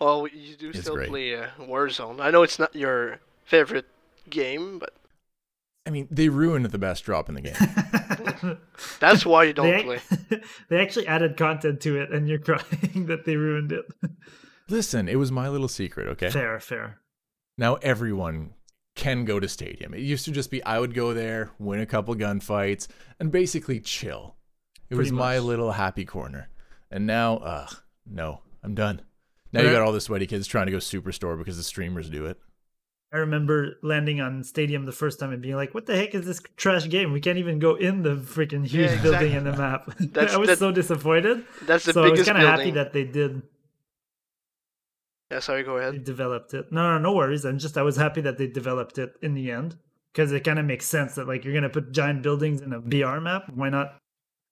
[0.00, 1.08] Well, you do It's still great.
[1.08, 2.20] play uh, Warzone.
[2.20, 3.86] I know it's not your favorite
[4.28, 4.92] game, but
[5.86, 8.58] I mean, they ruined the best drop in the game.
[9.00, 10.00] that's why you don't they, play.
[10.68, 13.84] they actually added content to it, and you're crying that they ruined it.
[14.68, 16.30] Listen, it was my little secret, okay?
[16.30, 17.00] Fair, fair.
[17.58, 18.54] Now everyone
[18.96, 19.92] can go to stadium.
[19.92, 22.88] It used to just be I would go there, win a couple gunfights,
[23.20, 24.36] and basically chill.
[24.88, 26.48] It was Pretty my little happy corner.
[26.90, 29.02] And now, ugh, no, I'm done.
[29.52, 32.26] Now you got all the sweaty kids trying to go superstore because the streamers do
[32.26, 32.38] it.
[33.14, 36.26] I remember landing on Stadium the first time and being like, "What the heck is
[36.26, 37.12] this trash game?
[37.12, 40.48] We can't even go in the freaking huge Yeah, building in the map." I was
[40.48, 41.44] that- so disappointed.
[41.62, 41.94] That's the biggest.
[41.94, 43.42] so I was kind of happy that they did
[45.30, 46.04] Yeah, sorry, go they ahead.
[46.04, 46.72] developed it.
[46.72, 47.44] No, no, no worries.
[47.44, 49.76] I'm just I was happy that they developed it in the end
[50.12, 52.80] because it kind of makes sense that like you're gonna put giant buildings in a
[52.80, 53.44] BR map.
[53.54, 53.96] Why not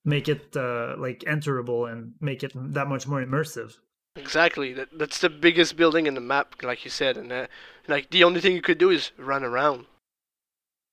[0.04, 3.74] make it uh, like enterable and make it that much more immersive?
[4.16, 4.72] Exactly.
[4.72, 7.46] That, that's the biggest building in the map, like you said, and uh,
[7.88, 9.86] like the only thing you could do is run around,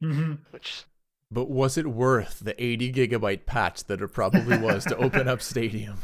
[0.02, 0.84] hmm which
[1.32, 5.42] But was it worth the 80 gigabyte patch that it probably was to open up
[5.42, 6.04] Stadium?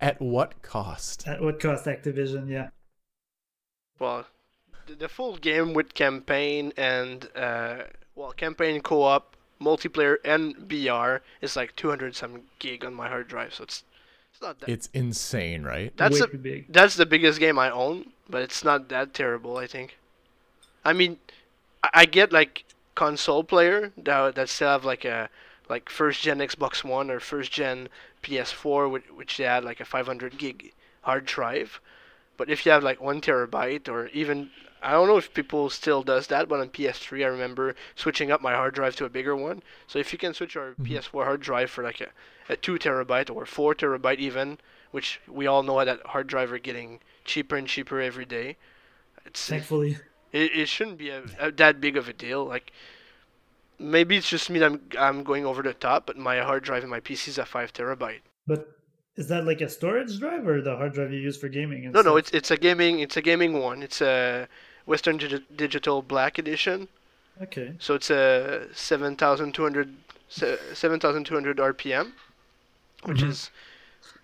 [0.00, 1.26] At what cost?
[1.26, 1.84] At what cost?
[1.84, 2.70] Activision, yeah.
[3.98, 4.26] well,
[4.86, 7.84] the, the full game with campaign and uh,
[8.14, 13.54] well, campaign co-op, multiplayer, and BR is like 200 some gig on my hard drive,
[13.54, 13.84] so it's
[14.36, 14.68] it's not that.
[14.68, 15.92] It's insane, right?
[15.96, 16.72] that's Way a too big.
[16.72, 19.56] that's the biggest game I own, but it's not that terrible.
[19.56, 19.96] I think.
[20.84, 21.18] I mean,
[21.82, 22.64] I, I get like
[22.94, 25.28] console player that that still have like a
[25.68, 27.88] like first gen Xbox One or first gen
[28.22, 30.72] PS4, which, which they had like a 500 gig
[31.02, 31.80] hard drive.
[32.36, 34.50] But if you have like one terabyte or even
[34.86, 38.40] I don't know if people still does that, but on PS3 I remember switching up
[38.40, 39.64] my hard drive to a bigger one.
[39.88, 40.84] So if you can switch our mm-hmm.
[40.84, 42.06] PS4 hard drive for like a,
[42.48, 44.58] a two terabyte or four terabyte even,
[44.92, 48.58] which we all know that hard drive are getting cheaper and cheaper every day.
[49.24, 49.98] It's Thankfully,
[50.30, 52.44] it, it shouldn't be a, a, that big of a deal.
[52.44, 52.72] Like
[53.80, 56.84] maybe it's just me that I'm I'm going over the top, but my hard drive
[56.84, 58.20] in my PC is a five terabyte.
[58.46, 58.68] but
[59.16, 61.90] is that like a storage drive or the hard drive you use for gaming?
[61.90, 63.82] No, no, it's it's a gaming it's a gaming one.
[63.82, 64.46] It's a
[64.86, 66.88] Western Digi- Digital Black Edition.
[67.42, 67.74] okay.
[67.78, 69.94] So it's a 7,200
[70.28, 72.12] 7,200 RPM,
[73.04, 73.28] which Mhm.
[73.28, 73.50] is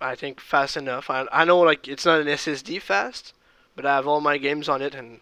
[0.01, 1.09] I think fast enough.
[1.09, 3.33] I I know like it's not an SSD fast,
[3.75, 5.19] but I have all my games on it and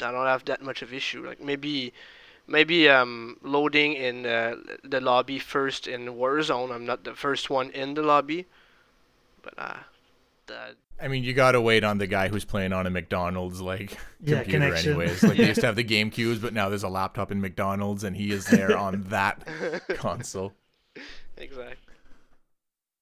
[0.00, 1.26] I don't have that much of issue.
[1.26, 1.92] Like maybe
[2.46, 6.70] maybe um loading in uh, the lobby first in Warzone.
[6.74, 8.46] I'm not the first one in the lobby,
[9.42, 9.78] but uh
[10.48, 13.92] that I mean, you gotta wait on the guy who's playing on a McDonald's like
[14.20, 14.88] Yeah, computer, connection.
[14.90, 15.22] anyways.
[15.22, 18.02] Like they used to have the game cubes, but now there's a laptop in McDonald's,
[18.04, 19.46] and he is there on that
[19.94, 20.52] console.
[21.36, 21.76] exactly.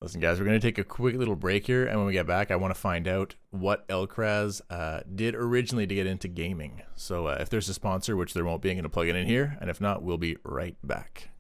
[0.03, 2.51] Listen, guys, we're gonna take a quick little break here, and when we get back,
[2.51, 6.83] I want to find out what Elkraz uh, did originally to get into gaming.
[6.97, 9.27] So, uh, if there's a sponsor, which there won't be, I'm gonna plug it in
[9.27, 11.31] here, and if not, we'll be right back.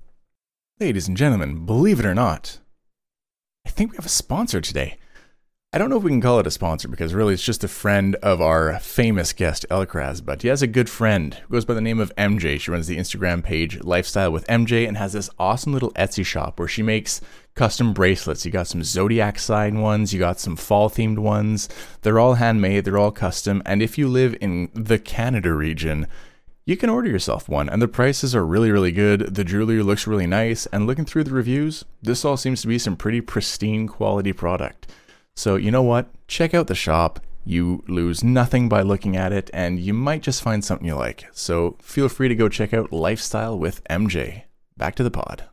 [0.80, 2.60] Ladies and gentlemen, believe it or not,
[3.66, 4.96] I think we have a sponsor today.
[5.77, 7.69] I don't know if we can call it a sponsor because really it's just a
[7.69, 11.74] friend of our famous guest Elkraz, but he has a good friend who goes by
[11.74, 12.59] the name of MJ.
[12.59, 16.59] She runs the Instagram page Lifestyle with MJ and has this awesome little Etsy shop
[16.59, 17.20] where she makes
[17.55, 18.47] custom bracelets.
[18.47, 21.69] You got some zodiac sign ones, you got some fall themed ones.
[22.01, 26.07] They're all handmade, they're all custom, and if you live in the Canada region,
[26.65, 29.35] you can order yourself one, and the prices are really, really good.
[29.35, 32.78] The jewelry looks really nice, and looking through the reviews, this all seems to be
[32.78, 34.86] some pretty pristine quality product.
[35.36, 36.08] So, you know what?
[36.26, 37.20] Check out the shop.
[37.44, 41.26] You lose nothing by looking at it, and you might just find something you like.
[41.32, 44.44] So, feel free to go check out Lifestyle with MJ.
[44.76, 45.44] Back to the pod.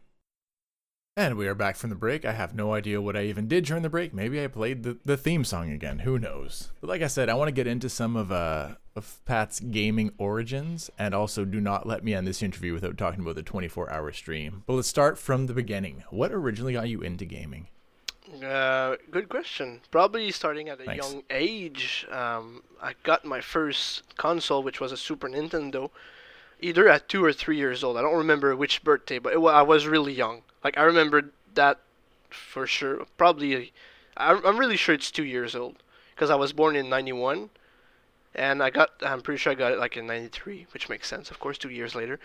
[1.15, 2.25] And we are back from the break.
[2.25, 4.15] I have no idea what I even did during the break.
[4.15, 5.99] Maybe I played the, the theme song again.
[5.99, 6.71] Who knows?
[6.81, 10.11] But like I said, I want to get into some of uh of Pat's gaming
[10.17, 13.91] origins, and also do not let me end this interview without talking about the 24
[13.91, 14.63] hour stream.
[14.65, 16.03] But let's start from the beginning.
[16.09, 17.67] What originally got you into gaming?
[18.41, 19.81] Uh, good question.
[19.91, 21.11] Probably starting at a Thanks.
[21.11, 22.07] young age.
[22.09, 25.89] Um, I got my first console, which was a Super Nintendo,
[26.59, 27.97] either at two or three years old.
[27.97, 30.41] I don't remember which birthday, but it wa- I was really young.
[30.63, 31.79] Like I remember that
[32.29, 33.05] for sure.
[33.17, 33.71] Probably,
[34.17, 35.83] I'm, I'm really sure it's two years old
[36.15, 37.49] because I was born in '91,
[38.33, 38.89] and I got.
[39.01, 41.69] I'm pretty sure I got it like in '93, which makes sense, of course, two
[41.69, 42.19] years later.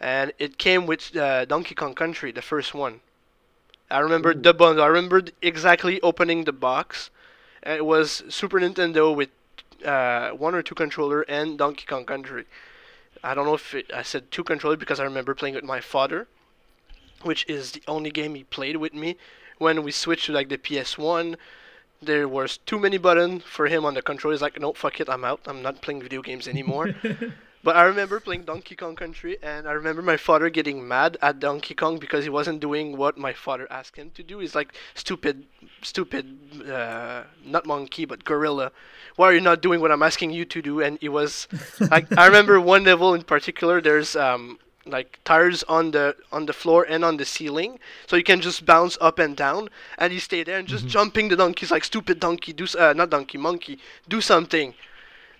[0.00, 3.00] And it came with uh, Donkey Kong Country, the first one.
[3.94, 4.82] I remember the bundle.
[4.82, 7.10] I remembered exactly opening the box.
[7.62, 9.28] And it was Super Nintendo with
[9.84, 12.44] uh, one or two controller and Donkey Kong Country.
[13.22, 15.80] I don't know if it, I said two controller because I remember playing with my
[15.80, 16.26] father,
[17.22, 19.16] which is the only game he played with me.
[19.58, 21.36] When we switched to like the PS1,
[22.02, 24.34] there was too many buttons for him on the controller.
[24.34, 25.40] He's like, no, fuck it, I'm out.
[25.46, 26.96] I'm not playing video games anymore.
[27.64, 31.40] But I remember playing Donkey Kong Country, and I remember my father getting mad at
[31.40, 34.38] Donkey Kong because he wasn't doing what my father asked him to do.
[34.40, 35.46] He's like, stupid,
[35.80, 36.26] stupid,
[36.70, 38.70] uh, not monkey, but gorilla.
[39.16, 40.82] Why are you not doing what I'm asking you to do?
[40.82, 41.48] And he was,
[41.90, 43.80] like, I remember one level in particular.
[43.80, 48.24] There's um, like tires on the on the floor and on the ceiling, so you
[48.24, 49.70] can just bounce up and down.
[49.96, 53.08] And you stay there and just jumping the donkeys like stupid donkey, do uh, not
[53.08, 54.74] donkey, monkey, do something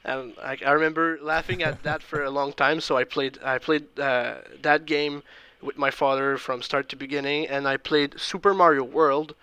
[0.04, 2.80] and I, I remember laughing at that for a long time.
[2.80, 5.22] So I played I played uh, that game
[5.62, 9.34] with my father from start to beginning, and I played Super Mario World,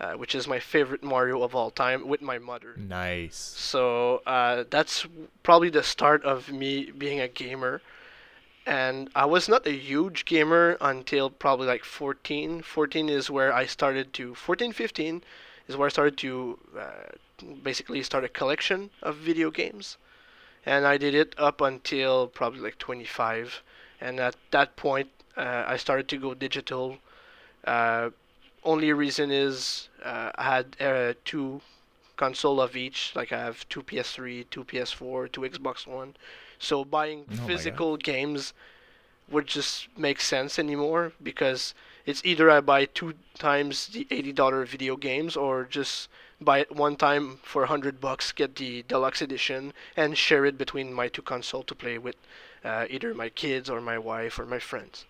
[0.00, 2.74] uh, which is my favorite Mario of all time, with my mother.
[2.76, 3.36] Nice.
[3.36, 5.06] So uh, that's
[5.44, 7.80] probably the start of me being a gamer.
[8.66, 12.60] And I was not a huge gamer until probably like 14.
[12.60, 15.22] 14 is where I started to 14, 15
[15.68, 19.96] is where I started to uh, basically start a collection of video games.
[20.68, 23.62] And I did it up until probably like 25.
[24.02, 26.98] And at that point, uh, I started to go digital.
[27.64, 28.10] Uh,
[28.64, 31.62] only reason is uh, I had uh, two
[32.16, 33.12] console of each.
[33.16, 36.16] Like I have two PS3, two PS4, two Xbox One.
[36.58, 38.52] So buying Oh physical games
[39.30, 41.74] would just make sense anymore because
[42.04, 46.08] it's either I buy two times the eighty dollar video games or just
[46.40, 50.56] buy it one time for a hundred bucks, get the deluxe edition, and share it
[50.56, 52.16] between my two consoles to play with
[52.64, 55.04] uh, either my kids or my wife or my friends.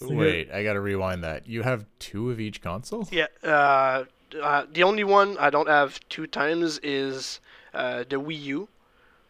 [0.00, 1.46] Wait, I gotta rewind that.
[1.46, 3.06] You have two of each console?
[3.10, 4.04] Yeah, uh,
[4.40, 7.40] uh, the only one I don't have two times is
[7.74, 8.68] uh, the Wii U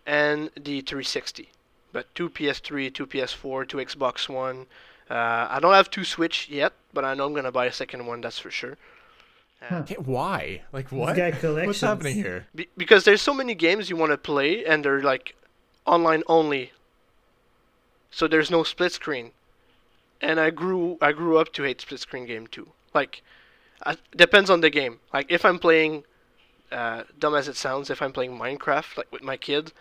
[0.07, 1.49] and the 360.
[1.93, 4.67] But two PS3, two PS4, two Xbox One.
[5.11, 8.07] Uh, I don't have two Switch yet, but I know I'm gonna buy a second
[8.07, 8.23] one.
[8.23, 8.79] That's for sure.
[9.71, 10.63] Okay, why?
[10.73, 11.17] Like what?
[11.67, 12.47] What's happening here?
[12.55, 15.35] Be- because there's so many games you want to play, and they're like
[15.87, 16.73] online only.
[18.11, 19.33] So there's no split screen.
[20.21, 22.69] And I grew I grew up to hate split screen game too.
[22.95, 23.23] Like,
[23.85, 25.01] I, depends on the game.
[25.13, 26.05] Like if I'm playing,
[26.71, 29.73] uh, dumb as it sounds, if I'm playing Minecraft like with my kid,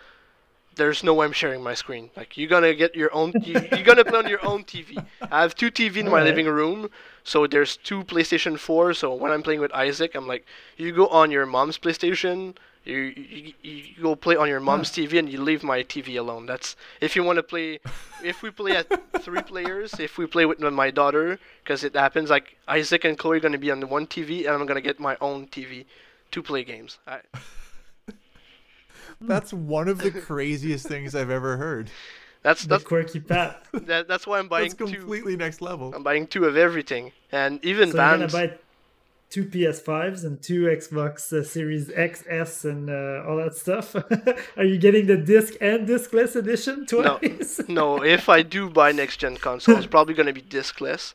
[0.76, 2.10] there's no way I'm sharing my screen.
[2.16, 3.34] Like you're gonna get your own.
[3.44, 5.04] You, you're gonna play on your own TV.
[5.32, 6.26] I have two TV in my Alright.
[6.26, 6.90] living room,
[7.24, 8.94] so there's two PlayStation 4.
[8.94, 10.46] So when I'm playing with Isaac, I'm like,
[10.78, 12.56] you go on your mom's PlayStation.
[12.84, 16.48] You, you, you go play on your mom's TV and you leave my TV alone.
[16.48, 17.80] That's if you want to play.
[18.24, 18.88] If we play at
[19.22, 23.38] three players, if we play with my daughter, because it happens like Isaac and Chloe
[23.38, 25.86] are gonna be on the one TV, and I'm gonna get my own TV
[26.32, 26.98] to play games.
[27.06, 27.20] I,
[29.28, 31.90] That's one of the craziest things I've ever heard.
[32.44, 33.64] that's The quirky Pat.
[33.74, 34.86] that, that's why I'm buying That's two.
[34.98, 35.94] completely next level.
[35.96, 38.54] I'm buying two of everything, and even So you're gonna buy
[39.30, 43.96] two PS5s and two Xbox uh, Series X, S, and uh, all that stuff.
[44.58, 47.62] Are you getting the disc and discless edition No, twice?
[47.68, 48.04] no.
[48.04, 51.14] If I do buy next gen console, it's probably gonna be discless.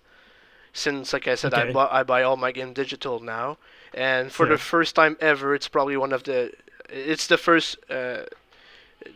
[0.72, 1.72] since like I said I Okay.
[1.72, 3.58] buy I buy all my game digital now,
[3.94, 4.48] and for Sure.
[4.48, 6.52] the first time ever, it's probably one of the
[6.88, 8.22] it's the first uh,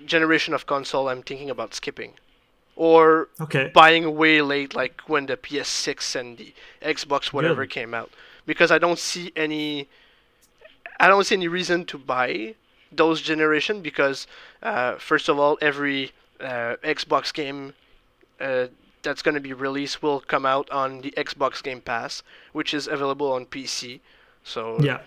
[0.06, 2.14] generation of console I'm thinking about skipping,
[2.76, 3.70] or Okay.
[3.74, 7.70] buying way late, like when the PS6 and the Xbox whatever Good.
[7.72, 8.10] came out,
[8.47, 9.88] because I don't see any,
[10.98, 12.55] I don't see any reason to buy
[12.92, 14.26] those generation because,
[14.62, 17.74] uh, first of all, every uh, Xbox game
[18.40, 18.66] uh,
[19.02, 22.22] that's going to be released will come out on the Xbox Game Pass,
[22.52, 24.01] which is available on PC.
[24.44, 25.01] So Yeah.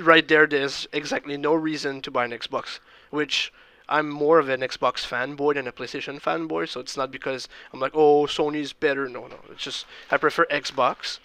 [0.00, 2.78] Right there, there's exactly no reason to buy an Xbox,
[3.10, 3.52] which
[3.88, 6.68] I'm more of an Xbox fanboy than a PlayStation fanboy.
[6.68, 9.08] So it's not because I'm like, oh, Sony's better.
[9.08, 9.38] No, no.
[9.50, 11.18] It's just I prefer Xbox,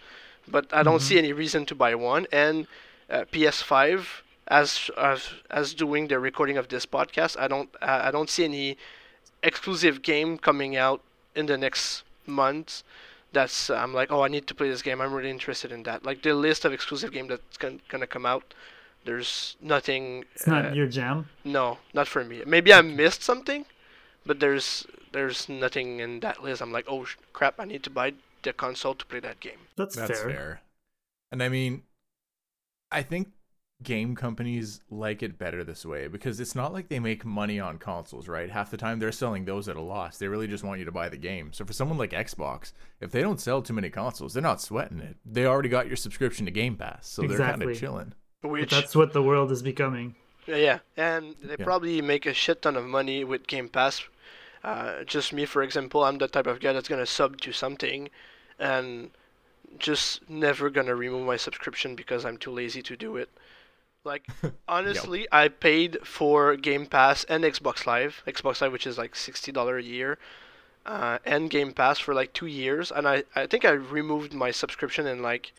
[0.48, 2.28] but I don't see any reason to buy one.
[2.32, 2.68] And
[3.10, 4.06] uh, PS5,
[4.48, 8.44] as as as doing the recording of this podcast, I don't uh, I don't see
[8.44, 8.78] any
[9.44, 11.02] exclusive game coming out
[11.36, 12.84] in the next month
[13.34, 15.02] that's I'm like, oh, I need to play this game.
[15.02, 16.06] I'm really interested in that.
[16.06, 18.54] Like the list of exclusive game that's gon- gonna come out,
[19.06, 20.26] there's nothing.
[20.36, 21.30] It's not uh, your jam.
[21.44, 22.44] no, not for me.
[22.46, 23.66] Maybe I missed something,
[24.26, 26.62] but there's there's nothing in that list.
[26.62, 28.14] I'm like, oh sh- crap, I need to buy
[28.44, 29.60] the console to play that game.
[29.76, 30.30] That's, That's fair.
[30.30, 30.62] fair.
[31.32, 31.84] And I mean,
[32.92, 33.30] I think
[33.84, 37.78] game companies like it better this way because it's not like they make money on
[37.78, 38.50] consoles, right?
[38.50, 40.18] Half the time they're selling those at a loss.
[40.18, 41.54] They really just want you to buy the game.
[41.54, 45.00] So for someone like Xbox, if they don't sell too many consoles, they're not sweating
[45.00, 45.18] it.
[45.26, 48.14] They already got your subscription to Game Pass, so they're kind of chilling.
[48.42, 50.16] But Which that's what the world is becoming.
[50.48, 51.64] Yeah, and they Yeah.
[51.64, 54.04] probably make a shit ton of money with Game Pass.
[54.64, 58.10] Uh, just me, for example, I'm the type of guy that's gonna sub to something,
[58.58, 59.12] and
[59.78, 63.30] just never gonna remove my subscription because I'm too lazy to do it.
[64.08, 64.26] Like
[64.68, 69.52] honestly, I paid for Game Pass and Xbox Live, Xbox Live, which is like sixty
[69.52, 70.18] dollar a year,
[70.86, 74.52] uh, and Game Pass for like two years, and I I think I removed my
[74.52, 75.52] subscription in like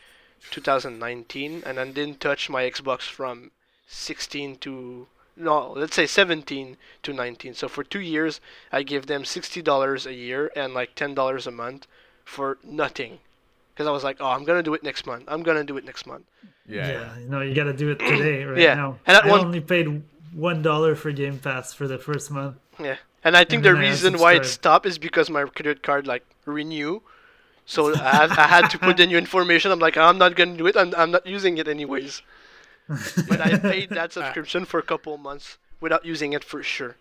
[0.50, 3.50] 2019, and I didn't touch my Xbox from
[3.88, 5.06] 16 to
[5.36, 7.54] no, let's say 17 to 19.
[7.54, 8.40] So for two years,
[8.72, 11.86] I give them sixty dollars a year and like ten dollars a month
[12.24, 13.20] for nothing,
[13.78, 15.22] because I was like, oh, I'm gonna do it next month.
[15.28, 16.24] I'm gonna do it next month.
[16.66, 16.88] Yeah.
[16.90, 17.18] yeah.
[17.20, 18.74] you know, you got to do it today, right Yeah.
[18.74, 18.98] now.
[19.06, 20.02] And I one- only paid
[20.34, 22.56] one dollar for Game Pass for the first month.
[22.80, 26.09] Yeah, and I think And the reason why it stopped is because my credit card
[26.09, 27.02] like renew.
[27.66, 29.70] So I had, I had to put the new information.
[29.70, 30.76] I'm like, I'm not gonna do it.
[30.76, 32.22] I'm, I'm not using it anyways.
[33.28, 34.16] But I paid that ah.
[34.18, 36.96] subscription for a couple of months without using it for sure.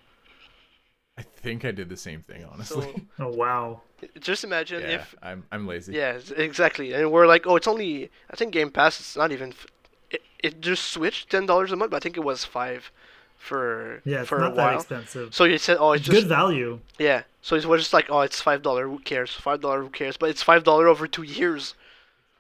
[1.18, 2.82] I think I did the same thing, honestly.
[2.94, 3.82] So Oh wow!
[4.20, 5.94] just imagine yeah, if I'm I'm lazy.
[5.94, 6.94] Yeah, exactly.
[6.94, 8.10] And we're like, oh, it's only.
[8.32, 9.00] I think Game Pass.
[9.00, 9.50] It's not even.
[9.50, 9.68] F-
[10.12, 12.92] it, it just switched ten dollars a month, but I think it was five
[13.38, 14.76] for Yeah, it's for not a that while.
[14.78, 15.34] expensive.
[15.34, 16.80] So you said, oh, it's It's just good value.
[17.00, 17.24] yeah.
[17.42, 18.88] So it was just like, oh, it's five dollar.
[18.88, 19.32] Who cares?
[19.32, 19.82] Five dollar.
[19.82, 20.18] Who cares?
[20.18, 21.74] But it's five dollar over two years.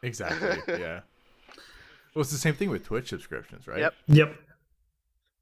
[0.04, 0.58] Exactly.
[0.80, 1.02] yeah.
[2.14, 3.80] Well, it's the same thing with Twitch subscriptions, right?
[3.80, 3.94] Yep.
[4.08, 4.36] Yep.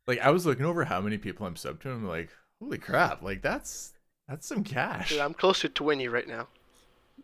[0.08, 2.30] Like I was looking over how many people I'm sub to, and I'm like,
[2.62, 3.22] holy crap!
[3.22, 3.94] Like that's
[4.28, 6.48] that's some cash, Dude, I'm close to twenty right now.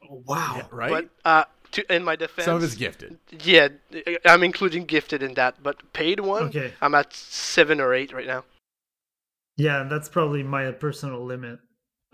[0.09, 0.53] Oh, Wow.
[0.57, 0.89] Yeah, right?
[1.23, 1.43] But uh,
[1.73, 3.17] to in my defense, Some of it's gifted.
[3.43, 3.69] yeah,
[4.25, 5.61] I'm including gifted in that.
[5.63, 6.73] But paid one, Okay.
[6.81, 8.43] I'm at seven or eight right now.
[9.57, 11.59] Yeah, that's probably my personal limit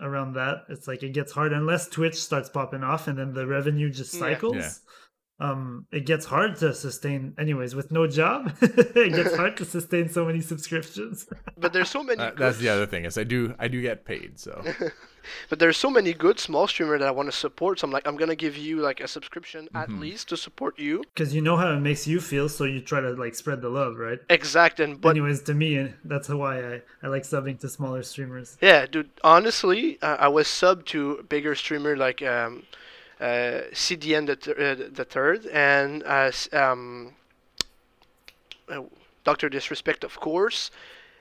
[0.00, 0.64] around that.
[0.68, 4.14] It's like it gets hard unless Twitch starts popping off and then the revenue just
[4.14, 4.20] Yeah.
[4.20, 4.56] cycles.
[4.56, 4.70] Yeah.
[5.40, 7.34] Um, it gets hard to sustain.
[7.38, 11.26] Anyways, with no job, it gets hard to sustain so many subscriptions.
[11.56, 12.20] But there's so many.
[12.20, 14.62] Uh, good that's the other thing is I do I do get paid, so
[15.50, 17.78] But there's so many good small streamer that I want to support.
[17.80, 20.00] So I'm like, I'm gonna give you like a subscription at Mhm.
[20.00, 21.04] least to support you.
[21.14, 23.68] Because you know how it makes you feel, so you try to like spread the
[23.68, 24.18] love, right?
[24.30, 24.80] Exact.
[24.80, 28.56] And but Anyways, to me, that's why I, I like subbing to smaller streamers.
[28.60, 29.10] yeah, dude.
[29.22, 32.62] Honestly, uh, I was sub to bigger streamer like um,
[33.20, 37.14] CDN the th- uh, the third and uh, um,
[38.68, 38.82] uh,
[39.24, 40.70] Doctor Disrespect, of course,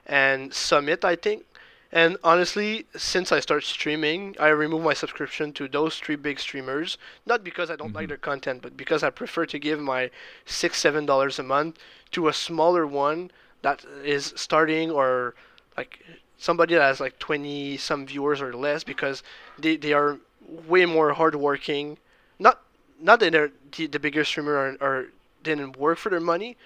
[0.06, 1.44] and Summit, I think.
[1.91, 6.98] And honestly, since I started streaming, I removed my subscription to those three big streamers.
[7.26, 8.10] Not because I don't like Mhm.
[8.10, 10.11] their content, but because I prefer to give my
[10.45, 11.80] six, seven dollars a month
[12.11, 15.34] to a smaller one that is starting or
[15.78, 15.99] like
[16.38, 19.24] somebody that has like 20 some viewers or less because
[19.57, 21.98] they, they are way more hardworking.
[22.40, 22.61] Not
[22.99, 25.06] not that they're the, the bigger streamer are, are
[25.44, 26.57] didn't work for their money,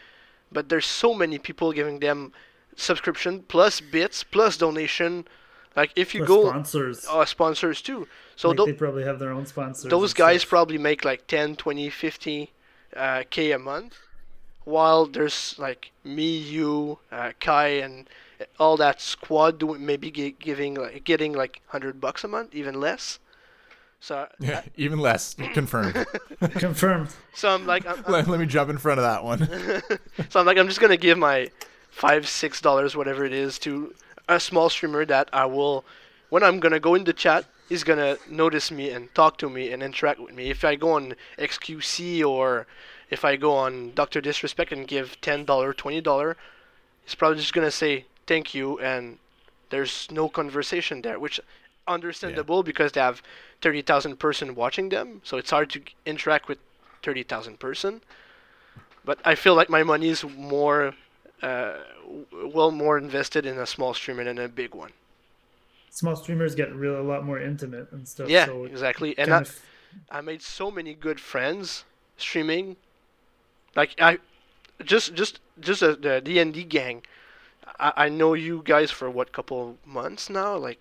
[0.51, 2.31] but there's so many people giving them
[2.75, 5.25] subscription plus bits plus donation.
[5.75, 7.07] Like if you Plus go sponsors.
[7.09, 8.07] uh, sponsors too.
[8.35, 9.89] So like they probably have their own sponsors.
[9.89, 10.49] those guys stuff.
[10.49, 12.51] probably make like 10 20 50
[12.95, 13.95] uh, k a month
[14.65, 18.09] while there's like me you uh, kai and
[18.59, 22.79] all that squad doing maybe gi- giving like getting like 100 bucks a month even
[22.79, 23.19] less
[24.01, 25.35] So Yeah, even less.
[25.53, 26.05] Confirmed.
[26.55, 27.09] Confirmed.
[27.33, 29.47] so I'm like I'm, I'm- let, let me jump in front of that one.
[30.29, 31.49] so I'm like I'm just gonna give my
[31.91, 33.93] five six dollars whatever it is to
[34.27, 35.85] a small streamer that I will
[36.29, 39.71] when I'm gonna go in the chat he's gonna notice me and talk to me
[39.71, 40.49] and interact with me.
[40.49, 42.67] If I go on XQC or
[43.09, 46.37] if I go on Doctor Disrespect and give ten dollar twenty dollar,
[47.05, 49.19] he's probably just gonna say thank you and
[49.69, 51.39] there's no conversation there, which
[51.87, 53.21] understandable because they have
[53.61, 56.57] thirty thousand person watching them, so it's hard to interact with
[57.03, 58.01] thirty thousand person.
[59.03, 60.93] But I feel like my money is more,
[61.41, 61.77] uh,
[62.53, 64.91] well, more invested in a small streamer than a big one.
[65.89, 68.29] Small streamers get real a lot more intimate and stuff.
[68.29, 69.17] Yeah, so exactly.
[69.17, 69.59] And I, of-
[70.09, 71.83] I made so many good friends
[72.17, 72.77] streaming.
[73.75, 74.19] Like I,
[74.83, 77.01] just just just uh, the D and D gang.
[77.79, 80.55] I, I know you guys for what couple months now.
[80.55, 80.79] Like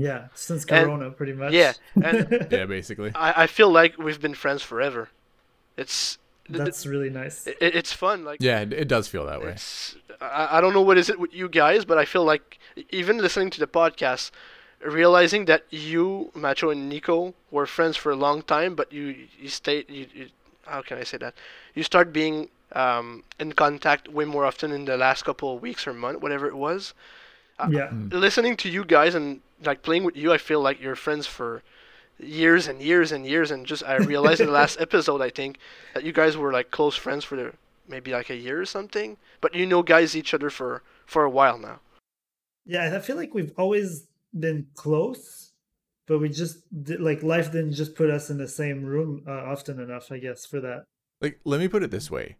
[0.00, 1.52] yeah, since and- Corona, pretty much.
[1.52, 1.72] yeah,
[2.02, 3.12] and yeah, basically.
[3.14, 5.08] I, I feel like we've been friends forever.
[5.76, 7.46] It's th- th- that's really nice.
[7.46, 8.24] it, it's fun.
[8.24, 9.52] Like Yeah, it, it does feel that way.
[9.52, 12.58] It's, I, I don't know what is it with you guys, but I feel like
[12.90, 14.30] even listening to the podcast,
[14.82, 19.48] realizing that you, Macho and Nico, were friends for a long time, but you you
[19.48, 20.26] stay you, you
[20.66, 21.34] how can I say that?
[21.74, 25.86] You start being um, in contact way more often in the last couple of weeks
[25.86, 26.94] or month, whatever it was.
[27.70, 28.12] Yeah, Mm.
[28.12, 31.62] Listening to you guys and like playing with you, I feel like you're friends for
[32.18, 35.58] years and years and years, and just I realized in the last episode, I think
[35.94, 37.52] that you guys were like close friends for the,
[37.88, 39.16] maybe like a year or something.
[39.40, 41.80] But you know, guys each other for for a while now.
[42.64, 42.94] yeah.
[42.94, 44.06] I feel like we've always
[44.38, 45.52] been close,
[46.06, 49.32] but we just did, like life didn't just put us in the same room uh,
[49.52, 50.12] often enough.
[50.12, 50.84] I guess for that.
[51.20, 52.36] Like, let me put it this way: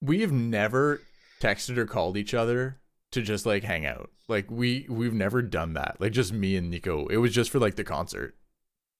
[0.00, 1.00] we have never
[1.40, 2.78] texted or called each other
[3.12, 4.10] to just like hang out.
[4.28, 5.96] Like we we've never done that.
[6.00, 7.06] Like just me and Nico.
[7.06, 8.36] It was just for like the concert.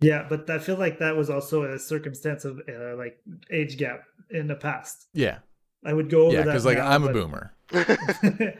[0.00, 3.20] Yeah, but I feel like that was also a circumstance of uh, like
[3.50, 5.06] age gap in the past.
[5.12, 5.38] Yeah,
[5.84, 6.42] I would go over yeah.
[6.42, 7.54] that Because like now, I'm a boomer.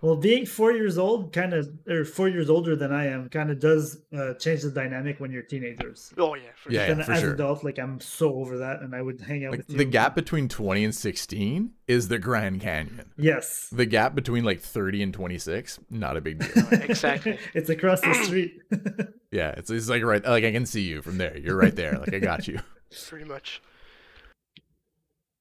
[0.00, 3.50] well, being four years old, kind of, or four years older than I am, kind
[3.50, 6.12] of does uh, change the dynamic when you're teenagers.
[6.16, 7.30] Oh yeah, for Yeah, and for as sure.
[7.30, 9.78] an adult, like I'm so over that, and I would hang out Like with you.
[9.78, 13.10] the gap between 20 and 16 is the Grand Canyon.
[13.16, 16.68] Yes, The gap between like 30 and 26, not a big deal.
[16.72, 17.38] exactly.
[17.54, 18.60] it's across the street.
[19.32, 21.36] yeah, it's, it's like right like I can see you from there.
[21.36, 21.98] You're right there.
[21.98, 22.60] Like I got you.
[23.08, 23.60] Pretty much.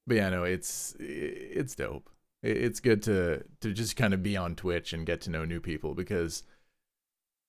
[0.08, 2.10] But yeah, no, it's it's dope.
[2.44, 5.46] It- It's good to to just kind of be on Twitch and get to know
[5.46, 6.44] new people because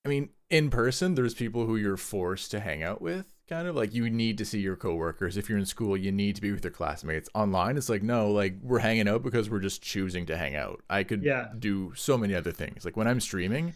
[0.06, 3.74] I mean, in person there's people who you're forced to hang out with, kind of
[3.74, 5.36] like you need to see your coworkers.
[5.38, 7.28] If you're in school, you need to be with your classmates.
[7.34, 10.82] Online, it's like no, like we're hanging out because we're just choosing to hang out.
[10.90, 11.48] I could Yeah.
[11.58, 12.84] do so many other things.
[12.84, 13.74] Like when I'm streaming,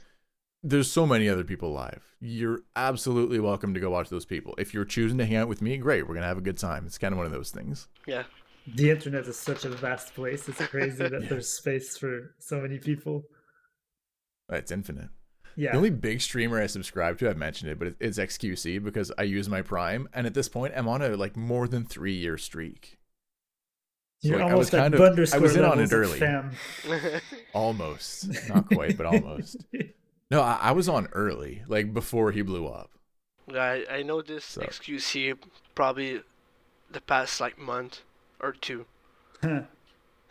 [0.62, 2.15] there's so many other people live.
[2.20, 4.55] You're absolutely welcome to go watch those people.
[4.59, 6.07] If you're choosing to hang out with me, great.
[6.07, 6.85] We're gonna have a good time.
[6.85, 7.89] It's kind of one of those things.
[8.07, 8.24] Yeah.
[8.74, 10.49] The internet is such a vast place.
[10.49, 13.24] It's crazy that there's space for so many people.
[14.51, 15.09] It's infinite.
[15.57, 19.11] Yeah, The only big streamer I subscribe to, I've mentioned it, but it's XQC because
[19.19, 22.15] I use my Prime, and at this point, I'm on a like more than three
[22.15, 22.99] year streak.
[24.20, 26.19] So, you're like, I was almost kind of- Bunder I was in on it early.
[26.19, 26.53] fam.
[27.55, 29.57] Almost, not quite, but almost.
[30.31, 32.90] No, I, I was on early, like before he blew up.
[33.51, 35.39] I I know this So- XQC
[35.74, 36.20] probably
[36.90, 38.03] the past like month
[38.40, 38.86] or two.
[39.40, 39.62] Huh.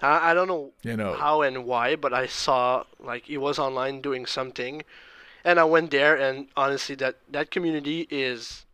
[0.01, 3.57] I, I don't know You know, how and why, but I saw like he was
[3.57, 4.83] online doing something,
[5.43, 8.65] and I went there, and honestly, that that community is.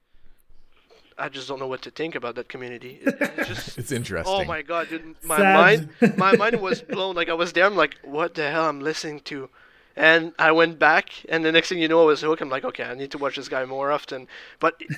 [1.16, 3.00] I just don't know what to think about that community.
[3.06, 3.78] It, it's just.
[3.78, 4.34] it's interesting.
[4.36, 5.16] Oh my god, dude!
[5.24, 5.90] My Sad.
[6.02, 7.16] mind, my mind was blown.
[7.16, 9.50] Like I was there, I'm like, what the hell I'm listening to,
[9.96, 12.42] and I went back, and the next thing you know, I was hooked.
[12.42, 14.28] I'm like, okay, I need to watch this guy more often.
[14.60, 14.80] But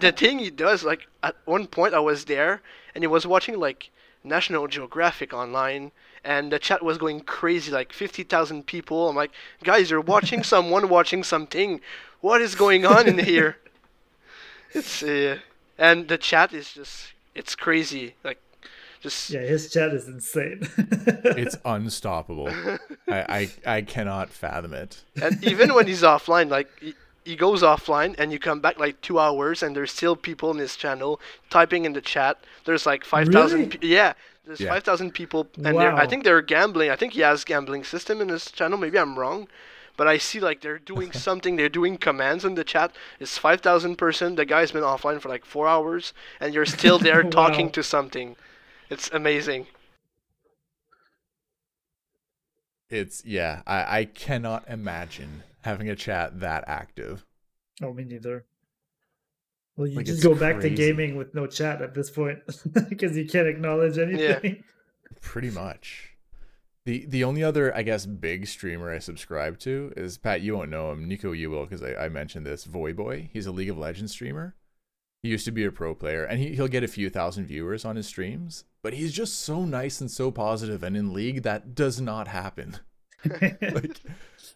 [0.00, 2.60] the thing he does, like at one point, I was there,
[2.94, 3.90] and he was watching like
[4.24, 5.92] National Geographic online,
[6.24, 9.08] and the chat was going crazy, like fifty thousand people.
[9.08, 9.30] I'm like,
[9.62, 11.80] guys, you're watching someone watching something.
[12.20, 13.58] What is going on in here?
[14.74, 15.38] It's uh,
[15.78, 18.16] and the chat is just it's crazy.
[18.22, 18.38] Like
[19.00, 20.60] just yeah, his chat is insane.
[20.76, 22.48] it's unstoppable.
[23.08, 25.02] I, I I cannot fathom it.
[25.22, 26.94] and even when he's offline, like he,
[27.24, 30.58] he goes offline and you come back like two hours and there's still people in
[30.58, 31.20] his channel
[31.50, 32.38] typing in the chat.
[32.64, 33.74] There's like five thousand.
[33.74, 33.88] Really?
[33.94, 34.14] yeah,
[34.46, 34.70] there's Yeah.
[34.70, 36.90] five thousand people, and they're, I think they're gambling.
[36.90, 38.78] I think he has gambling system in his channel.
[38.78, 39.48] Maybe I'm wrong.
[39.96, 41.56] But I see like they're doing something.
[41.56, 42.92] They're doing commands in the chat.
[43.20, 44.36] It's five thousand person.
[44.36, 48.36] The guy's been offline for like four hours, and you're still there talking to something.
[48.90, 49.66] It's amazing.
[52.90, 53.62] It's yeah.
[53.66, 57.24] I I cannot imagine having a chat that active.
[57.82, 58.46] oh, me neither.
[59.76, 62.40] Well, you Like, just go back to gaming with no chat at this point
[62.88, 64.64] because you can't acknowledge anything.
[65.20, 66.16] Pretty much.
[66.84, 70.40] The the only other I guess big streamer I subscribe to is Pat.
[70.40, 71.32] You won't know him, Nico.
[71.32, 72.66] You will because I, I mentioned this.
[72.66, 73.28] Voyboy.
[73.32, 74.56] He's a League of Legends streamer.
[75.22, 77.84] He used to be a pro player, and he he'll get a few thousand viewers
[77.84, 78.64] on his streams.
[78.82, 82.78] But he's just so nice and so positive, and in League that does not happen.
[83.40, 84.00] like,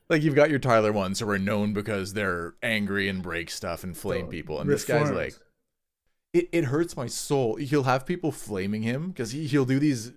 [0.08, 3.82] like you've got your Tyler ones who are known because they're angry and break stuff
[3.82, 5.34] and flame So, people, and this guy's like,
[6.32, 7.56] it, it hurts my soul.
[7.56, 10.12] He'll have people flaming him because he, he'll do these,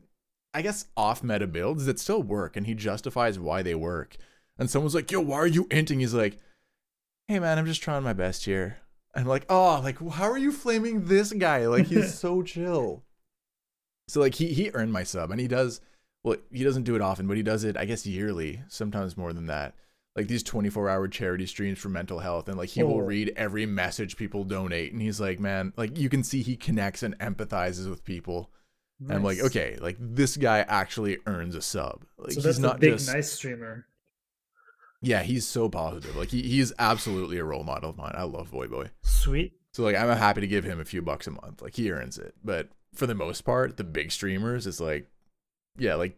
[0.53, 4.15] I guess, off meta builds that still work, and he justifies why they work.
[4.57, 6.37] And someone's like, "Yo, why are you inting?" He's like,
[7.27, 8.77] "Hey, man, I'm just trying my best here."
[9.15, 11.67] And I'm like, "Oh, like how are you flaming this guy?
[11.67, 13.03] Like he's so chill."
[14.07, 15.81] So like he he earned my sub, and he does.
[16.23, 19.31] Well, he doesn't do it often, but he does it, I guess, yearly, sometimes more
[19.31, 19.75] than that.
[20.15, 22.47] Like these 24 hour charity streams for mental health.
[22.47, 22.99] And like he will Oh.
[23.01, 24.91] read every message people donate.
[24.91, 28.49] And he's like, man, like you can see he connects and empathizes with people.
[29.01, 32.05] And I'm like, okay, like this guy actually earns a sub.
[32.17, 33.85] Like so he's not a big, just nice streamer.
[35.05, 36.15] Yeah, he's so positive.
[36.15, 38.15] Like he, he's absolutely a role model of mine.
[38.15, 38.89] I love Voyboy.
[39.03, 39.53] Sweet.
[39.71, 41.61] So like I'm happy to give him a few bucks a month.
[41.61, 42.33] Like he earns it.
[42.43, 45.05] But for the most part, the big streamers is like
[45.77, 46.17] yeah, like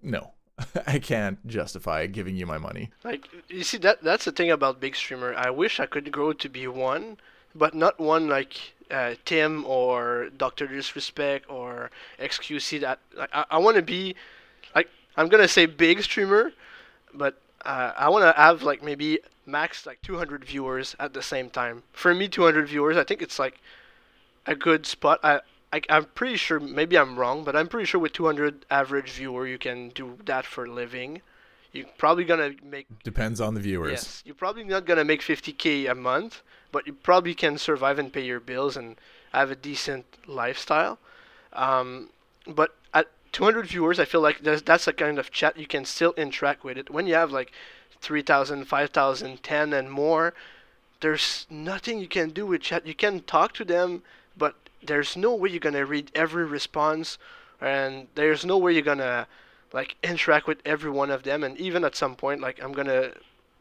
[0.00, 0.32] no.
[0.86, 2.90] I can't justify giving you my money.
[3.04, 5.34] Like you see that that's the thing about big streamer.
[5.34, 7.18] I wish I could grow to be one,
[7.54, 8.56] but not one like
[8.90, 12.80] uh, Tim or Doctor Disrespect or XQC.
[12.80, 14.14] That like I, I want to be
[14.74, 14.88] like
[15.18, 16.52] I'm gonna say big streamer,
[17.12, 21.50] but uh, I want to have like maybe max like 200 viewers at the same
[21.50, 21.82] time.
[21.92, 23.60] For me, 200 viewers, I think it's like
[24.46, 25.20] a good spot.
[25.22, 25.40] I,
[25.72, 29.46] I I'm pretty sure maybe I'm wrong, but I'm pretty sure with 200 average viewer
[29.46, 31.22] you can do that for a living.
[31.72, 33.92] You're probably gonna make Depends on the viewers.
[33.92, 38.12] Yes, you're probably not gonna make 50k a month, but you probably can survive and
[38.12, 38.96] pay your bills and
[39.32, 40.98] have a decent lifestyle.
[41.54, 42.10] Um,
[42.46, 45.84] but at 200 viewers, I feel like that's that's a kind of chat you can
[45.84, 46.90] still interact with it.
[46.90, 47.52] When you have like
[48.00, 50.34] 3,000, 5,000, 10 and more,
[51.00, 52.86] there's nothing you can do with chat.
[52.86, 54.02] You can talk to them,
[54.36, 57.18] but there's no way you're gonna read every response,
[57.60, 59.26] and there's no way you're gonna
[59.72, 61.42] like interact with every one of them.
[61.42, 63.12] And even at some point, like I'm gonna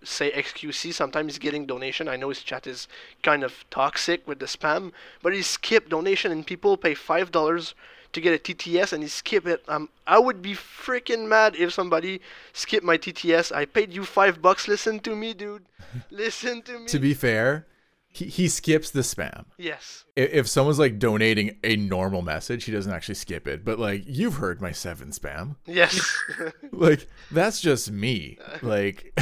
[0.03, 2.07] say XQC, sometimes getting donation.
[2.07, 2.87] I know his chat is
[3.21, 4.91] kind of toxic with the spam,
[5.21, 7.75] but he skip donation and people pay five dollars
[8.13, 9.63] to get a TTS and he skip it.
[9.67, 12.21] Um, I would be freaking mad if somebody
[12.53, 13.51] skipped my TTS.
[13.55, 14.67] I paid you five bucks.
[14.67, 15.65] Listen to me, dude.
[16.11, 16.87] Listen to me.
[16.87, 17.67] To be fair,
[18.13, 19.45] he, he skips the spam.
[19.57, 20.03] yes.
[20.17, 23.63] I- If someone's like donating a normal message, he doesn't actually skip it.
[23.63, 25.55] But like you've heard my seven spam.
[25.65, 25.99] Yes.
[26.73, 29.17] like that's just me like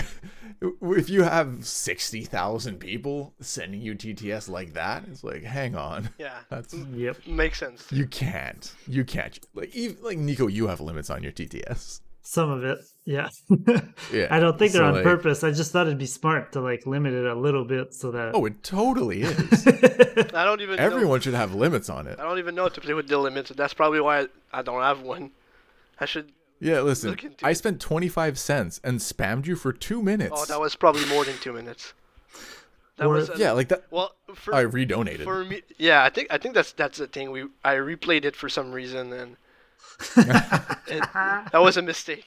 [0.61, 6.39] if you have 60,000 people sending you TTS like that it's like hang on yeah.
[6.49, 7.27] that's Yep.
[7.27, 7.87] Makes sense.
[7.91, 12.49] you can't you can't like even like Nico you have limits on your TTS Some
[12.49, 13.29] of it, yeah.
[14.13, 15.43] Yeah, I don't think they're on like- purpose.
[15.43, 18.35] I just thought it'd be smart to like limit it a little bit so that.
[18.35, 19.67] oh it totally is
[20.33, 20.83] I don't even know.
[20.83, 23.17] everyone should have limits on it I don't even know how to play with the
[23.17, 23.51] limits.
[23.55, 25.31] That's probably why I, I don't have one.
[25.99, 26.31] I should.
[26.59, 30.75] Yeah listen I spent 25 cents and spammed you for 2 minutes Oh, that was
[30.75, 31.93] probably more than two minutes.
[32.97, 36.09] That Or- was a- yeah like that Well, for I redonated for me, yeah, I
[36.09, 37.31] think I think that's that's the thing.
[37.31, 39.37] We I replayed it for some reason and
[40.17, 42.25] it, that was a mistake.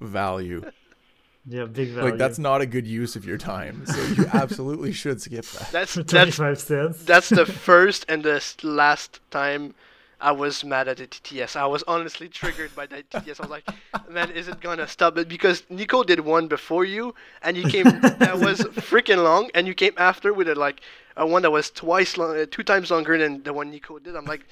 [0.00, 0.64] value
[1.46, 2.10] yeah, big value.
[2.10, 5.70] like that's not a good use of your time so you absolutely should skip that
[5.72, 7.04] That's for that's 25 cents.
[7.04, 9.74] that's the first and the last time
[10.20, 11.56] I was mad at the TTS.
[11.56, 13.40] I was honestly triggered by that TTS.
[13.40, 13.68] I was like,
[14.08, 15.28] man, is it gonna stop it?
[15.28, 19.74] Because Nico did one before you, and you came that was freaking long, and you
[19.74, 20.80] came after with a like
[21.16, 24.16] a one that was twice long, uh, two times longer than the one Nico did.
[24.16, 24.46] I'm like,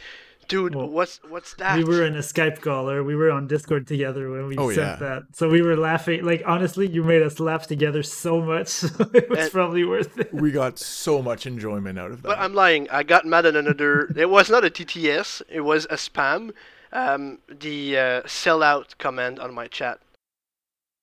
[0.49, 1.77] dude, Well, what's what's that?
[1.79, 4.71] we were in a Skype call or we were on Discord together when we Oh,
[4.73, 5.09] sent yeah.
[5.09, 5.23] that.
[5.33, 6.25] So we were laughing.
[6.25, 8.69] Like honestly, you made us laugh together so much.
[8.69, 10.33] So it was And- probably worth it.
[10.33, 12.89] we got so much enjoyment out of that But I'm lying.
[12.91, 14.09] I got mad at another.
[14.17, 15.43] it was not a TTS.
[15.49, 16.53] It was a spam.
[16.93, 19.99] Um, the uh, sellout command on my chat.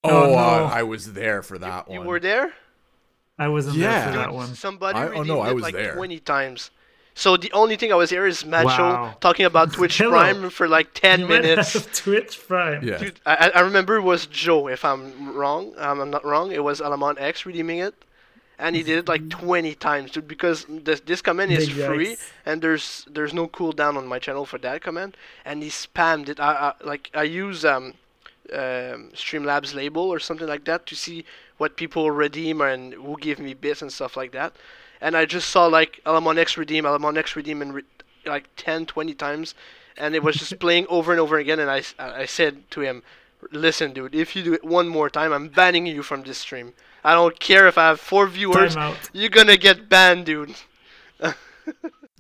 [0.04, 0.38] Oh, Oh, no.
[0.38, 2.06] uh, I was there for that You one.
[2.06, 2.54] You were there.
[3.38, 3.90] I wasn't Yeah.
[3.92, 4.56] there for Dude, that one.
[4.56, 5.96] Somebody I- oh, no, I it was like there.
[5.96, 6.72] 20 times.
[7.22, 9.16] So the only thing I was here is Macho Wow.
[9.22, 10.10] talking about Twitch Hello.
[10.10, 11.74] Prime for like 10 You might minutes.
[11.74, 12.84] have Twitch Prime.
[12.84, 12.98] Yeah.
[12.98, 15.04] Dude, I, I remember it was Joe, if I'm
[15.36, 15.72] wrong.
[15.78, 16.52] Um, I'm not wrong.
[16.52, 17.94] It was Alamon X redeeming it.
[18.58, 22.14] And he did it like 20 times, dude, because this, this command is Big free,
[22.16, 22.32] yikes.
[22.48, 25.16] and there's there's no cooldown on my channel for that command.
[25.46, 26.40] And he spammed it.
[26.40, 27.94] I, I like I use um,
[28.54, 31.24] um, Streamlabs label or something like that to see
[31.58, 34.54] what people redeem and who give me bits and stuff like that.
[35.02, 37.84] And I just saw like Alamon X redeem, Alamon X redeem, and re-
[38.26, 39.56] like 10, 20 times,
[39.98, 41.60] and it was just playing over and over again.
[41.60, 43.04] And I, I said to him,
[43.52, 46.74] "Listen, dude, if you do it one more time, I'm banning you from this stream.
[47.04, 48.76] I don't care if I have four viewers.
[49.12, 50.56] You're gonna get banned, dude."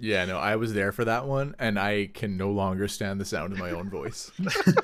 [0.03, 3.26] Yeah, no, I was there for that one, and I can no longer stand the
[3.26, 4.32] sound of my own voice.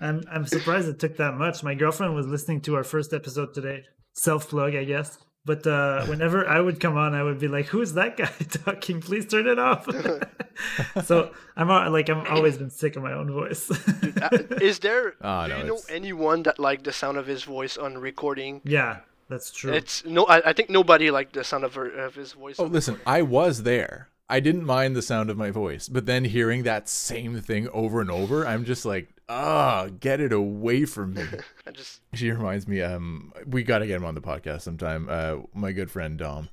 [0.00, 1.64] I'm I'm surprised it took that much.
[1.64, 3.84] My girlfriend was listening to our first episode today.
[4.12, 5.18] Self plug, I guess.
[5.44, 8.26] But uh, whenever I would come on, I would be like, "Who's that guy
[8.64, 9.00] talking?
[9.00, 9.86] Please turn it off."
[11.04, 13.70] so I'm like I'm always been sick of my own voice.
[13.70, 14.28] Uh,
[14.60, 15.14] is there?
[15.22, 17.96] Ah, do no, you know it's- anyone that liked the sound of his voice on
[17.98, 18.60] recording?
[18.64, 18.98] yeah,
[19.28, 19.72] that's true.
[19.72, 20.24] It's no.
[20.26, 22.56] I, I think nobody liked the sound of, her, of his voice.
[22.58, 23.14] Oh, on listen, recording.
[23.14, 24.08] I was there.
[24.28, 28.02] I didn't mind the sound of my voice, but then hearing that same thing over
[28.02, 31.24] and over, I'm just like, ah, get it away from me.
[31.66, 35.08] I just She reminds me, um, we got to get him on the podcast sometime.
[35.10, 36.48] Uh, my good friend Dom,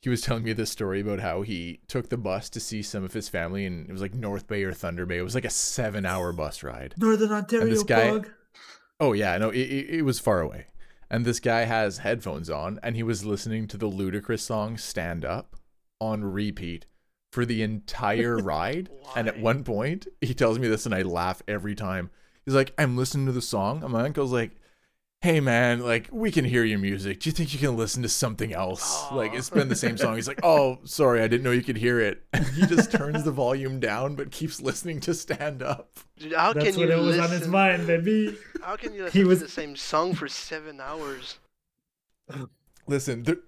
[0.00, 3.04] he was telling me this story about how he took the bus to see some
[3.04, 5.18] of his family, and it was like North Bay or Thunder Bay.
[5.18, 6.94] It was like a seven-hour bus ride.
[6.96, 8.30] Northern Ontario this guy- plug.
[9.00, 10.66] Oh yeah, no, it, it, it was far away.
[11.10, 15.24] And this guy has headphones on, and he was listening to the Ludacris song "Stand
[15.24, 15.56] Up"
[16.00, 16.86] on repeat
[17.32, 18.90] for the entire ride.
[19.16, 22.10] And at one point, he tells me this, and I laugh every time.
[22.44, 24.52] He's like, "I'm listening to the song," and my uncle's like,
[25.20, 27.20] "Hey man, like we can hear your music.
[27.20, 29.04] Do you think you can listen to something else?
[29.12, 31.76] Like it's been the same song." He's like, "Oh, sorry, I didn't know you could
[31.76, 35.90] hear it." And he just turns the volume down, but keeps listening to "Stand Up."
[36.16, 37.24] dude, how That's can what you it was listen?
[37.24, 38.38] on his mind, baby.
[38.62, 41.38] How can you He listen was- to the same song for seven hours?
[42.86, 43.38] Listen, th-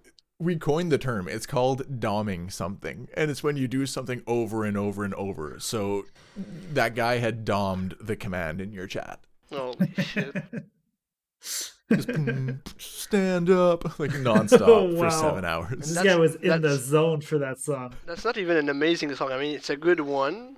[0.40, 1.28] we coined the term.
[1.28, 5.60] It's called doming something, and it's when you do something over and over and over.
[5.60, 6.06] So
[6.72, 9.20] that guy had domed the command in your chat.
[9.52, 10.34] Holy shit!
[11.92, 12.08] Just
[12.78, 15.02] stand up like nonstop Oh, wow.
[15.02, 15.92] for seven hours.
[15.94, 17.94] This guy was in the zone for that song.
[18.06, 19.32] That's not even an amazing song.
[19.32, 20.56] I mean, it's a good one,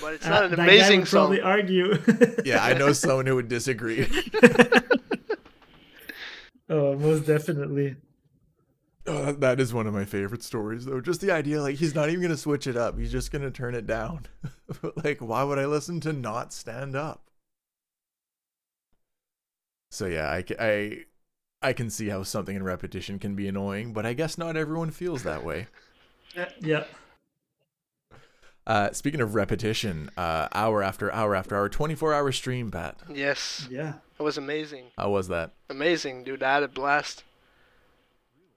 [0.00, 1.20] but it's Uh, not an that guy amazing would song.
[1.36, 1.98] probably argue.
[2.44, 4.08] Yeah, I know someone who would disagree.
[6.70, 7.96] oh, most definitely.
[9.08, 11.00] Oh, that- that is one of my favorite stories, though.
[11.00, 13.74] Just the idea, like he's not even gonna switch it up; he's just gonna turn
[13.74, 14.26] it down.
[15.04, 17.24] like, why would I listen to not stand up?
[19.90, 20.98] So yeah, I, I,
[21.62, 24.90] I can see how something in repetition can be annoying, but I guess not everyone
[24.90, 25.66] feels that way.
[26.60, 26.84] Yeah.
[28.66, 32.96] Uh, speaking of repetition, uh, hour after hour after hour, twenty-four hour stream, Pat.
[33.10, 33.94] Yes, Yeah.
[34.20, 34.84] it was amazing.
[34.98, 35.52] How was that?
[35.70, 36.42] Amazing, dude.
[36.42, 37.24] I had a blast.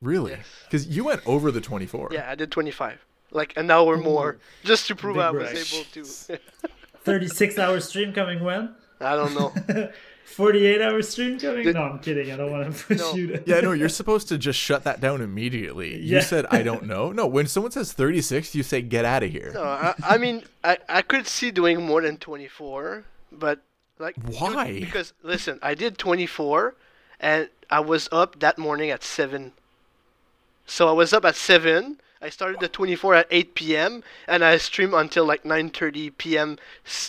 [0.02, 0.32] Really?
[0.32, 0.45] Yes.
[0.65, 2.10] Because you went over the twenty-four.
[2.11, 2.99] Yeah, I did 25.
[3.32, 6.40] Like an hour more, just to prove Big I was able to.
[7.03, 8.76] 36 hour stream coming when?
[8.99, 9.90] I don't know.
[10.26, 11.64] 48 hour stream coming?
[11.64, 12.32] Did- no, I'm kidding.
[12.32, 13.14] I don't want to push No.
[13.15, 13.44] you to.
[13.45, 15.95] Yeah, no, you're supposed to just shut that down immediately.
[15.98, 16.22] You Yeah.
[16.22, 17.11] said I don't know.
[17.11, 19.52] No, when someone says 36, you say get out of here.
[19.53, 23.60] No, I, I mean, I, I could see doing more than 24, but
[23.99, 24.80] like dude, Why?
[24.80, 26.76] because listen, I did 24,
[27.19, 29.53] and I was up that morning at seven.
[30.65, 31.99] So I was up at seven.
[32.21, 34.03] I started the 24 at 8 p.m.
[34.27, 36.57] and I streamed until like 9:30 p.m.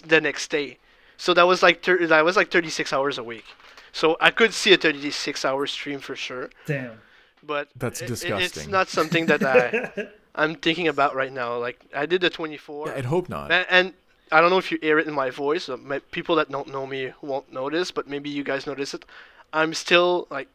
[0.07, 0.79] the next day.
[1.19, 3.45] So that was like thir- that was like 36 hours a week.
[3.93, 7.01] So I could see a 36 hour stream for sure, Damn.
[7.43, 11.59] but That's it- it- it's not something that I I'm thinking about right now.
[11.59, 12.89] Like I did the 24.
[12.89, 13.53] Yeah, I'd hope not.
[13.53, 13.93] And, and
[14.33, 15.69] I don't know if you hear it in my voice.
[15.69, 19.05] may- People that don't know me won't notice, but maybe you guys notice it.
[19.53, 20.49] I'm still like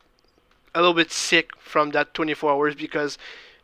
[0.77, 3.17] a little bit sick from that 24 hours because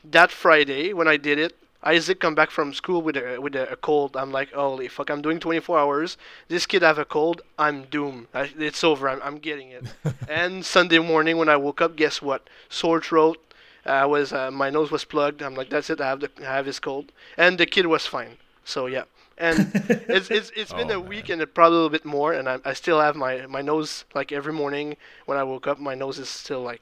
[0.03, 3.71] that Friday when I did it, Isaac come back from school with a with a,
[3.71, 4.15] a cold.
[4.17, 5.09] I'm like, holy fuck!
[5.09, 6.17] I'm doing 24 hours.
[6.47, 7.41] This kid have a cold.
[7.59, 8.27] I'm doomed.
[8.33, 9.09] I, it's over.
[9.09, 9.85] I'm, I'm getting it.
[10.27, 12.49] and Sunday morning when I woke up, guess what?
[12.69, 13.37] Sore throat.
[13.85, 15.41] I was uh, my nose was plugged.
[15.41, 16.01] I'm like, that's it.
[16.01, 18.37] I have the I have his cold, and the kid was fine.
[18.65, 19.03] So yeah,
[19.37, 19.71] and
[20.09, 22.47] it's it's it's been Oh, a week and it probably a little bit more, and
[22.49, 25.95] I I still have my my nose like every morning when I woke up, my
[25.95, 26.81] nose is still like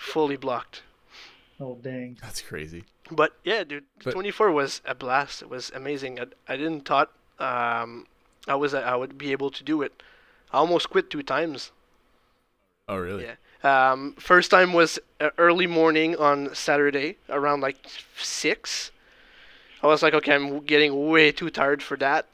[0.00, 0.82] fully blocked.
[1.60, 2.16] Oh, dang.
[2.22, 2.84] That's crazy.
[3.10, 5.42] But yeah, dude, But- 24 was a blast.
[5.42, 6.18] It was amazing.
[6.20, 8.06] I, I didn't thought um
[8.48, 10.02] I was I would be able to do it.
[10.52, 11.70] I almost quit two times.
[12.88, 13.24] Oh, really?
[13.24, 13.36] Yeah.
[13.62, 17.76] Um, first time was uh, early morning on Saturday around like
[18.16, 18.90] six.
[19.82, 22.26] I was like, okay, I'm getting way too tired for that.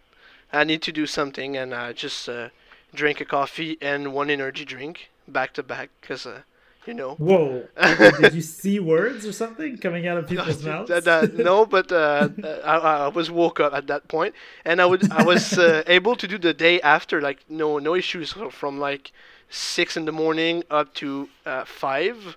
[0.53, 2.49] I need to do something, and I just uh,
[2.95, 6.43] drank a coffee and one energy drink back to back, cause uh,
[6.87, 7.15] you know.
[7.17, 7.67] Whoa.
[8.21, 10.89] Did you see words or something coming out of people's mouths?
[10.89, 12.29] That- that- no, but uh,
[12.65, 14.35] I, I was woke up at that point,
[14.65, 17.95] and I would I was uh, able to do the day after, like no no
[17.95, 19.13] issues from like
[19.51, 22.37] six in the morning up to uh, five.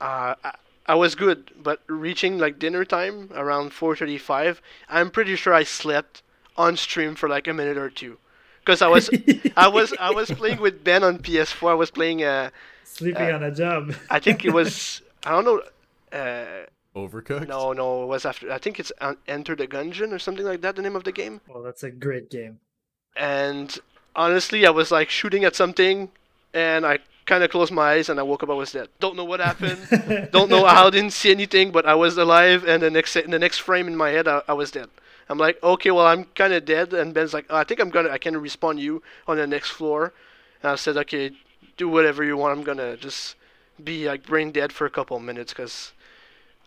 [0.00, 0.54] Uh, I,
[0.86, 6.22] I was good, but reaching like dinner time around 4:35, I'm pretty sure I slept
[6.56, 8.16] on stream for like a minute or two,
[8.60, 9.10] because I was
[9.56, 11.70] I was I was playing with Ben on PS4.
[11.70, 12.50] I was playing uh
[12.98, 13.94] Sleeping on a job.
[14.10, 15.62] I think it was I don't know.
[16.18, 16.66] Uh,
[16.96, 17.46] Overcooked.
[17.48, 18.50] no, no, it was after.
[18.50, 20.74] I think it's uh, Enter the Gungeon or something like that.
[20.76, 21.40] The name of the game.
[21.52, 22.58] Oh, that's a great game.
[23.16, 23.78] And
[24.16, 26.10] honestly, I was like shooting at something,
[26.54, 28.50] and I kind of closed my eyes, and I woke up.
[28.50, 28.88] I was dead.
[29.00, 29.78] Don't know what happened.
[30.32, 30.86] Don't know how.
[30.86, 32.64] I didn't see anything, but I was alive.
[32.66, 34.88] And the next in the next frame in my head, I, I was dead.
[35.28, 36.94] I'm like, okay, well, I'm kind of dead.
[36.94, 39.70] And Ben's like, oh, I think I'm gonna, I can respawn you on the next
[39.70, 40.14] floor.
[40.62, 41.32] And I said, okay,
[41.78, 42.58] do whatever you want.
[42.58, 43.36] I'm gonna just
[43.82, 45.92] be like brain dead for a couple of minutes because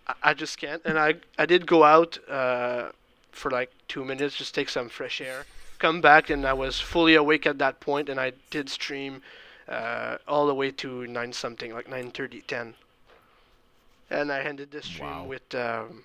[0.07, 0.81] I, I just can't.
[0.85, 2.89] And I, I did go out uh,
[3.31, 5.45] for like two minutes, just take some fresh air.
[5.77, 9.21] Come back, and I was fully awake at that point, and I did stream
[9.67, 12.75] uh, all the way to nine something, like 9:30, 10.
[14.09, 15.25] And I ended the stream Wow.
[15.25, 16.03] with um,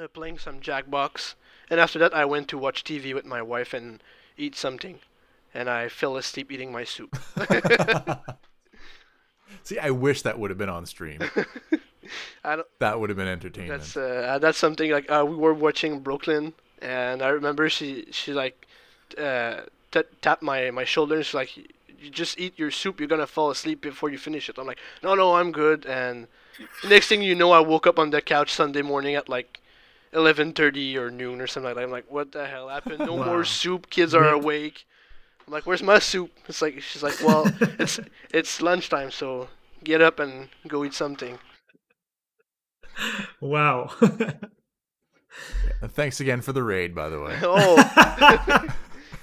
[0.00, 1.34] uh, playing some Jackbox.
[1.68, 4.02] And after that, I went to watch TV with my wife and
[4.36, 5.00] eat something.
[5.54, 7.18] And I fell asleep eating my soup.
[9.64, 11.20] See, I wish that would have been on stream.
[12.44, 13.68] I don't, That would have been entertaining.
[13.68, 18.32] that's uh, that's something like uh, we were watching Brooklyn, and I remember she she
[18.32, 18.66] like
[19.18, 22.98] uh, t- tapped my my shoulder and she's like, "You just eat your soup.
[23.00, 26.26] You're gonna fall asleep before you finish it." I'm like, "No, no, I'm good." And
[26.82, 29.60] next thing you know, I woke up on the couch Sunday morning at like
[30.12, 31.84] 11:30 or noon or something like that.
[31.84, 33.06] I'm like, "What the hell happened?
[33.06, 33.18] No Wow.
[33.18, 33.90] more soup.
[33.90, 34.86] Kids are awake."
[35.46, 37.98] I'm like, "Where's my soup?" It's like she's like, "Well, it's
[38.32, 39.48] it's lunchtime, so
[39.84, 41.38] get up and go eat something."
[43.40, 43.90] Wow.
[45.84, 47.38] Thanks again for the raid, by the way.
[47.42, 48.74] Oh, that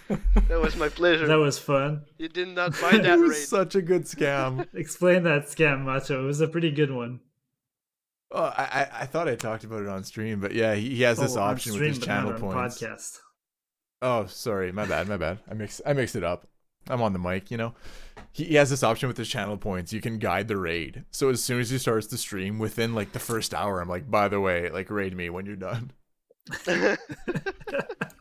[0.48, 1.28] that was my pleasure.
[1.28, 2.04] That was fun.
[2.18, 3.48] You did not buy that it was raid.
[3.48, 4.68] such a good scam.
[4.74, 6.24] Explain that scam, Macho.
[6.24, 7.20] It was a pretty good one.
[8.32, 11.02] Oh, I, I I thought I talked about it on stream, but yeah, he, he
[11.04, 12.82] has this Oh, on option stream, with his but not channel on points.
[12.82, 13.20] Podcast.
[14.02, 15.40] Oh, sorry, my bad, my bad.
[15.50, 16.48] I mix I mixed it up.
[16.88, 17.74] I'm on the mic, you know.
[18.32, 19.92] He, he has this option with his channel points.
[19.94, 21.04] You can guide the raid.
[21.12, 24.10] So as soon as he starts the stream, within like the first hour, I'm like,
[24.10, 25.92] by the way, like raid me when you're done.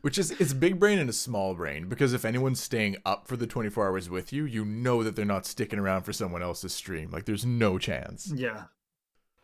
[0.03, 3.37] Which is it's big brain and a small brain because if anyone's staying up for
[3.37, 6.75] the 24 hours with you, you know that they're not sticking around for someone else's
[6.75, 7.11] stream.
[7.11, 8.31] Like there's no chance.
[8.35, 8.65] Yeah.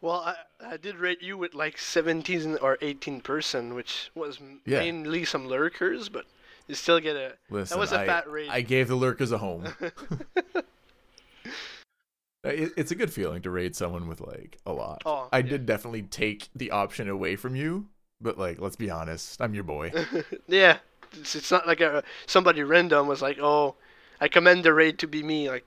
[0.04, 4.80] Well, I, I did rate you with like 17 or 18 person, which was Yeah.
[4.80, 6.26] mainly some lurkers, but
[6.68, 7.32] you still get a.
[7.48, 8.50] Listen, that was a I, fat raid.
[8.50, 9.64] I gave the lurkers a home.
[12.44, 15.00] It- it's a good feeling to raid someone with like a lot.
[15.06, 15.48] Oh, I yeah.
[15.48, 17.88] did definitely take the option away from you,
[18.20, 19.90] but like, let's be honest, I'm your boy.
[20.46, 20.80] yeah,
[21.12, 23.76] it's, it's not like a somebody random was like, oh,
[24.20, 25.48] I commend the raid to be me.
[25.48, 25.64] Like,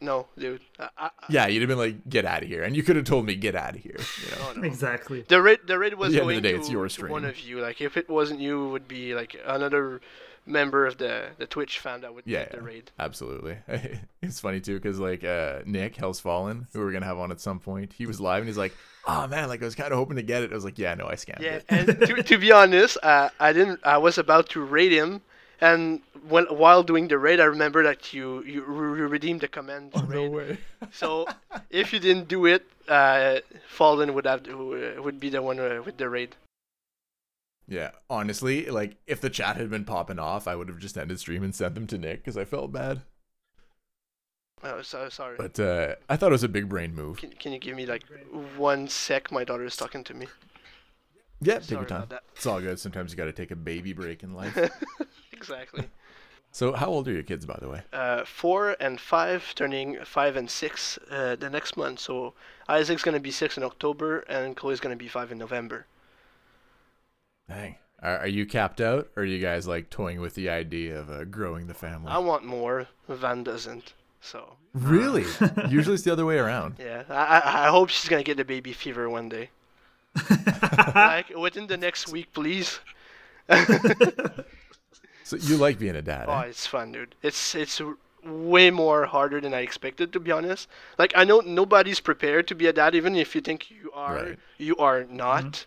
[0.00, 0.60] no, dude.
[0.78, 3.04] I, I, yeah, you'd have been like, get out of here, and you could have
[3.04, 3.96] told me, get out of here.
[4.22, 4.52] You know?
[4.52, 4.66] no, no.
[4.66, 5.24] Exactly.
[5.28, 7.06] The raid, the raid was the end of going the day, to, it's your to
[7.06, 7.60] one of you.
[7.60, 10.00] Like, if it wasn't you, it would be like another
[10.48, 12.90] member of the the Twitch fan that would Yeah, the raid.
[12.98, 13.58] Absolutely.
[14.22, 17.40] it's funny too, because like uh, Nick Hellz Fallen, who we're gonna have on at
[17.40, 18.72] some point, he was live and he's like,
[19.06, 20.94] "Oh man, like I was kind of hoping to get it." I was like, "Yeah,
[20.94, 23.80] no, I scammed Yeah, it." and to, to be honest, uh, I didn't.
[23.82, 25.20] I was about to raid him,
[25.60, 29.92] and when while doing the raid, I remember that you you, re- redeemed the command.
[29.92, 30.58] to oh, no way.
[30.92, 31.26] So
[31.70, 35.58] if you didn't do it, uh, Fallen would have to, uh, would be the one
[35.58, 36.36] uh, with the raid.
[37.68, 41.18] Yeah, honestly, like if the chat had been popping off, I would have just ended
[41.18, 43.02] stream and sent them to Nick because I felt bad.
[44.62, 45.36] Oh, so sorry.
[45.36, 47.18] But uh, I thought it was a big brain move.
[47.18, 48.04] Can, can you give me like
[48.56, 49.30] one sec?
[49.30, 50.26] My daughter is talking to me.
[51.40, 52.08] Yeah, take Sorry your time.
[52.34, 52.78] It's all good.
[52.78, 54.56] Sometimes you got to take a baby break in life.
[55.32, 55.84] Exactly.
[56.50, 57.82] so, how old are your kids, by the way?
[57.92, 62.00] Uh, four and five, turning five and six uh, the next month.
[62.00, 62.32] So
[62.68, 65.84] Isaac's gonna be six in October, and Chloe's gonna be five in November.
[67.48, 67.76] Dang.
[68.02, 71.10] Are, are you capped out, or are you guys like toying with the idea of
[71.10, 72.08] uh, growing the family?
[72.10, 72.88] I want more.
[73.08, 73.92] Van doesn't.
[74.20, 75.24] So Really?
[75.68, 76.76] Usually it's the other way around.
[76.78, 79.50] yeah, I I, I hope she's gonna get the baby fever one day.
[80.94, 82.80] Like within the next week, please.
[85.24, 86.26] So you like being a dad?
[86.28, 86.42] Oh, eh?
[86.50, 87.16] it's fun, dude.
[87.20, 87.82] It's it's
[88.24, 90.68] way more harder than I expected, to be honest.
[90.98, 94.14] Like I know nobody's prepared to be a dad, even if you think you are,
[94.14, 94.38] Right.
[94.56, 95.66] you are not.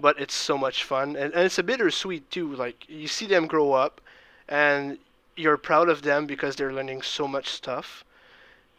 [0.00, 2.54] But it's so much fun, and, and it's a bittersweet too.
[2.56, 4.00] Like you see them grow up,
[4.48, 4.98] and
[5.36, 8.04] you're proud of them because they're learning so much stuff.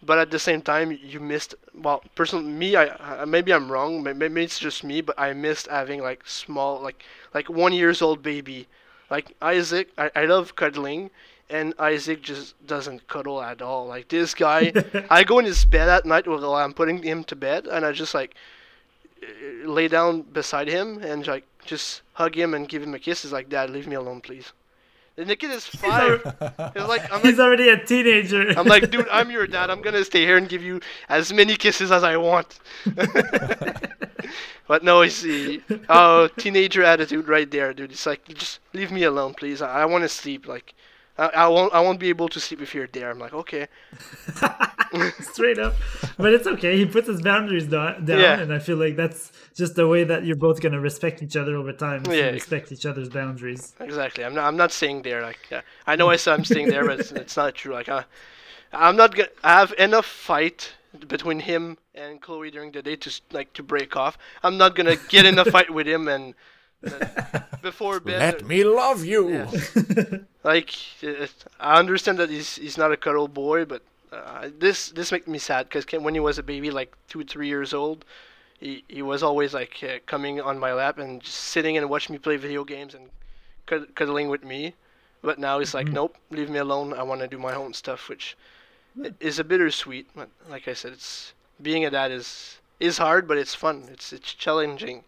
[0.02, 1.56] But at the same time, you missed.
[1.74, 4.02] Well, personally, me, I, I maybe I'm wrong.
[4.04, 7.04] Maybe it's just me, but I missed having like small, like
[7.34, 8.68] like one years old baby
[9.10, 11.10] like Isaac, I, I love cuddling,
[11.50, 13.88] and Isaac just doesn't cuddle at all.
[13.88, 14.72] Like this guy,
[15.10, 17.92] I go in his bed at night while I'm putting him to bed, and I
[17.92, 18.36] just like
[19.64, 23.24] lay down beside him and like just hug him and give him a kiss.
[23.24, 24.54] He's like, Dad, leave me alone, please.
[25.26, 26.24] The kid is five.
[26.74, 28.54] He's like, I'm He's already a teenager.
[28.58, 29.70] I'm like, dude, I'm your dad.
[29.70, 30.80] I'm gonna stay here and give you
[31.10, 32.60] as many kisses as I want.
[34.68, 37.92] but no, he's the oh teenager attitude right there, dude.
[37.92, 39.62] It's like, just leave me alone, please.
[39.62, 40.48] I, I want to sleep.
[40.48, 40.74] Like,
[41.20, 41.74] I, I won't.
[41.74, 43.10] I won't be able to sleep if you're there.
[43.12, 43.68] I'm like, okay.
[45.20, 45.74] straight up.
[46.18, 46.78] But it's okay.
[46.78, 48.40] He puts his boundaries do- down, Yeah.
[48.40, 51.56] and I feel like that's just the way that you're both gonna respect each other
[51.56, 52.04] over time.
[52.10, 52.30] Yeah.
[52.30, 53.74] respect each other's boundaries.
[53.80, 54.24] Exactly.
[54.24, 54.46] I'm not.
[54.48, 55.22] I'm not staying there.
[55.22, 57.74] Like, uh, I know I said I'm staying there, but it's, it's not true.
[57.74, 58.04] Like, uh,
[58.74, 59.30] I'm not gonna.
[59.44, 60.74] I have enough fight
[61.08, 64.18] between him and Chloe during the day to like to break off.
[64.44, 66.34] I'm not gonna get in a fight with him and.
[67.62, 69.30] Before bed, Let me love you.
[69.30, 70.18] Yeah.
[70.44, 70.74] like
[71.60, 73.82] I understand that he's he's not a cuddle boy, but
[74.12, 77.48] uh, this this makes me sad because when he was a baby, like two three
[77.48, 78.06] years old,
[78.60, 82.14] he he was always like uh, coming on my lap and just sitting and watching
[82.14, 83.10] me play video games and
[83.66, 84.74] cud- cuddling with me.
[85.22, 86.94] But now he's like, nope, leave me alone.
[86.94, 88.38] I want to do my own stuff, which
[89.20, 90.08] is a bittersweet.
[90.16, 93.90] But like I said, it's being a dad is is hard, but it's fun.
[93.92, 95.04] It's it's challenging.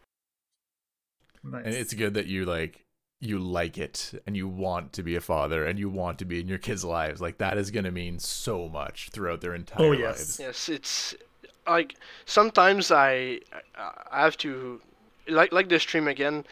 [1.44, 1.66] Nice.
[1.66, 2.86] And it's good that you like
[3.20, 6.40] you like it and you want to be a father and you want to be
[6.40, 7.22] in your kids' lives.
[7.22, 10.34] Like that is gonna mean so much throughout their entire Oh, yes.
[10.36, 10.40] lives.
[10.40, 11.14] Yes, it's
[11.68, 11.96] like
[12.26, 13.42] sometimes I
[14.12, 14.82] I have to
[15.28, 16.46] like like the stream again.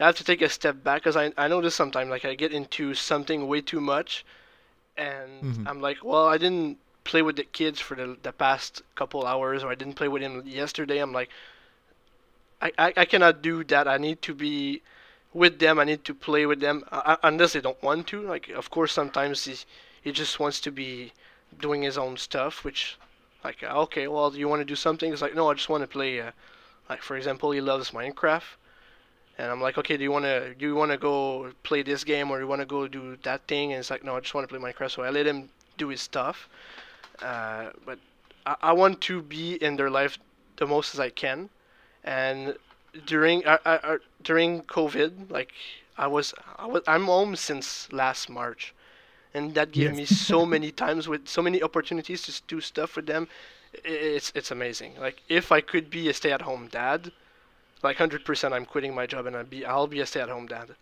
[0.00, 2.52] I have to take a step back because I I notice sometimes like I get
[2.52, 4.24] into something way too much,
[4.96, 5.66] and Mhm.
[5.66, 9.64] I'm like, well, I didn't play with the kids for the the past couple hours,
[9.64, 10.98] or I didn't play with him yesterday.
[10.98, 11.30] I'm like,
[12.62, 13.86] I I, cannot do that.
[13.86, 14.82] I need to be
[15.32, 15.78] with them.
[15.78, 18.22] I need to play with them uh, unless they don't want to.
[18.22, 19.56] Like, of course, sometimes he
[20.02, 21.12] he just wants to be
[21.60, 22.96] doing his own stuff, which
[23.46, 25.68] like uh, okay well do you want to do something it's like no i just
[25.68, 26.30] want to play uh,
[26.90, 28.50] like for example he loves minecraft
[29.38, 32.02] and i'm like okay do you want to do you want to go play this
[32.02, 34.20] game or do you want to go do that thing and it's like no i
[34.20, 36.48] just want to play minecraft so i let him do his stuff
[37.22, 37.98] uh, but
[38.44, 40.18] I, I want to be in their life
[40.56, 41.48] the most as i can
[42.06, 42.56] and
[43.06, 45.52] during uh, uh, uh, during covid like
[45.98, 48.74] i was i was i'm home since last march
[49.34, 49.96] and that gave Yes.
[49.98, 53.28] me so many times with so many opportunities to do stuff with them.
[53.84, 54.94] It's it's amazing.
[54.98, 57.12] Like if I could be a stay-at-home dad,
[57.82, 60.76] like hundred percent, I'm quitting my job and I'll be I'll be a stay-at-home dad.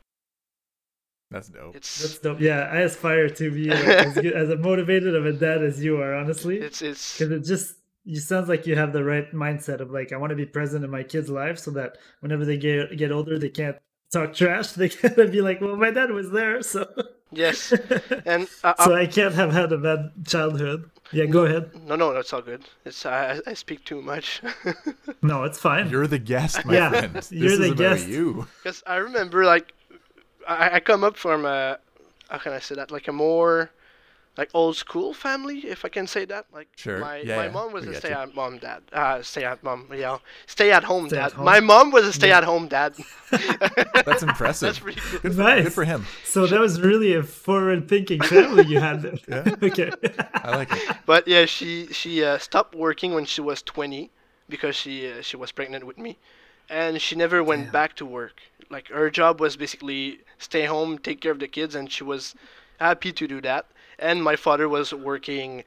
[1.31, 1.75] That's dope.
[1.75, 2.41] It's That's dope.
[2.41, 6.01] Yeah, I aspire to be like, as, good, as motivated of a dad as you
[6.01, 6.59] are, honestly.
[6.59, 10.13] it's it's Because it just you sounds like you have the right mindset of like
[10.13, 13.13] I want to be present in my kids' life so that whenever they get get
[13.13, 13.77] older, they can't
[14.13, 14.73] talk trash.
[14.73, 16.87] They can be like, "Well, my dad was there, so
[17.33, 17.73] yes.
[18.27, 21.71] And I, so I, I can't have had a bad childhood." Yeah, go ahead.
[21.87, 22.65] no no that's all good.
[22.85, 24.43] It's I I I speak too much.
[25.23, 25.89] No, it's fine.
[25.91, 27.15] You're the guest, my Yeah, friend.
[27.15, 28.09] This you're is the about guest.
[28.09, 28.47] you.
[28.63, 29.73] Because I remember, like,
[30.47, 31.79] I, I come up from a,
[32.29, 32.91] how can I say that?
[32.91, 33.71] Like a more,
[34.37, 36.47] like old school family, if I can say that.
[36.53, 38.15] Like, Sure, my yeah, my yeah, mom was we a stay you.
[38.17, 38.83] at mom dad.
[38.93, 41.27] Uh, stay at mom, yeah, stay at home Stay dad.
[41.27, 41.45] at home.
[41.45, 42.95] My mom was a stay at home dad.
[44.05, 44.67] That's impressive.
[44.69, 45.23] That's pretty good.
[45.23, 45.65] good, for, Nice.
[45.65, 46.07] good for him.
[46.25, 49.03] So that was really a forward-thinking family you had.
[49.03, 49.15] There.
[49.29, 49.55] Yeah.
[49.63, 49.91] okay.
[50.35, 50.97] I like it.
[51.07, 54.11] But yeah, she she uh, stopped working when she was 20
[54.49, 56.19] because she uh, she was pregnant with me,
[56.69, 58.41] and she never went back to work.
[58.71, 62.35] Like her job was basically stay home, take care of the kids, and she was
[62.81, 63.67] happy to do that.
[63.99, 65.65] And my father was working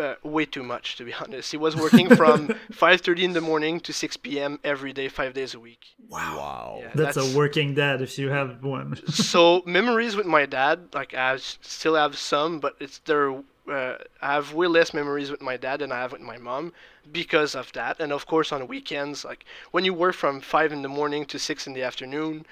[0.00, 1.50] uh, way too much, to be honest.
[1.50, 4.58] He was working from 5:30 in the morning to 6 p.m.
[4.64, 5.80] every day, five days a week.
[6.08, 6.78] Wow.
[6.80, 6.90] Yeah.
[6.94, 8.98] That's, That's- a working dad if you have one.
[9.08, 13.32] so memories with my dad, like I still have some, but it's there.
[13.70, 16.72] Uh, I have way less memories with my dad than I have with my mom
[17.12, 18.00] because of that.
[18.00, 21.38] And of course, on weekends, like when you work from five in the morning to
[21.38, 22.44] six in the afternoon,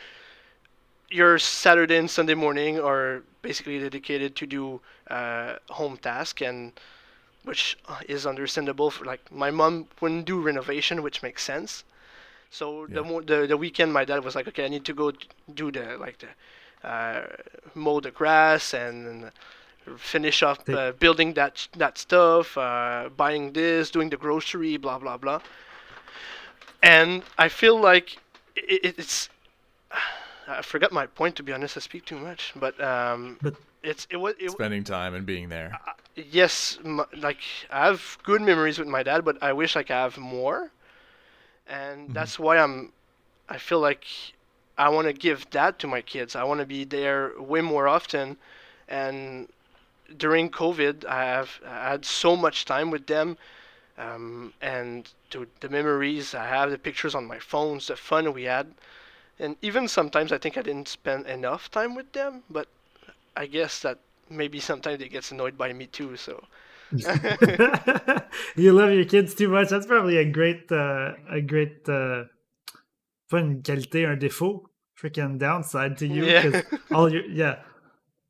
[1.11, 6.73] your Saturday and Sunday morning are basically dedicated to do uh, home task and
[7.45, 11.85] which uh, is understandable for like my mom wouldn't do renovation which makes sense.
[12.51, 15.13] So the, mo- the the weekend my dad was like okay I need to go
[15.55, 17.27] do the like the uh,
[17.75, 19.31] mow the grass and
[19.97, 24.99] finish off Take- uh, building that that stuff uh, buying this doing the grocery blah
[24.99, 25.41] blah blah.
[26.83, 28.19] And I feel like
[28.57, 29.29] it, it's
[30.59, 31.77] I forgot my point to be honest.
[31.77, 35.49] I speak too much, but um, But- it's it was it, Spending time and being
[35.49, 35.73] there.
[36.15, 37.41] yes, m- like
[37.71, 40.71] I have good memories with my dad, but I wish like I could have more,
[41.67, 42.93] and that's why I'm.
[43.49, 44.05] I feel like
[44.79, 46.37] I want to give that to my kids.
[46.37, 48.37] I want to be there way more often,
[48.89, 49.49] and
[50.17, 53.37] during COVID, I have I had so much time with them.
[53.99, 58.45] um, and to the memories I have, the pictures on my phones, the fun we
[58.45, 58.67] had,
[59.41, 62.43] and even sometimes I think I didn't spend enough time with them.
[62.51, 62.69] But
[63.37, 63.99] I guess that
[64.29, 66.17] maybe sometimes they get annoyed by me too.
[66.17, 66.45] So
[68.57, 69.69] you love your kids too much.
[69.69, 72.25] That's probably a great, uh, a great, uh,
[73.31, 74.67] pas une qualité, un défaut,
[75.01, 76.25] freaking downside to you.
[76.25, 76.63] Yeah.
[76.93, 77.57] all your, yeah,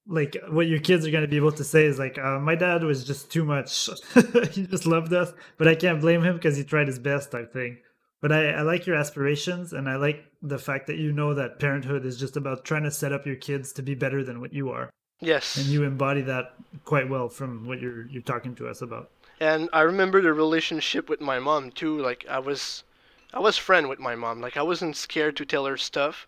[0.06, 2.54] like what your kids are going to be able to say is like, uh, my
[2.54, 3.88] dad was just too much.
[4.52, 7.44] he just loved us, but I can't blame him because he tried his best, I
[7.44, 7.78] think.
[8.20, 11.58] But I, I like your aspirations and I like the fact that you know that
[11.58, 14.52] parenthood is just about trying to set up your kids to be better than what
[14.52, 14.90] you are.
[15.20, 19.10] yes, And you embody that quite well from what you're you're talking to us about.
[19.40, 21.98] and I remember the relationship with my mom too.
[22.00, 22.84] Like I was,
[23.32, 24.40] I was friend with my mom.
[24.40, 26.26] Like I wasn't scared to tell her stuff,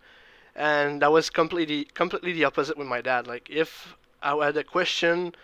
[0.57, 3.27] and that was completely completely the opposite with my dad.
[3.27, 5.35] Like if I had a question,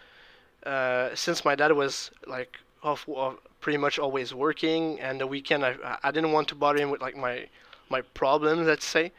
[0.64, 5.64] uh, since my dad was like off, off pretty much always working, and the weekend
[5.64, 7.48] I I didn't want to bother him with like my
[7.88, 9.12] my problems, let's say,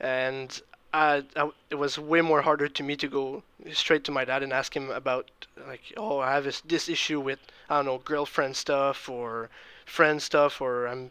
[0.00, 0.60] and
[0.94, 3.42] I, I it was way more harder to me to go
[3.72, 5.30] straight to my dad and ask him about
[5.66, 7.38] like oh I have this, this issue with
[7.70, 9.48] I don't know girlfriend stuff or
[9.86, 11.10] friend stuff or I'm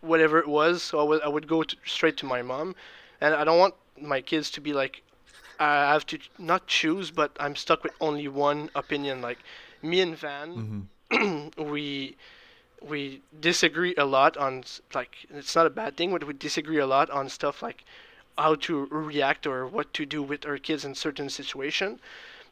[0.00, 0.82] whatever it was.
[0.82, 2.74] So I would I would go to, straight to my mom,
[3.20, 5.02] and I don't want my kids to be like
[5.58, 9.20] I have to not choose, but I'm stuck with only one opinion.
[9.20, 9.38] Like
[9.82, 10.80] me and Van, mm-hmm.
[11.58, 12.16] we
[12.82, 14.64] we disagree a lot on
[14.94, 17.84] like it's not a bad thing, but we disagree a lot on stuff like
[18.38, 22.00] how to react or what to do with our kids in certain situation.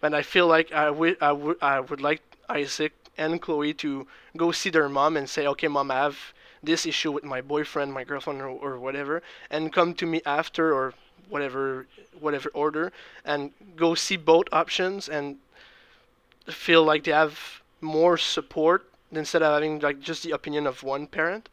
[0.03, 4.07] And I feel like I would I would I would like Isaac and Chloe to
[4.37, 6.19] go see their mom and say, okay, mom, I have
[6.63, 10.73] this issue with my boyfriend, my girlfriend, or, or whatever, and come to me after
[10.75, 10.95] or
[11.29, 11.87] whatever
[12.21, 12.93] whatever order,
[13.25, 15.39] and go see both options and
[16.51, 21.07] feel like they have more support instead of having like just the opinion of one
[21.07, 21.49] parent.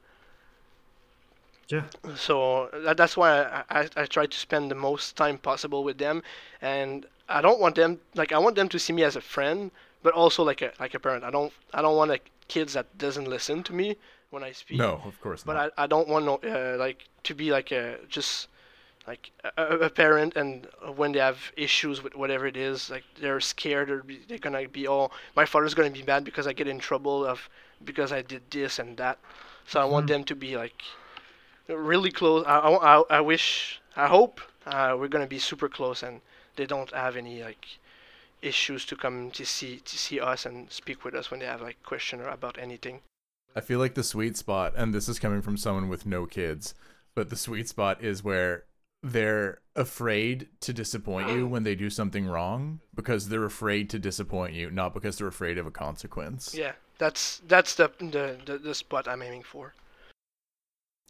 [1.67, 1.83] Yeah.
[2.15, 5.97] So that, that's why I, I, I try to spend the most time possible with
[5.97, 6.21] them,
[6.61, 9.71] and I don't want them like I want them to see me as a friend,
[10.03, 11.23] but also like a like a parent.
[11.23, 13.97] I don't I don't want like kids that doesn't listen to me
[14.29, 14.77] when I speak.
[14.77, 15.73] No, of course But not.
[15.77, 18.47] I, I don't want no uh, like to be like a just
[19.07, 23.39] like a, a parent and when they have issues with whatever it is like they're
[23.39, 26.79] scared or they're gonna be oh my father's gonna be mad because I get in
[26.79, 27.47] trouble of
[27.83, 29.19] because I did this and that.
[29.67, 30.81] So I want them to be like
[31.67, 36.03] really close I, I, I- I wish I hope uh, we're gonna be super close
[36.03, 36.21] and
[36.55, 37.65] they don't have any like
[38.41, 41.61] issues to come to see to see us and speak with us when they have
[41.61, 42.99] like question or about anything.
[43.55, 46.73] I feel like the sweet spot, and this is coming from someone with no kids,
[47.15, 48.65] but the sweet spot is where
[49.05, 54.53] they're afraid to disappoint you when they do something wrong because they're afraid to disappoint
[54.53, 56.55] you, not because they're afraid of a consequence.
[56.57, 59.75] Yeah, that's that's the the, the, the spot I'm aiming for.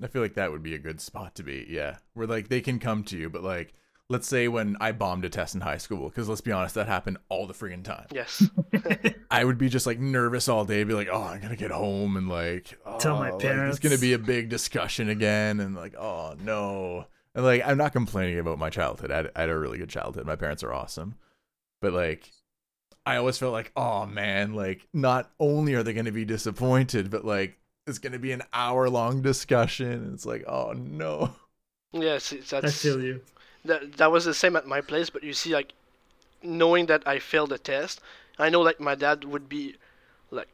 [0.04, 1.66] I feel like that would be a good spot to be.
[1.70, 1.98] Yeah.
[2.16, 3.74] Where like they can come to you, but like
[4.10, 6.88] let's say when I bombed a test in high school, because let's be honest, that
[6.88, 8.08] happened all the friggin' time.
[8.12, 8.44] Yes.
[9.32, 12.18] I would be just like nervous all day, be like, oh, I'm gonna get home
[12.18, 13.78] and like Tell my oh, like, parents.
[13.78, 17.06] it's gonna be a big discussion again, and like, oh no,
[17.36, 19.12] and like I'm not complaining about my childhood.
[19.12, 20.26] I had, I had a really good childhood.
[20.26, 21.16] My parents are awesome,
[21.82, 22.32] but like.
[23.08, 27.12] I always felt like, oh man, like not only are they going to be disappointed,
[27.12, 29.92] but like it's going to be an hour long discussion.
[29.92, 31.36] And it's like, oh no.
[31.94, 33.22] yes, it's, I that's feel you.
[33.66, 35.74] that, that was the same at my place, but you see, like,
[36.42, 38.02] knowing that I failed the test,
[38.40, 39.76] I know like my dad would be,
[40.32, 40.50] like,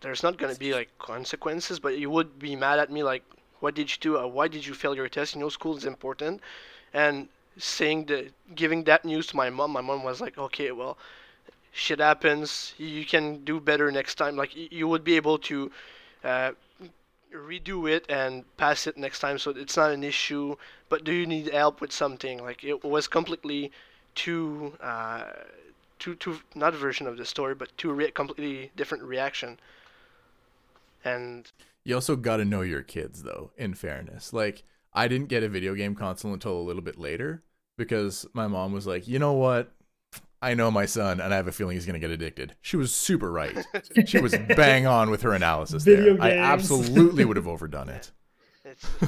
[0.00, 3.24] there's not gonna be like consequences, but he would be mad at me, like,
[3.62, 4.18] what did you do?
[4.18, 5.34] Uh, why did you fail your test?
[5.34, 6.40] You know, school is important,
[6.92, 7.28] and
[7.58, 10.98] saying the giving that news to my mom, my mom was like, okay, well,
[11.72, 12.74] shit happens.
[12.78, 14.36] You can do better next time.
[14.36, 15.70] Like, you would be able to.
[16.24, 16.52] Uh,
[17.34, 20.54] redo it and pass it next time so it's not an issue
[20.90, 23.72] but do you need help with something like it was completely
[24.14, 25.24] two uh
[25.98, 29.58] two two not a version of the story but two re- completely different reaction
[31.04, 31.50] and
[31.84, 34.32] You also got to know your kids, though, in fairness.
[34.32, 37.42] Like, I didn't get a video game console until a little bit later
[37.76, 39.72] because my mom was like, you know what?
[40.40, 42.56] I know my son, and I have a feeling he's going to get addicted.
[42.60, 43.56] She was super right.
[44.06, 46.22] She was bang on with her analysis Video there.
[46.22, 48.10] I absolutely would have overdone it.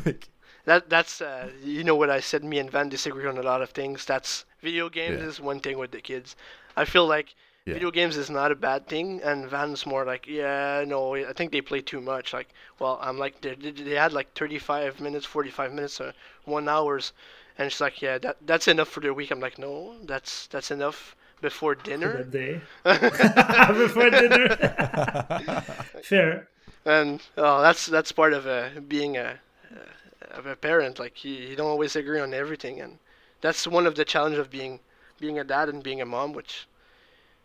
[0.04, 0.28] Like,
[0.64, 3.62] that that's uh, you know what I said me and Van disagree on a lot
[3.62, 5.28] of things that's video games Yeah.
[5.28, 6.34] is one thing with the kids
[6.76, 7.34] I feel like
[7.66, 7.74] Yeah.
[7.74, 11.50] video games is not a bad thing and Van's more like yeah no I think
[11.50, 15.24] they play too much like well I'm like they, they they had like 35 minutes
[15.24, 16.12] 45 minutes or
[16.44, 17.14] one hours
[17.56, 20.70] and she's like yeah that that's enough for the week I'm like no that's that's
[20.70, 22.60] enough before dinner that day.
[23.84, 24.48] Before dinner.
[26.02, 26.48] Fair.
[26.86, 29.38] and oh, that's that's part of uh, being a
[29.70, 30.98] uh, of a parent.
[30.98, 32.98] Like you, you don't always agree on everything, and
[33.42, 34.80] that's one of the challenge of being
[35.20, 36.32] being a dad and being a mom.
[36.32, 36.66] Which,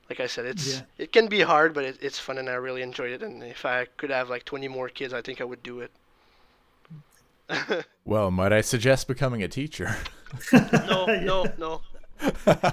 [0.10, 0.82] like I said, it's Yeah.
[0.98, 3.22] it can be hard, but it, it's fun, and I really enjoyed it.
[3.22, 5.92] And if I could have like 20 more kids, I think I would do it.
[8.06, 9.96] Well, might I suggest becoming a teacher?
[10.52, 11.82] no, no, no.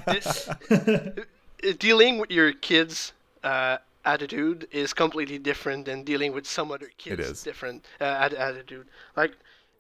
[0.09, 0.49] It-
[1.63, 3.13] it- dealing with your kids'
[3.45, 7.43] uh, attitude is completely different than dealing with some other kids' is.
[7.43, 8.87] different uh, at- attitude.
[9.15, 9.33] Like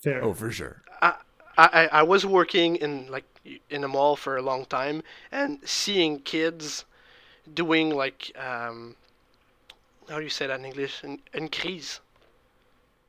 [0.02, 0.22] Fair.
[0.22, 0.82] oh, for sure.
[1.00, 1.14] I,
[1.56, 3.24] I, I was working in like
[3.70, 5.02] in a mall for a long time
[5.32, 6.84] and seeing kids
[7.54, 8.96] doing like um,
[10.08, 11.02] how do you say that in English?
[11.04, 12.00] In, in crise.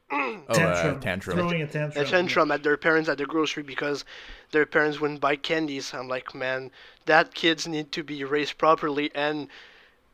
[0.09, 0.95] Oh, tantrum.
[0.95, 1.38] uh, tantrum.
[1.38, 2.05] Throwing a tantrum.
[2.05, 4.05] a tantrum at their parents at the grocery because
[4.51, 5.93] their parents wouldn't buy candies.
[5.93, 6.72] I'm like, man,
[7.05, 9.11] that kids need to be raised properly.
[9.14, 9.49] And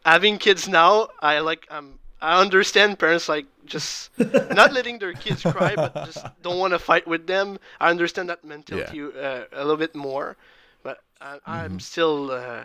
[0.04, 5.44] having kids now, I like, I'm, I understand parents like just not letting their kids
[5.44, 7.60] cry, but just don't want to fight with them.
[7.80, 10.38] I understand that mentality uh, a little bit more,
[10.82, 12.64] but I, I'm still uh,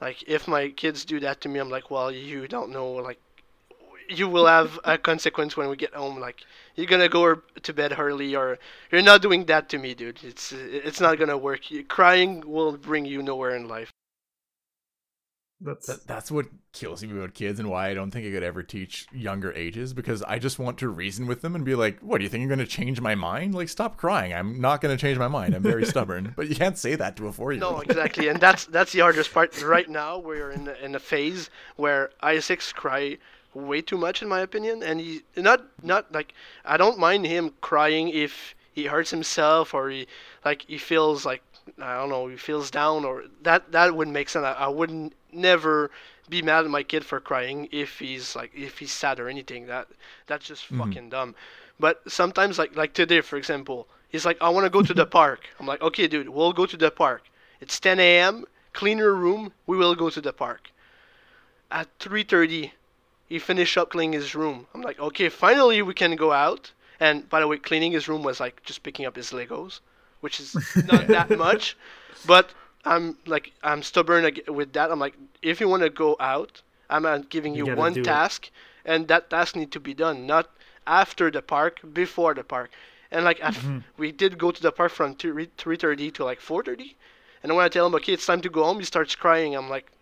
[0.00, 3.20] like, if my kids do that to me, I'm like, well, you don't know, like
[4.08, 6.18] you will have a consequence when we get home.
[6.18, 6.42] Like
[6.74, 8.58] you're gonna go er, to bed early, or
[8.90, 10.20] you're not doing that to me, dude.
[10.22, 11.62] It's it's not gonna work.
[11.88, 13.90] Crying will bring you nowhere in life.
[15.60, 18.42] That's That, that's what kills me about kids and why I don't think I could
[18.42, 21.98] ever teach younger ages because I just want to reason with them and be like,
[22.00, 23.54] what do you think you're going to change my mind?
[23.54, 24.34] Like, stop crying.
[24.34, 25.54] I'm not going to change my mind.
[25.54, 26.34] I'm very stubborn.
[26.36, 27.74] But you can't say that to a four year old.
[27.74, 29.62] No, exactly, and that's that's the hardest part.
[29.62, 33.16] Right now, we're in a, in a phase where Isaac's cry
[33.54, 36.34] way too much, in my opinion, and he not not like
[36.64, 40.06] I don't mind him crying if he hurts himself or he
[40.44, 41.42] like he feels like
[41.80, 44.44] I don't know he feels down or that that would make sense.
[44.44, 45.90] I, I wouldn't never
[46.28, 49.66] be mad at my kid for crying if he's like if he's sad or anything.
[49.66, 49.88] That
[50.26, 50.80] that's just mm-hmm.
[50.80, 51.34] fucking dumb.
[51.78, 55.06] But sometimes like like today for example, he's like I want to go to the
[55.20, 55.46] park.
[55.60, 57.22] I'm like okay, dude, we'll go to the park.
[57.60, 58.44] It's 10 a.m.
[58.72, 59.52] Clean your room.
[59.66, 60.70] We will go to the park.
[61.70, 62.72] At 3:30,
[63.28, 64.66] he finished up cleaning his room.
[64.74, 66.72] I'm like, okay, finally we can go out.
[67.00, 69.80] And by the way, cleaning his room was like just picking up his Legos,
[70.20, 70.54] which is
[70.86, 71.76] not that much.
[72.24, 72.52] But
[72.86, 74.90] I'm like, I'm stubborn with that.
[74.90, 78.10] I'm like, if you want to go out, I'm not giving You you, one do
[78.10, 78.22] it.
[78.22, 78.50] task,
[78.84, 80.50] and that task need to be done, not
[80.86, 82.70] after the park, before the park.
[83.10, 83.78] And like, Mm-hmm.
[83.98, 86.96] we did go to the park from 3:30 to like 4:30.
[87.42, 89.54] And when I tell him, okay, it's time to go home, he starts crying.
[89.56, 89.92] I'm like,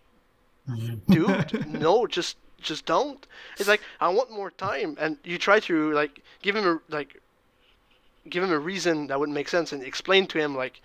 [1.09, 3.25] dude, no, just just don't.
[3.59, 7.21] It's like I want more time, and you try to like give him a like
[8.29, 10.81] give him a reason that would make sense and explain to him like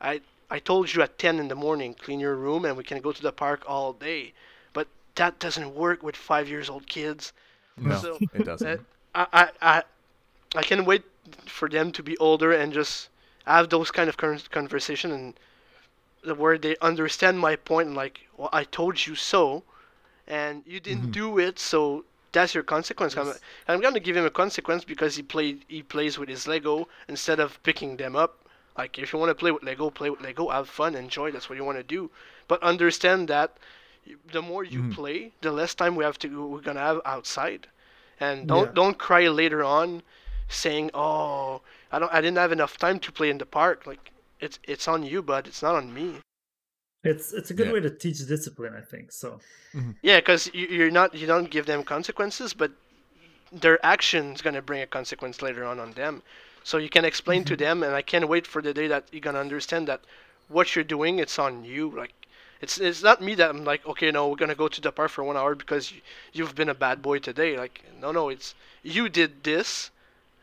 [0.00, 0.20] I
[0.50, 3.12] I told you at 10 in the morning clean your room and we can go
[3.12, 4.32] to the park all day,
[4.72, 7.32] but that doesn't work with five years old kids.
[7.76, 8.80] No, So, it doesn't.
[9.14, 9.82] I, I I
[10.56, 11.04] I can wait
[11.46, 13.08] for them to be older and just
[13.46, 14.16] have those kind of
[14.50, 19.62] conversation and where they understand my point and like, well, I told you so,
[20.26, 21.22] and you didn't mm-hmm.
[21.22, 23.16] do it, so that's your consequence.
[23.16, 23.32] I'm,
[23.66, 27.40] I'm gonna give him a consequence because he played he plays with his Lego instead
[27.40, 28.47] of picking them up.
[28.78, 31.32] Like if you want to play with Lego, play with Lego, have fun, enjoy.
[31.32, 32.10] That's what you want to do.
[32.46, 33.58] But understand that
[34.32, 34.92] the more you mm-hmm.
[34.92, 37.66] play, the less time we have to we're gonna have outside,
[38.20, 38.72] and don't Yeah.
[38.80, 40.02] don't cry later on,
[40.48, 41.60] saying, "Oh,
[41.92, 44.86] I don't I didn't have enough time to play in the park." Like it's it's
[44.88, 45.46] on you, bud.
[45.48, 46.20] It's not on me.
[47.04, 47.72] it's it's a good Yeah.
[47.72, 49.12] way to teach discipline, I think.
[49.12, 49.40] So
[49.74, 49.92] mm-hmm.
[50.02, 52.72] Yeah, because you, you're not you don't give them consequences, but
[53.52, 56.22] their action's gonna bring a consequence later on on them.
[56.64, 57.62] So you can explain to mm-hmm.
[57.62, 60.00] them, and I can't wait for the day that you're gonna understand that
[60.48, 61.90] what you're doing it's on you.
[61.90, 62.12] Like
[62.60, 65.10] it's it's not me that I'm like okay no we're gonna go to the park
[65.10, 66.00] for one hour because you,
[66.32, 67.56] you've been a bad boy today.
[67.56, 69.90] Like no no it's you did this,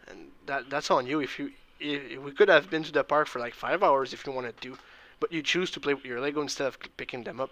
[0.07, 1.19] and that that's on you.
[1.19, 4.25] If you if, we could have been to the park for like five hours if
[4.25, 4.77] you wanted to,
[5.19, 7.51] but you choose to play with your Lego instead of picking them up.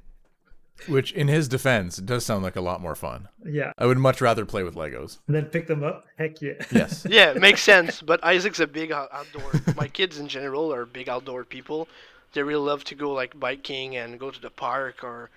[0.88, 3.28] Which, in his defense, does sound like a lot more fun.
[3.44, 5.18] yeah, I would much rather play with Legos.
[5.26, 6.06] and then pick them up.
[6.18, 6.54] Heck yeah.
[6.70, 7.06] Yes.
[7.10, 8.02] yeah, it makes sense.
[8.02, 9.52] But Isaac's a big outdoor.
[9.76, 11.88] My kids in general are big outdoor people.
[12.32, 15.30] They really love to go like biking and go to the park or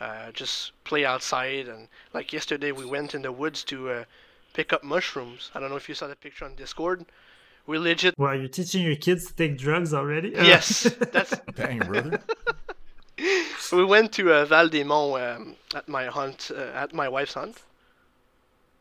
[0.00, 1.68] uh, just play outside.
[1.68, 4.04] And like yesterday, we went in the woods to uh,
[4.52, 5.50] pick up mushrooms.
[5.54, 7.06] I don't know if you saw the picture on Discord.
[7.66, 8.18] We legit.
[8.18, 10.30] Wow, you're teaching your kids to take drugs already?
[10.30, 11.38] Yes, that's.
[11.54, 12.20] Dang, brother.
[13.72, 17.34] We went to uh, Val des Monts um, at my hunt, uh, at my wife's
[17.34, 17.62] hunt.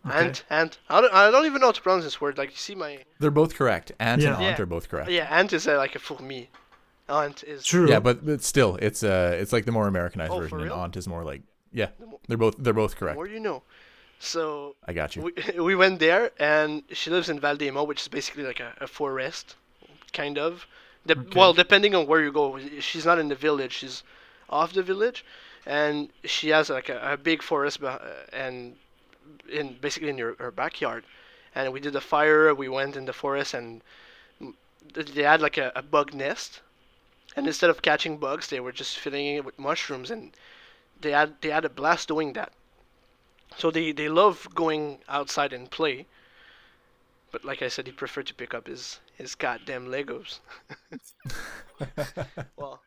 [0.05, 0.19] Okay.
[0.27, 2.37] And and I don't, I don't even know how to pronounce this word.
[2.37, 3.91] Like you see my They're both correct.
[3.99, 4.29] Ant Yeah.
[4.35, 4.63] and aunt Yeah.
[4.63, 5.11] are both correct.
[5.11, 6.47] yeah, ant is uh, like a fourmi.
[7.07, 7.87] Ant is True.
[7.89, 10.95] Yeah, but, but still, it's uh, it's like the more Americanized Oh, version, and aunt
[10.97, 11.41] is more like
[11.71, 11.89] Yeah,
[12.27, 13.13] they're both they're both correct.
[13.15, 13.61] The More you know.
[14.19, 15.21] So I got you.
[15.23, 18.73] we, we went there, and she lives in Val Valdemo, which is basically like a,
[18.81, 19.55] a forest,
[20.13, 20.65] kind of.
[21.05, 24.03] De- Well, depending on where you go, she's not in the village; she's
[24.51, 25.23] off the village,
[25.65, 27.79] and she has like a, a big forest,
[28.33, 28.75] and
[29.49, 31.03] in basically in her, her backyard.
[31.53, 32.53] And we did a fire.
[32.55, 33.81] We went in the forest, and
[34.93, 36.61] they had like a, a bug nest,
[37.35, 40.31] and instead of catching bugs, they were just filling it with mushrooms, and
[40.99, 42.53] they had they had a blast doing that.
[43.57, 46.05] So they, they love going outside and play.
[47.31, 50.39] But like I said, he preferred to pick up his, his goddamn Legos.
[52.57, 52.81] well,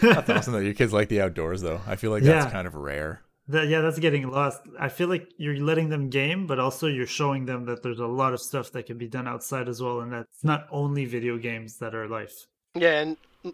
[0.00, 1.80] That's awesome that your kids like the outdoors, though.
[1.86, 2.50] I feel like that's Yeah.
[2.50, 3.22] kind of rare.
[3.48, 4.60] That, yeah, that's getting lost.
[4.78, 8.06] I feel like you're letting them game, but also you're showing them that there's a
[8.06, 11.38] lot of stuff that can be done outside as well, and that's not only video
[11.38, 12.46] games that are life.
[12.74, 13.50] yeah, and uh,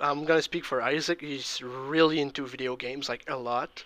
[0.00, 1.20] I'm gonna speak for Isaac.
[1.20, 3.84] He's really into video games, like a lot.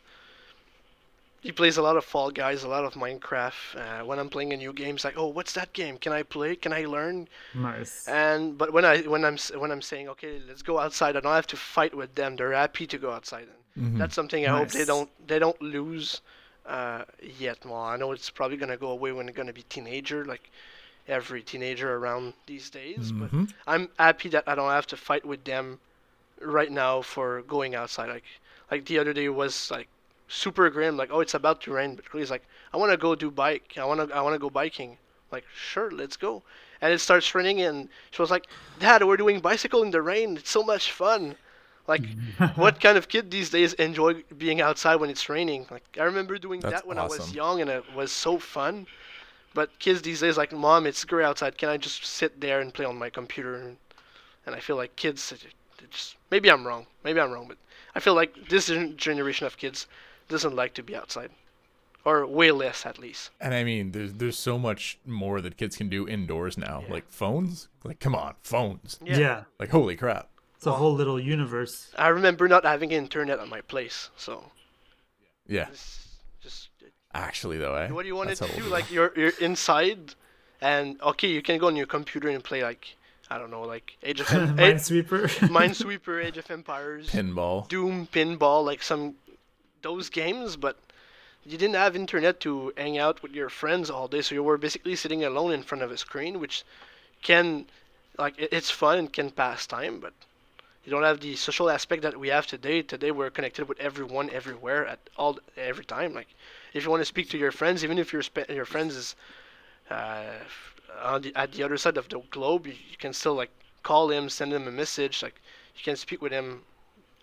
[1.41, 3.77] He plays a lot of Fall Guys, a lot of Minecraft.
[3.77, 5.99] Uh, when I'm playing a new game, he's like, "Oh, what's that game?
[5.99, 6.55] Can I play?
[6.57, 8.07] Can I learn?" Nice.
[8.07, 11.33] And but when I when I'm when I'm saying, "Okay, let's go outside," I don't
[11.35, 12.37] have to fight with them.
[12.37, 13.49] They're happy to go outside.
[13.79, 13.99] Mhm.
[13.99, 16.21] That's something I hope they don't they don't lose
[16.67, 17.65] uh, yet.
[17.65, 20.51] Well, I know it's probably gonna go away when they're gonna be teenager, like
[21.09, 23.12] every teenager around these days.
[23.12, 23.49] But Mhm.
[23.67, 25.81] I'm happy that I don't have to fight with them
[26.41, 28.09] right now for going outside.
[28.09, 28.25] Like
[28.71, 29.89] like the other day was like
[30.31, 30.97] super grim.
[30.97, 33.74] Like oh, it's about to rain, but he's like, I want to go do bike.
[33.77, 34.97] I want to I want to go biking.
[35.31, 36.43] Like sure, let's go.
[36.81, 38.47] And it starts raining, and she was like,
[38.78, 40.39] Dad, we're doing bicycle in the rain.
[40.39, 41.36] It's so much fun.
[41.86, 42.02] Like,
[42.55, 45.66] what kind of kid these days enjoy being outside when it's raining?
[45.70, 48.86] Like, I remember doing That's that when I was young, and it was so fun.
[49.52, 51.59] But kids these days, like, Mom, it's great outside.
[51.59, 53.57] Can I just sit there and play on my computer?
[53.57, 53.77] And,
[54.47, 56.86] and I feel like kids, they they just maybe I'm wrong.
[57.05, 57.59] Maybe I'm wrong, but
[57.94, 59.86] I feel like this gen- generation of kids
[60.31, 61.31] doesn't like to be outside,
[62.05, 63.31] or way less at least.
[63.40, 66.82] And I mean, there's there's so much more that kids can do indoors now.
[66.86, 66.93] Yeah.
[66.94, 67.69] Like phones.
[67.85, 68.98] Like come on, phones.
[69.05, 69.44] Yeah.
[69.59, 70.28] Like holy crap.
[70.57, 71.90] It's a whole little universe.
[71.98, 74.52] I remember not having internet at my place, so
[75.47, 75.69] Yeah.
[75.70, 76.07] it's
[76.43, 76.69] just
[77.12, 77.89] Actually, though, eh?
[77.90, 78.62] What do you want That's to do?
[78.62, 80.15] old Like you're you're inside,
[80.61, 82.94] and okay, you can go on your computer and play like
[83.32, 85.27] I don't know, like Age of Em- Minesweeper.
[85.48, 87.66] Minesweeper, Age of Empires, pinball.
[87.69, 89.15] Doom, Pinball, like some
[89.82, 90.77] those games, but
[91.44, 94.59] you didn't have internet to hang out with your friends all day, so you were
[94.59, 96.65] basically sitting alone in front of a screen, which
[97.23, 97.66] can
[98.19, 100.12] like it's fun and can pass time, but
[100.85, 102.82] you don't have the social aspect that we have today.
[102.82, 106.15] Today we're connected with everyone everywhere at all every time.
[106.15, 106.28] Like
[106.74, 109.16] if you want to speak to your friends, even if your spe- your friends is
[109.90, 110.24] uh,
[111.02, 113.51] on the, at the other side of the globe, you, you can still like
[113.82, 115.23] call him, send him a message.
[115.23, 115.40] Like
[115.77, 116.62] you can speak with him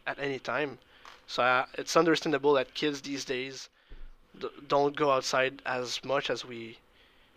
[0.05, 0.79] at any time.
[1.27, 3.69] So uh, it's understandable that kids these days
[4.39, 6.77] d- don't go outside as much as we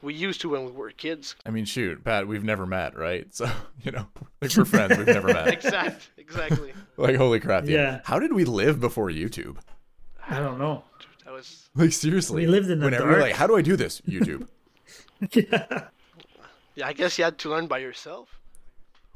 [0.02, 1.34] we used to when we were kids.
[1.44, 3.26] I mean, shoot, Pat, we've never met, right?
[3.34, 3.50] So
[3.82, 4.06] you know,
[4.40, 5.48] like we're friends, we've never met.
[5.48, 6.72] Exact, exactly.
[6.96, 7.72] Like holy crap, dude.
[7.72, 8.00] Yeah.
[8.04, 9.56] How did we live before YouTube?
[10.28, 10.84] I don't know.
[11.24, 13.22] That was Like seriously, We lived in the Whenever you're dark.
[13.22, 14.00] like, how do I do this?
[14.02, 14.46] YouTube.
[15.32, 15.88] yeah.
[16.74, 16.86] yeah.
[16.86, 18.39] I guess you had to learn by yourself,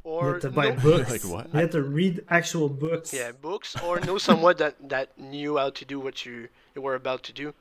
[0.04, 1.10] You or had to buy know- books.
[1.14, 1.52] Like what?
[1.54, 3.12] You had to read actual books.
[3.12, 6.94] yeah books, or know someone that that knew how to do what you you were
[6.94, 7.54] about to do.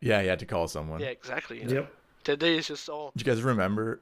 [0.00, 1.00] yeah, you had to call someone.
[1.00, 1.62] Yeah, exactly.
[1.64, 1.92] Yep.
[2.24, 4.00] Today is just all Do you guys remember?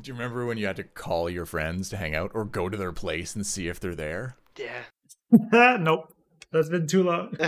[0.00, 2.68] Do you remember when you had to call your friends to hang out or go
[2.68, 4.36] to their place and see if they're there?
[4.58, 4.82] yeah.
[5.80, 6.12] nope.
[6.52, 7.36] That's been too long.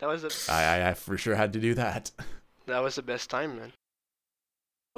[0.00, 2.10] That was the I, I, I for sure had to do that.
[2.64, 3.72] that was the best time, man.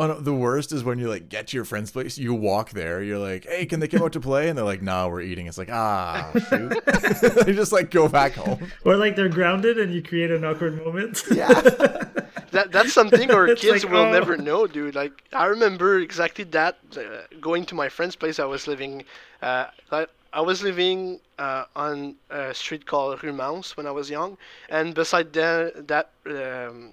[0.02, 2.70] Oh no, the worst is when you like get to your friend's place, you walk
[2.70, 5.20] there, you're like, "Hey, can they come out to play?" And they're like, "No, we're
[5.20, 6.74] eating." It's like, ah, shoot.
[7.46, 8.68] they just like go back home.
[8.84, 11.22] or like they're grounded and you create an awkward moment.
[11.30, 11.48] Yeah.
[12.50, 14.12] That that's something our It's kids like, will oh.
[14.12, 14.94] never know, dude.
[14.94, 16.76] Like I remember exactly that.
[16.94, 19.04] Uh, going to my friend's place, I was living.
[19.40, 24.10] Uh, I, I was living uh, on a street called Rue Mance when I was
[24.10, 24.36] young,
[24.68, 26.90] and beside that, that um,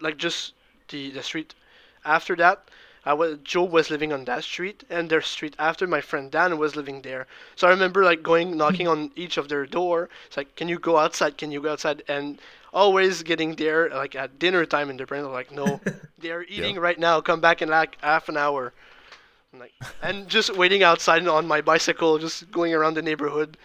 [0.00, 0.54] like just
[0.88, 1.54] the the street
[2.04, 2.68] after that.
[3.04, 6.58] I was, Joe was living on that street, and their street after my friend Dan
[6.58, 7.26] was living there.
[7.56, 10.10] So I remember like going knocking on each of their door.
[10.26, 11.38] It's like, can you go outside?
[11.38, 12.02] Can you go outside?
[12.08, 12.38] And
[12.72, 15.80] always getting there like at dinner time, and their parents are like, no,
[16.18, 17.20] they're eating right now.
[17.20, 18.72] Come back in like half an hour.
[19.52, 19.72] I'm like,
[20.02, 23.56] and just waiting outside on my bicycle, just going around the neighborhood,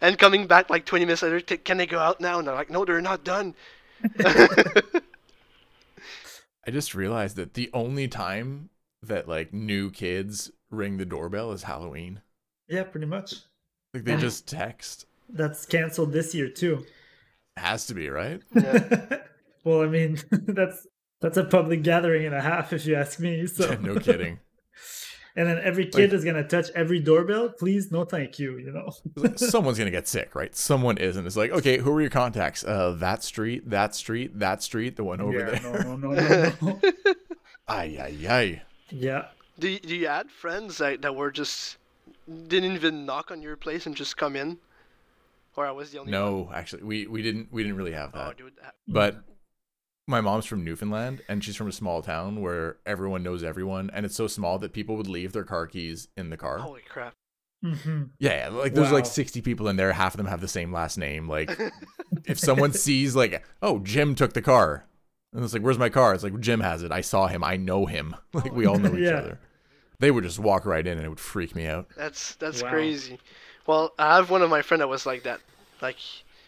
[0.00, 1.40] and coming back like 20 minutes later.
[1.40, 2.38] Can they go out now?
[2.38, 3.54] And they're like, no, they're not done.
[6.68, 8.68] I just realized that the only time
[9.02, 12.20] that like new kids ring the doorbell is Halloween.
[12.68, 13.36] yeah, pretty much.
[13.94, 15.06] Like they just text.
[15.30, 16.84] That's canceled this year too.
[17.56, 18.42] Has to be right.
[18.54, 19.20] Yeah.
[19.64, 20.86] well, I mean, that's
[21.22, 23.46] that's a public gathering and a half, if you ask me.
[23.46, 24.38] So no kidding.
[25.38, 27.48] And then every kid is gonna touch every doorbell.
[27.50, 28.58] Please, no, thank you.
[28.58, 29.32] You know.
[29.36, 30.54] Someone's gonna get sick, right?
[30.54, 31.24] Someone isn't.
[31.24, 32.64] It's like, okay, who are your contacts?
[32.64, 35.84] Uh, that street, that street, that street, the one over yeah, there.
[35.84, 36.80] no, no, no, no, no.
[37.68, 38.62] Ay, ay, ay.
[38.90, 39.26] yeah.
[39.60, 41.76] Do you, do you had friends that, that were just
[42.48, 44.58] didn't even knock on your place and just come in?
[45.56, 46.20] Or I was the only one?
[46.20, 48.54] No, actually, we we didn't we didn't really have Oh, dude.
[48.60, 49.22] that- But
[50.08, 54.06] my mom's from Newfoundland, and she's from a small town where everyone knows everyone, and
[54.06, 56.58] it's so small that people would leave their car keys in the car.
[56.58, 57.14] Holy crap.
[57.62, 59.92] hmm Yeah, yeah, like there's like 60 people in there.
[59.92, 61.28] Half of them have the same last name.
[61.28, 61.58] Like,
[62.24, 64.86] if someone sees like, oh, Jim took the car,
[65.32, 66.14] and it's like, where's my car?
[66.14, 66.90] It's like Jim has it.
[66.92, 67.44] I saw him.
[67.44, 68.16] I know him.
[68.32, 69.18] Like we all know each Yeah.
[69.18, 69.38] other.
[70.00, 71.88] They would just walk right in, and it would freak me out.
[71.96, 72.70] That's that's Wow.
[72.70, 73.18] crazy.
[73.66, 75.40] Well, I have one of my friend that was like that.
[75.82, 75.96] Like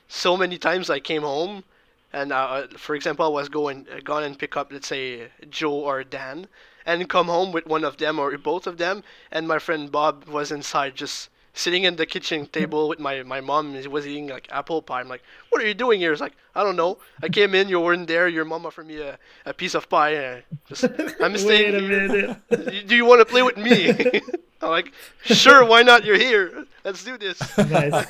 [0.09, 1.65] so many times I came home,
[2.13, 5.73] and uh, for example, I was going uh, gone and pick up let's say Joe
[5.73, 6.49] or Dan,
[6.87, 10.25] and come home with one of them or both of them, and my friend Bob
[10.27, 13.75] was inside just sitting in the kitchen table with my my mom.
[13.75, 15.01] He was eating like apple pie.
[15.01, 16.13] I'm like, what are you doing here?
[16.13, 16.99] It's like I don't know.
[17.23, 18.29] I came in, you weren't there.
[18.29, 20.17] Your mom offered me a, a piece of pie.
[20.17, 20.85] Uh, just
[21.21, 22.87] I'm staying Wait a minute.
[22.89, 24.21] Do you want to play with me?
[24.63, 24.93] I'm like,
[25.25, 26.05] sure, why not?
[26.05, 26.67] You're here.
[26.85, 27.41] Let's do this.
[27.57, 28.07] nice.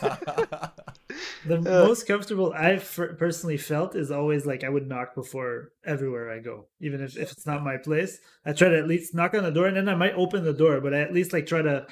[1.47, 2.85] The most comfortable I've
[3.19, 7.33] personally felt is always like I would knock before everywhere I go, even if, if
[7.33, 8.19] it's not my place.
[8.45, 10.53] I try to at least knock on the door, and then I might open the
[10.53, 11.87] door, but I at least like try to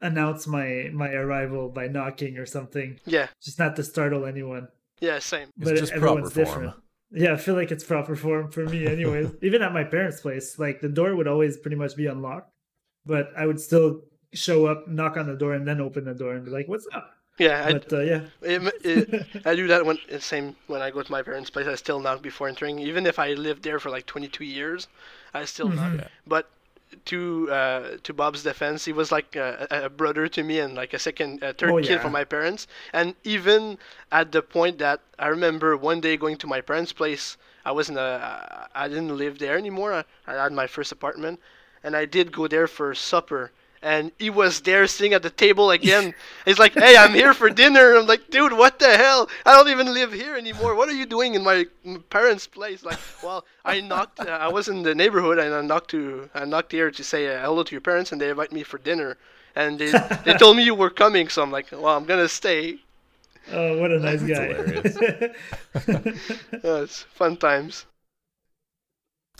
[0.00, 4.68] announce my my arrival by knocking or something, Yeah, just not to startle anyone.
[5.00, 5.48] yeah, same.
[5.58, 6.72] It's but just everyone's proper different.
[6.72, 6.82] form.
[7.10, 9.30] Yeah, I feel like it's proper form for me, anyways.
[9.42, 12.50] Even at my parents' place, like the door would always pretty much be unlocked,
[13.06, 14.02] but I would still
[14.34, 16.86] show up, knock on the door, and then open the door and be like, "What's
[16.92, 20.90] up?" Yeah, I, But uh, yeah, it, it, I do that when same when I
[20.90, 21.66] go to my parents' place.
[21.66, 24.86] I still knock before entering, even if I lived there for like 22 years.
[25.32, 25.92] I still knock.
[25.92, 25.98] Mhm.
[26.00, 26.08] Yeah.
[26.26, 26.50] But
[27.06, 30.92] to uh, to Bob's defense, he was like a, a brother to me and like
[30.94, 32.02] a second, a third Oh, kid yeah.
[32.02, 32.66] for my parents.
[32.92, 33.78] And even
[34.10, 37.98] at the point that I remember one day going to my parents' place, I wasn't
[37.98, 39.92] a, I didn't live there anymore.
[39.94, 41.40] I, I had my first apartment,
[41.82, 43.52] and I did go there for supper.
[43.82, 46.14] And he was there sitting at the table again.
[46.44, 49.28] He's like, "Hey, I'm here for dinner." I'm like, "Dude, what the hell?
[49.46, 50.74] I don't even live here anymore.
[50.74, 51.66] What are you doing in my
[52.10, 54.20] parents' place?" Like, well, I knocked.
[54.20, 56.28] Uh, I was in the neighborhood, and I knocked to.
[56.34, 58.78] I knocked here to say uh, hello to your parents, and they invite me for
[58.78, 59.16] dinner.
[59.54, 59.92] And they
[60.24, 62.80] they told me you were coming, so I'm like, "Well, I'm gonna stay."
[63.52, 65.30] oh, what a nice That's guy.
[65.74, 67.86] Uh, it's fun times.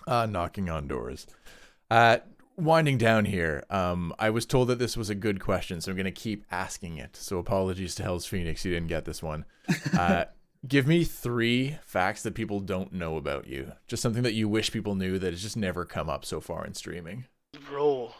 [0.07, 1.27] Uh, knocking on doors.
[1.91, 2.19] Uh,
[2.59, 3.65] winding down here.
[3.71, 6.45] Um, I was told that this was a good question, so I'm going to keep
[6.51, 7.17] asking it.
[7.17, 9.45] So apologies to Hellz Phoenix, you didn't get this one.
[9.97, 10.25] Uh,
[10.67, 13.73] give me three facts that people don't know about you.
[13.87, 16.65] Just something that you wish people knew that has just never come up so far
[16.65, 17.27] in streaming.
[17.69, 18.13] Bro,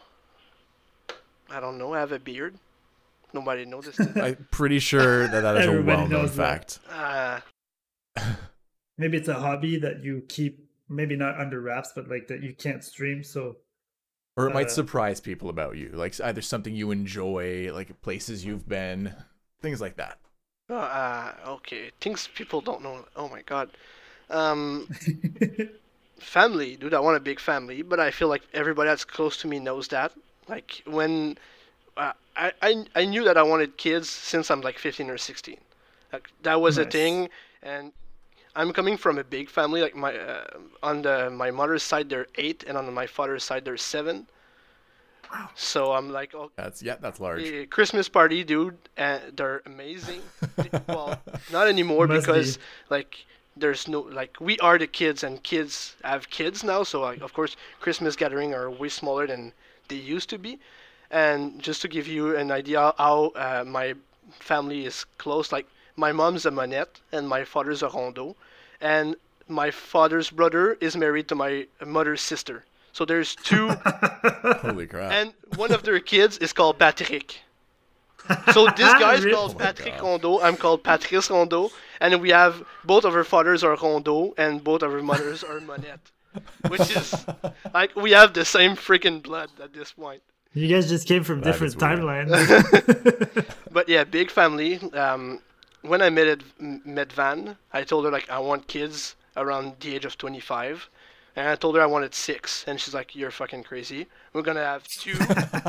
[1.49, 1.93] I don't know.
[1.93, 2.55] I have a beard.
[3.33, 4.15] Nobody noticed it.
[4.21, 6.79] I'm pretty sure that that is a well-known fact.
[6.91, 7.39] uh,
[8.97, 12.53] maybe it's a hobby that you keep, maybe not under wraps, but like that you
[12.53, 13.23] can't stream.
[13.23, 13.57] So
[14.39, 18.45] Or it might Uh, surprise people about you, like either something you enjoy, like places
[18.45, 19.13] you've been,
[19.61, 20.19] things like that.
[20.69, 21.91] uh, uh, okay.
[21.99, 23.05] Things people don't know.
[23.15, 23.69] Oh my god.
[24.29, 24.89] Um,
[26.19, 26.93] family, dude.
[26.93, 29.87] I want a big family, but I feel like everybody that's close to me knows
[29.89, 30.13] that.
[30.47, 31.37] Like when
[31.97, 35.59] uh, I, I I knew that I wanted kids since I'm like 15 or 16.
[36.13, 37.29] Like that was a thing,
[37.63, 37.93] and
[38.59, 39.81] I'm coming from a big family.
[39.81, 40.43] Like my uh,
[40.83, 44.27] on the my mother's side they're eight, and on my father's side there's seven.
[45.31, 45.49] Wow.
[45.55, 47.69] So I'm like, oh, That's yeah, that's large.
[47.69, 48.77] Christmas party, dude.
[48.97, 50.21] And they're amazing.
[50.87, 51.21] well,
[51.51, 52.63] not anymore Must because be.
[52.89, 53.25] like
[53.55, 56.83] there's no like we are the kids and kids have kids now.
[56.83, 59.53] So like of course Christmas gathering are way smaller than
[59.87, 60.59] they used to be.
[61.11, 63.93] And just to give you an idea how uh, my
[64.39, 68.35] family is close, like my mom's a Monette and my father's a Rondeau,
[68.81, 69.15] and
[69.47, 72.65] my father's brother is married to my mother's sister.
[72.93, 73.69] So there's two
[74.61, 75.11] Holy crap!
[75.11, 77.39] and one of their kids is called Patrick.
[78.53, 79.35] So this guy is Really?
[79.37, 80.21] called Oh Patrick God.
[80.21, 80.39] Rondeau.
[80.43, 84.83] I'm called Patrice Rondeau, and we have both of our fathers are Rondeau, and both
[84.83, 86.11] of our mothers are Monette,
[86.67, 87.13] which is
[87.73, 90.21] like we have the same freaking blood at this point.
[90.53, 92.29] you guys just came from That different timelines.
[93.71, 94.77] But yeah, big family.
[94.93, 95.39] Um,
[95.81, 100.05] when I met met Van, I told her like I want kids around the age
[100.05, 100.89] of 25,
[101.35, 104.07] and I told her I wanted six, and she's like, "You're fucking crazy.
[104.33, 105.17] We're gonna have two.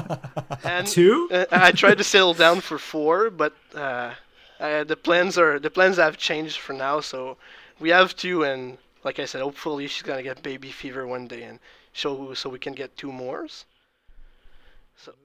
[0.65, 1.29] and Two?
[1.31, 4.15] Uh, I tried to settle down for four, but uh,
[4.61, 7.37] Uh, the plans are the plans have changed for now, so
[7.79, 11.43] we have two, and like I said, hopefully she's gonna get baby fever one day,
[11.45, 11.59] and
[11.95, 13.49] so so we can get two more.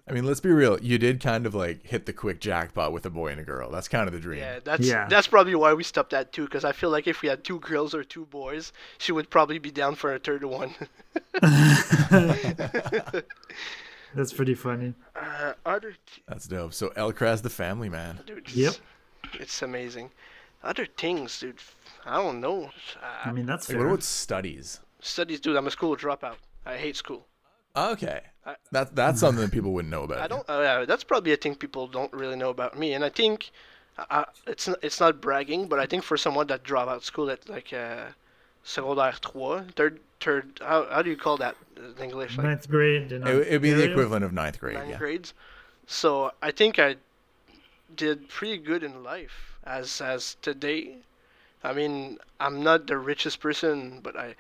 [0.08, 0.80] I mean, let's be real.
[0.82, 3.70] You did kind of like hit the quick jackpot with a boy and a girl.
[3.72, 4.40] That's kind of the dream.
[4.40, 5.08] Yeah, that's Yeah.
[5.10, 7.60] that's probably why we stopped at two, because I feel like if we had two
[7.60, 10.74] girls or two boys, she would probably be down for a third one.
[14.14, 14.94] That's pretty funny.
[15.16, 16.74] uh, other t- That's dope.
[16.74, 18.20] So Elkraz the family man.
[18.26, 18.74] dude, it's, Yep.
[19.34, 20.10] it's amazing.
[20.64, 21.60] Other things, dude.
[22.06, 22.72] I don't know.
[23.26, 23.86] I Uh, mean, that's Like, fair.
[23.86, 24.80] what about studies?
[25.02, 25.58] studies, dude.
[25.58, 26.38] I'm a school dropout.
[26.66, 27.28] I hate school.
[27.76, 30.20] Okay, I- that that's something that people wouldn't know about.
[30.20, 30.48] I don't.
[30.50, 33.52] Uh, yeah, that's probably a thing people don't really know about me, and I think
[34.10, 37.06] uh, it's n- it's not bragging, but I think for someone that dropped out of
[37.06, 38.06] school at like uh,
[38.66, 40.60] secondaire trois, third third.
[40.62, 42.38] How, how do you call that in English?
[42.38, 43.12] Like Ninth grade.
[43.12, 44.76] In It, it'd be the equivalent of ninth grade.
[44.76, 44.98] nine Yeah.
[44.98, 45.34] grades.
[45.88, 46.96] So I think I
[47.96, 50.96] did pretty good in life as as today.
[51.64, 54.36] I mean, I'm not the richest person, but I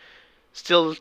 [0.53, 0.95] still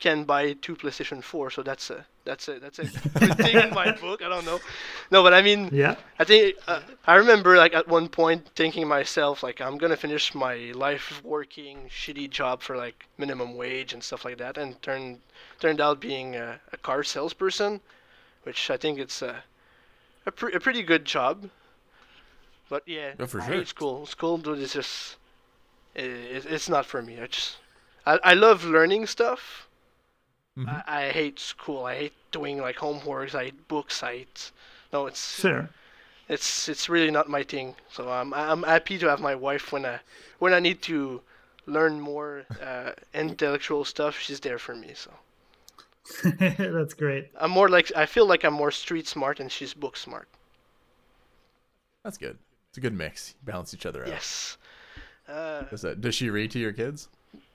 [0.00, 2.84] can buy two PlayStation 4, so that's a that's a that's a
[3.18, 4.22] good thing in my book.
[4.22, 4.60] I don't know.
[5.10, 5.96] No, but I mean, Yeah.
[6.18, 10.34] I think uh, I remember like at one point thinking myself like I'm gonna finish
[10.34, 15.20] my life working shitty job for like minimum wage and stuff like that, and turned
[15.60, 17.80] turned out being a, a car salesperson,
[18.44, 19.42] which I think it's a
[20.26, 21.48] a, pre- a pretty good job.
[22.68, 23.54] But yeah, Yeah, for sure.
[23.54, 24.04] hate school.
[24.06, 25.16] School dude is just
[25.94, 27.18] it, it's not for me.
[27.20, 27.56] I just
[28.06, 29.67] I, I love learning stuff.
[30.58, 30.82] Mhm.
[30.86, 31.84] I, I hate school.
[31.86, 33.34] I hate doing like homeworks.
[33.34, 34.02] I hate books.
[34.02, 34.52] I hate
[34.92, 35.70] no, it's Fair.
[36.28, 37.76] it's it's really not my thing.
[37.90, 40.00] So I'm I'm happy to have my wife when I
[40.38, 41.22] when I need to
[41.66, 44.18] learn more uh, intellectual stuff.
[44.18, 44.92] She's there for me.
[44.94, 45.12] So
[46.24, 47.30] that's great.
[47.36, 50.28] I'm more like I feel like I'm more street smart and she's book smart.
[52.04, 52.38] That's good.
[52.70, 53.34] It's a good mix.
[53.40, 54.08] You balance each other out.
[54.08, 54.56] Yes.
[55.28, 57.08] Uh, Does, that, does she read to your kids?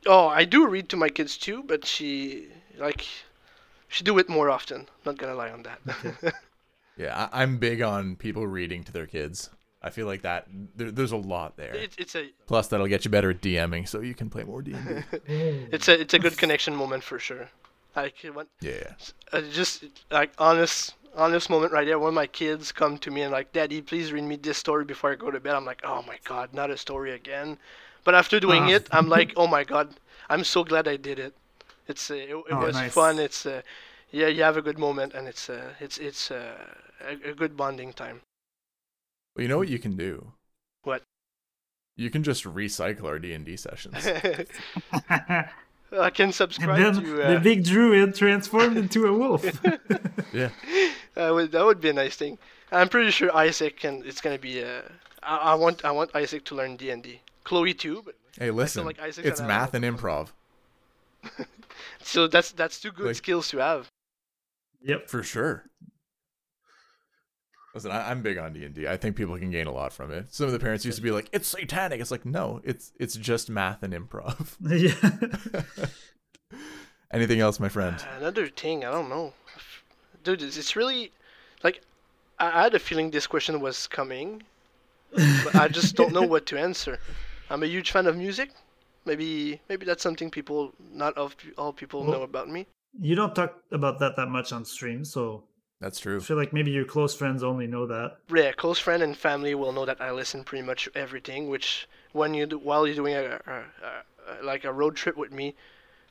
[0.05, 2.47] oh, I do read to my kids too, but she
[2.77, 3.05] like
[3.87, 4.87] she do it more often.
[5.05, 6.33] Not gonna lie on that.
[6.95, 9.49] Yeah, I, I'm big on people reading to their kids.
[9.81, 10.45] I feel like that
[10.75, 11.73] there, there's a lot there.
[11.73, 14.61] it's it's a Plus, that'll get you better at DMing, so you can play more
[14.61, 14.77] D&D.
[15.71, 17.49] it's a it's a good connection moment for sure.
[17.95, 18.93] Like when yeah.
[19.31, 23.31] uh, just like honest honest moment right there when my kids come to me and
[23.31, 26.01] like daddy please read me this story before i go to bed i'm like oh
[26.07, 27.55] my god not a story again
[28.03, 28.69] but after doing Ah.
[28.77, 29.93] it i'm like oh my god
[30.27, 31.35] i'm so glad i did it
[31.87, 32.93] it's uh, it, it Oh, was nice.
[32.93, 33.61] fun it's uh,
[34.11, 36.55] yeah you have a good moment and it's uh, it's it's uh,
[37.07, 38.21] a, a good bonding time
[39.35, 40.33] Well, you know what you can do?
[40.83, 41.01] What?
[41.95, 43.95] You can just recycle our D&D sessions.
[45.99, 49.43] i can subscribe and subscribe then to the uh, big druid transformed into a wolf.
[50.33, 50.49] yeah.
[51.13, 52.37] that would that would be a nice thing
[52.71, 54.81] i'm pretty sure isaac can it's gonna be uh,
[55.21, 58.83] I, I want i want isaac to learn d&d chloe too but Hey, listen.
[58.85, 60.01] like Isaac's it's math and adult.
[60.01, 60.27] improv.
[62.05, 63.87] So that's that's two good Like- skills to have.
[64.81, 65.09] yep.
[65.09, 65.63] For sure.
[67.73, 70.11] Listen, I, I'm big on D and I think people can gain a lot from
[70.11, 70.31] it.
[70.33, 73.15] Some of the parents used to be like, "It's satanic." It's like, no, it's it's
[73.15, 74.55] just math and improv.
[74.69, 75.87] Yeah.
[77.11, 77.95] Anything else, my friend?
[77.99, 79.33] Ah, another thing, I don't know,
[80.23, 80.41] dude.
[80.41, 81.11] It's, it's really
[81.63, 81.81] like
[82.39, 84.43] I, I had a feeling this question was coming,
[85.43, 86.99] but I just don't know what to answer.
[87.49, 88.49] I'm a huge fan of music.
[89.05, 92.67] Maybe maybe that's something people not of all people Well- know about me.
[92.99, 95.43] You don't talk about that that much on stream, so
[95.81, 96.13] That's true.
[96.15, 96.25] I true.
[96.27, 98.17] feel like maybe your close friends only know that.
[98.33, 101.49] Yeah, close friend and family will know that I listen pretty much everything.
[101.49, 105.17] Which when you do, while you're doing a, a, a, a like a road trip
[105.17, 105.55] with me,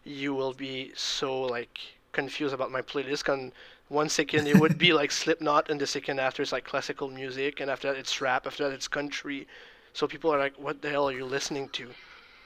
[0.05, 1.79] you will be so like
[2.11, 3.29] confused about my playlist.
[3.33, 3.53] On
[3.89, 7.61] one second it would be like Slipknot, and the second after it's like classical music,
[7.61, 9.47] and after that it's rap, after that it's country.
[9.93, 11.91] So people are like, "What the hell are you listening to?"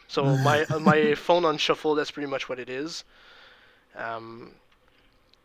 [0.09, 1.95] So my uh, my phone on shuffle.
[1.95, 3.05] That's pretty much what it is.
[3.97, 4.53] Um,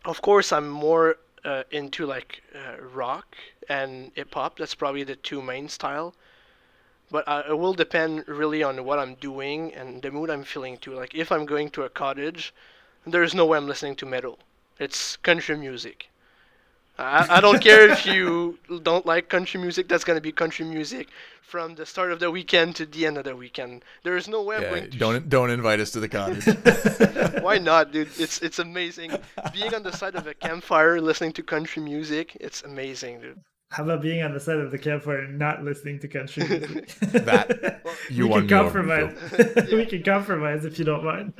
[0.05, 3.37] of course, I'm more uh, into like uh, rock
[3.69, 4.57] and hip hop.
[4.57, 6.13] That's probably the two main style.
[7.11, 10.77] But uh, it will depend really on what I'm doing and the mood I'm feeling
[10.77, 10.93] too.
[10.93, 12.53] Like if I'm going to a cottage,
[13.05, 14.39] there's no way I'm listening to metal.
[14.79, 16.10] It's country music.
[16.97, 19.87] I, I don't care if you don't like country music.
[19.87, 21.09] That's gonna be country music
[21.41, 23.83] from the start of the weekend to the end of the weekend.
[24.03, 26.45] There is no way I'm Yeah, going to don't don't invite us to the cottage.
[27.43, 28.09] why not, dude?
[28.17, 29.11] It's it's amazing.
[29.53, 33.39] Being on the side of a campfire, listening to country music, it's amazing, dude.
[33.69, 36.89] How about being on the side of the campfire and not listening to country music?
[37.25, 39.71] That- you we won can me over, compromise.
[39.71, 41.33] we can compromise if you don't mind.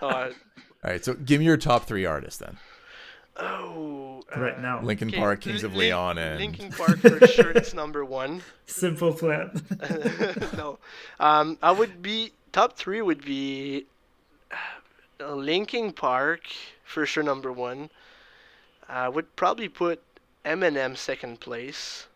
[0.00, 0.30] Uh,
[0.84, 2.58] All right, so give me your top three artists then.
[3.36, 4.01] oh,
[4.36, 4.80] right now.
[4.82, 7.50] Linkin Okay, Park, Kings Li- of Lin- Leon, and Linkin Park for sure.
[7.50, 8.42] It's number one.
[8.66, 9.50] Simple plan.
[10.56, 10.78] no,
[11.20, 13.86] um, I would be top three would be
[15.20, 16.42] uh, Linkin Park
[16.84, 17.90] for sure number one.
[18.88, 20.02] I would probably put
[20.44, 22.06] Eminem second place,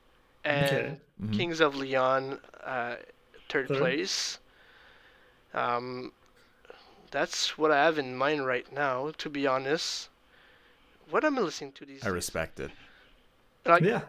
[0.44, 0.96] and Okay.
[1.22, 1.32] Mhm.
[1.36, 2.96] Kings of Leon uh,
[3.48, 3.78] third, Third.
[3.78, 4.38] place.
[5.54, 6.12] Um,
[7.10, 9.12] that's what I have in mind right now.
[9.18, 10.08] To be honest,
[11.10, 11.96] what am I listening to these?
[12.00, 12.04] Days?
[12.04, 12.14] I days?
[12.14, 12.70] respect it.
[13.64, 14.02] Like, yeah.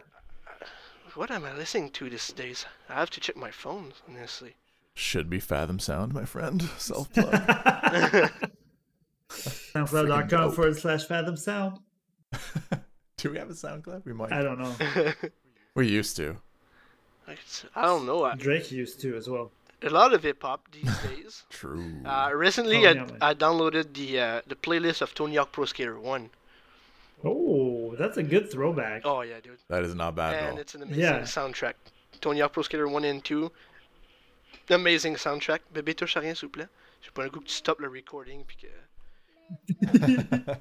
[1.14, 2.64] what am I listening to these days?
[2.88, 4.54] I have to check my phone, honestly.
[4.94, 6.62] Should be Fathom Sound, my friend.
[6.78, 7.32] Self plug.
[9.30, 10.54] SoundCloud.com dope.
[10.54, 11.78] forward slash fathom sound.
[13.16, 14.04] Do we have a SoundCloud?
[14.04, 14.32] We might.
[14.32, 14.74] I don't know.
[15.74, 16.36] We used to.
[17.74, 18.32] I don't know.
[18.36, 19.50] Drake used to as well.
[19.82, 21.44] a lot of hip hop these days.
[21.50, 21.84] True.
[22.04, 23.06] Uh, recently, Oh, I, yeah.
[23.20, 26.30] I downloaded the uh, the playlist of Tony Hawk Pro Skater One.
[27.24, 29.02] Oh, that's a good throwback.
[29.04, 31.20] Oh yeah, dude, that is not bad and it's an amazing Yeah.
[31.22, 31.74] soundtrack.
[32.20, 33.50] Tony Hawk Pro Skater One and Two,
[34.70, 35.60] amazing soundtrack.
[35.74, 36.68] Bébé touche à rien, s'il vous plaît.
[37.00, 38.68] J'ai pas le goût que tu stoppes le recording puis que.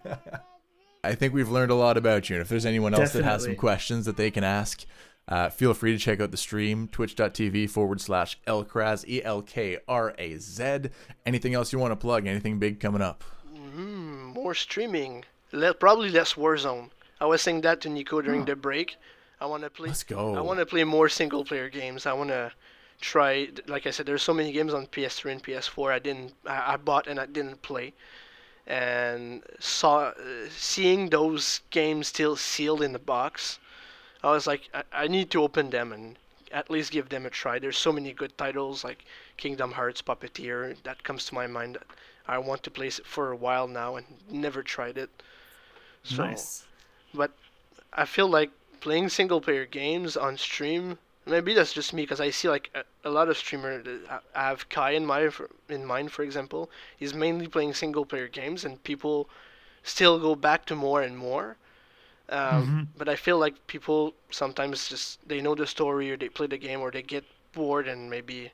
[1.04, 2.36] I think we've learned a lot about you.
[2.36, 4.84] And if there's anyone else that has some questions that they can ask,
[5.28, 9.78] uh, feel free to check out the stream, twitch.tv forward slash Elkraz, E L K
[9.88, 10.90] R A Z.
[11.26, 12.26] Anything else you want to plug?
[12.28, 13.24] Anything big coming up?
[13.56, 15.24] Mm, more streaming.
[15.52, 16.90] Le- probably less Warzone.
[17.20, 18.98] I was saying that to Nico during the break.
[19.40, 19.88] I want to play.
[19.88, 20.36] Let's go.
[20.36, 22.06] I want to play more single player games.
[22.06, 22.52] I want to
[23.02, 23.50] try.
[23.68, 26.34] Like I said, there's so many games on PS3 and PS4 I didn't.
[26.46, 27.94] I, I bought and I didn't play.
[28.66, 30.14] And saw uh,
[30.50, 33.60] seeing those games still sealed in the box,
[34.24, 36.18] I was like, I, I need to open them and
[36.52, 37.60] at least give them a try.
[37.60, 39.06] There's so many good titles like
[39.38, 40.76] Kingdom Hearts, Puppeteer.
[40.84, 41.78] That comes to my mind.
[42.28, 45.10] I want to play it for a while now and never tried it.
[46.04, 46.66] So, nice.
[47.14, 47.32] but
[47.94, 50.98] I feel like playing single player games on stream.
[51.26, 53.86] Maybe that's just me because I see like a, a lot of streamers.
[54.36, 55.30] I have Kai in my
[55.70, 56.70] in mind, for example.
[56.98, 59.30] He's mainly playing single player games, and people
[59.84, 61.58] still go back to more and more.
[62.30, 66.48] Um, But I feel like people sometimes just they know the story or they play
[66.48, 68.52] the game or they get bored and maybe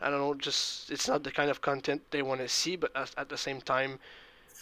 [0.00, 2.76] I don't know, just it's not the kind of content they want to see.
[2.76, 3.98] But at, at the same time,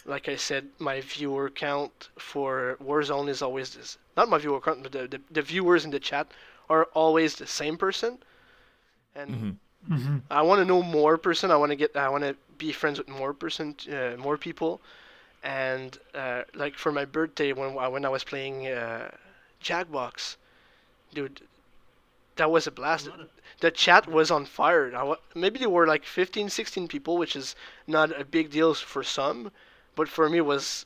[0.05, 3.97] like I said, my viewer count for Warzone is always this.
[4.17, 6.31] Not my viewer count, but the, the, the viewers in the chat
[6.69, 8.19] are always the same person.
[9.15, 9.43] And
[9.89, 10.17] Mm-hmm.
[10.29, 11.51] I want to know more person.
[11.51, 11.95] I want to get.
[11.95, 14.81] I want to be friends with more person, uh, more people.
[15.43, 19.11] And uh, like for my birthday, when I when I was playing uh,
[19.63, 20.37] Jackbox,
[21.13, 21.41] dude,
[22.35, 23.09] that was a blast.
[23.59, 24.91] The chat was on fire.
[25.35, 27.55] Maybe there were like 15, 16 people, which is
[27.87, 29.51] not a big deal for some,
[29.95, 30.85] but for me it was.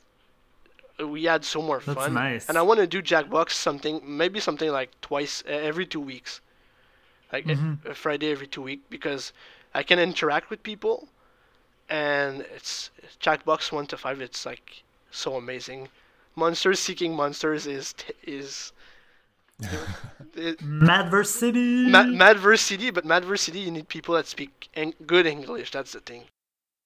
[0.98, 2.48] We had so more That's fun, nice.
[2.48, 6.40] and I want to do Jackbox something, maybe something like twice uh, every two weeks,
[7.34, 7.85] like a- Mhm.
[7.85, 9.34] a Friday every two week, because
[9.74, 11.09] I can interact with people,
[11.90, 14.22] and it's Jackbox one to five.
[14.22, 15.90] It's like so amazing.
[16.38, 18.72] Monsters seeking monsters is t- is.
[20.35, 21.88] it, Madverse City.
[21.90, 25.72] Ma- Madverse City, but Madverse City, you need people that speak en- good English.
[25.72, 26.24] That's the thing.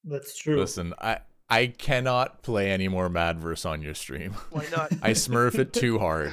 [0.04, 0.58] That's true.
[0.60, 1.20] Listen, I
[1.50, 4.34] I cannot play any more Madverse on your stream.
[4.52, 4.92] Why not?
[5.02, 6.32] I smurf it too hard.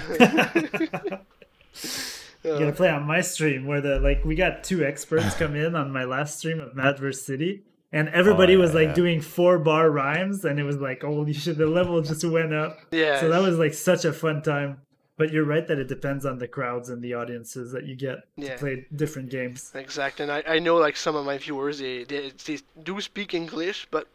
[2.44, 5.74] You gotta play on my stream where the like we got two experts come in
[5.74, 7.62] on my last stream of Madverse City,
[7.92, 8.94] and everybody Oh, was yeah, like yeah.
[8.94, 12.78] doing four bar rhymes, and it was like holy shit, the level just went up.
[12.92, 13.18] yeah.
[13.20, 14.82] So that was like such a fun time.
[15.18, 18.18] But you're right that it depends on the crowds and the audiences that you get
[18.36, 18.52] Yeah.
[18.52, 19.72] to play different games.
[19.74, 23.32] Exact, and I, I know like some of my viewers they, they they do speak
[23.34, 24.06] English, but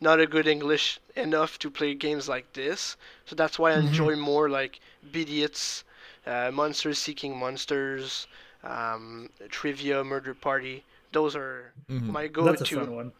[0.00, 2.96] not a good English enough to play games like this.
[3.24, 5.84] So that's why I enjoy more like Bidiots,
[6.26, 8.26] uh, Monsters Seeking Monsters,
[8.62, 10.84] um, Trivia, Murder Party.
[11.12, 12.12] Those are Mhm.
[12.12, 12.76] my That's a go-to.
[12.76, 13.12] fun one.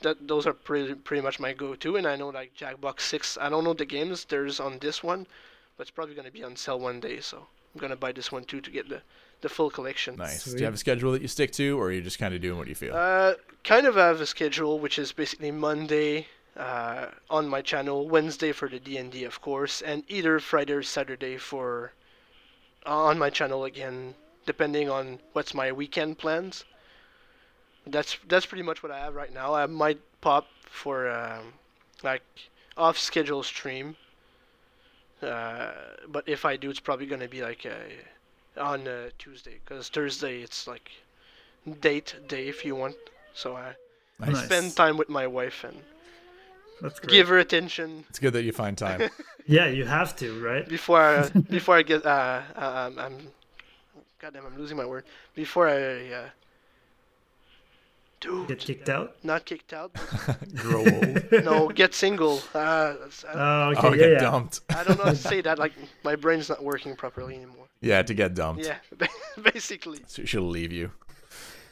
[0.00, 3.36] That those are pretty pretty much my go-to, and I know like Jackbox Six.
[3.38, 5.26] I don't know the games there's on this one,
[5.76, 7.20] but it's probably gonna be on sale one day.
[7.20, 9.02] So I'm gonna buy this one too to get the
[9.42, 10.16] the full collection.
[10.16, 10.44] Nice.
[10.44, 12.40] Do you have a schedule that you stick to, or are you just kind of
[12.40, 12.94] doing what you feel?
[12.96, 18.52] Uh, kind of have a schedule, which is basically Monday uh, on my channel, Wednesday
[18.52, 21.92] for the D and D, of course, and either Friday or Saturday for
[22.86, 24.14] on my channel again,
[24.46, 26.64] depending on what's my weekend plans.
[27.86, 29.54] That's that's pretty much what I have right now.
[29.54, 31.52] I might pop for um,
[32.02, 32.22] like
[32.76, 33.96] off schedule stream,
[35.20, 35.72] uh,
[36.08, 37.90] but if I do, it's probably gonna be like uh
[38.56, 40.90] on uh, Tuesday, because Thursday it's like
[41.80, 42.96] date day if you want.
[43.34, 43.74] So I
[44.18, 44.34] Nice.
[44.34, 44.44] Nice.
[44.44, 45.76] spend time with my wife and
[46.80, 47.10] That's great.
[47.10, 49.10] give her attention It's good that you find time.
[49.46, 50.68] Yeah, you have to, right?
[50.68, 53.16] before I, before I get uh um, I'm
[54.20, 56.28] goddamn I'm losing my word before I uh,
[58.22, 59.16] dude Get kicked out.
[59.22, 59.92] not kicked out
[60.54, 61.32] Grow old.
[61.44, 62.94] no get single uh,
[63.34, 64.18] Oh, okay, Oh, yeah, get yeah.
[64.20, 64.60] dumped.
[64.70, 65.72] I don't know how to say that like
[66.04, 68.64] my brain's not working properly anymore Yeah, to get dumped.
[68.64, 68.78] yeah
[69.52, 70.92] basically So she'll leave you.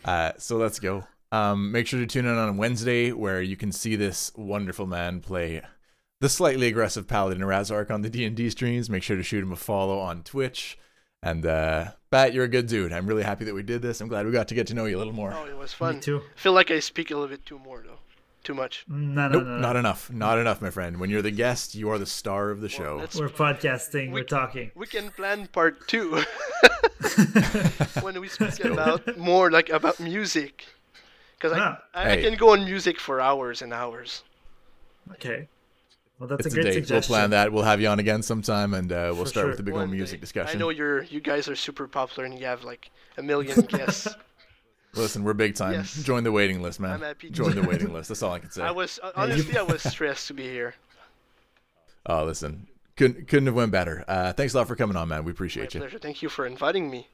[0.05, 1.05] Uh, so let's go.
[1.33, 5.21] Um, make sure to tune in on Wednesday where you can see this wonderful man
[5.21, 5.63] play
[6.21, 8.91] the slightly aggressive Paladin Razark on the D&D streams.
[8.91, 10.77] Make sure to shoot him a follow on Twitch.
[11.23, 12.93] And uh, Pat, you're a good dude.
[12.93, 14.01] I'm really happy that we did this.
[14.01, 15.33] I'm glad we got to get to know you a little more.
[15.35, 15.97] oh it was fun.
[15.97, 16.23] Me too.
[16.37, 17.99] I feel like I speak a little bit too more though
[18.43, 19.59] too much No, no, Nope, no, no.
[19.59, 20.11] not enough.
[20.11, 20.99] Not enough, my friend.
[20.99, 22.97] When you're the guest, you are the star of the show.
[22.99, 24.07] let's- We're podcasting.
[24.07, 24.71] We- We're talking.
[24.75, 26.23] we can plan part two
[28.01, 30.65] when we speak about more like about music
[31.37, 31.83] because Ah.
[31.95, 34.25] I, I, I can go on music for hours and hours
[35.13, 35.49] Okay.
[36.21, 36.91] Well, that's it's a a great date.
[36.91, 37.51] We'll plan that.
[37.51, 39.49] We'll have you on again sometime, and uh, we'll For start sure.
[39.49, 40.21] with the big One old music day.
[40.21, 40.57] discussion.
[40.57, 44.07] I know you're you guys are super popular and you have like a million guests.
[44.95, 45.73] Listen, we're big time.
[45.73, 45.95] Yes.
[46.03, 46.91] Join the waiting list, man.
[46.93, 47.31] I'm happy.
[47.31, 48.09] Join the waiting list.
[48.11, 48.63] That's all I can say.
[48.63, 50.75] I was uh, honestly I was stressed to be here.
[52.07, 52.67] Oh, listen,
[52.97, 54.05] couldn't couldn't have went better.
[54.09, 55.23] Uh, thanks a lot for coming on, man.
[55.25, 55.81] We My appreciate you.
[55.81, 55.99] pleasure.
[55.99, 57.09] Thank you for inviting me.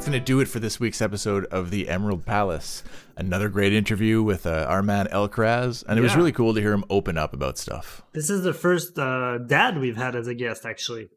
[0.00, 2.82] That's gonna do it for this week's episode of the Emerald Palace.
[3.18, 6.72] Another great interview with uh, our man Elkraz, and it was really cool to hear
[6.72, 8.00] him open up about stuff.
[8.14, 11.10] This is the first uh, dad we've had as a guest, actually,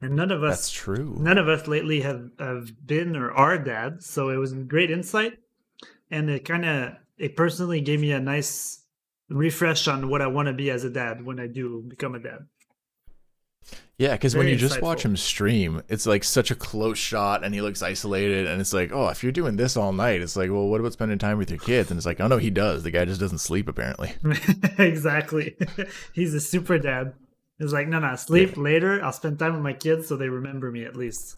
[0.00, 1.16] and none of us, That's true.
[1.20, 4.06] none of us lately have have been or are dads.
[4.06, 5.34] So it was great insight,
[6.10, 8.82] and it kind of it personally gave me a nice
[9.28, 12.18] refresh on what I want to be as a dad when I do become a
[12.18, 12.40] dad.
[13.98, 17.54] Yeah, because when you just watch him stream, it's like such a close shot, and
[17.54, 20.50] he looks isolated, and it's like, oh, if you're doing this all night, it's like,
[20.50, 21.90] well, what about spending time with your kids?
[21.90, 22.82] And it's like, oh no, he does.
[22.82, 24.12] The guy just doesn't sleep apparently.
[24.78, 25.56] exactly.
[26.12, 27.14] He's a super dad.
[27.58, 29.02] He's like, no, no, sleep later.
[29.02, 31.36] I'll spend time with my kids so they remember me at least.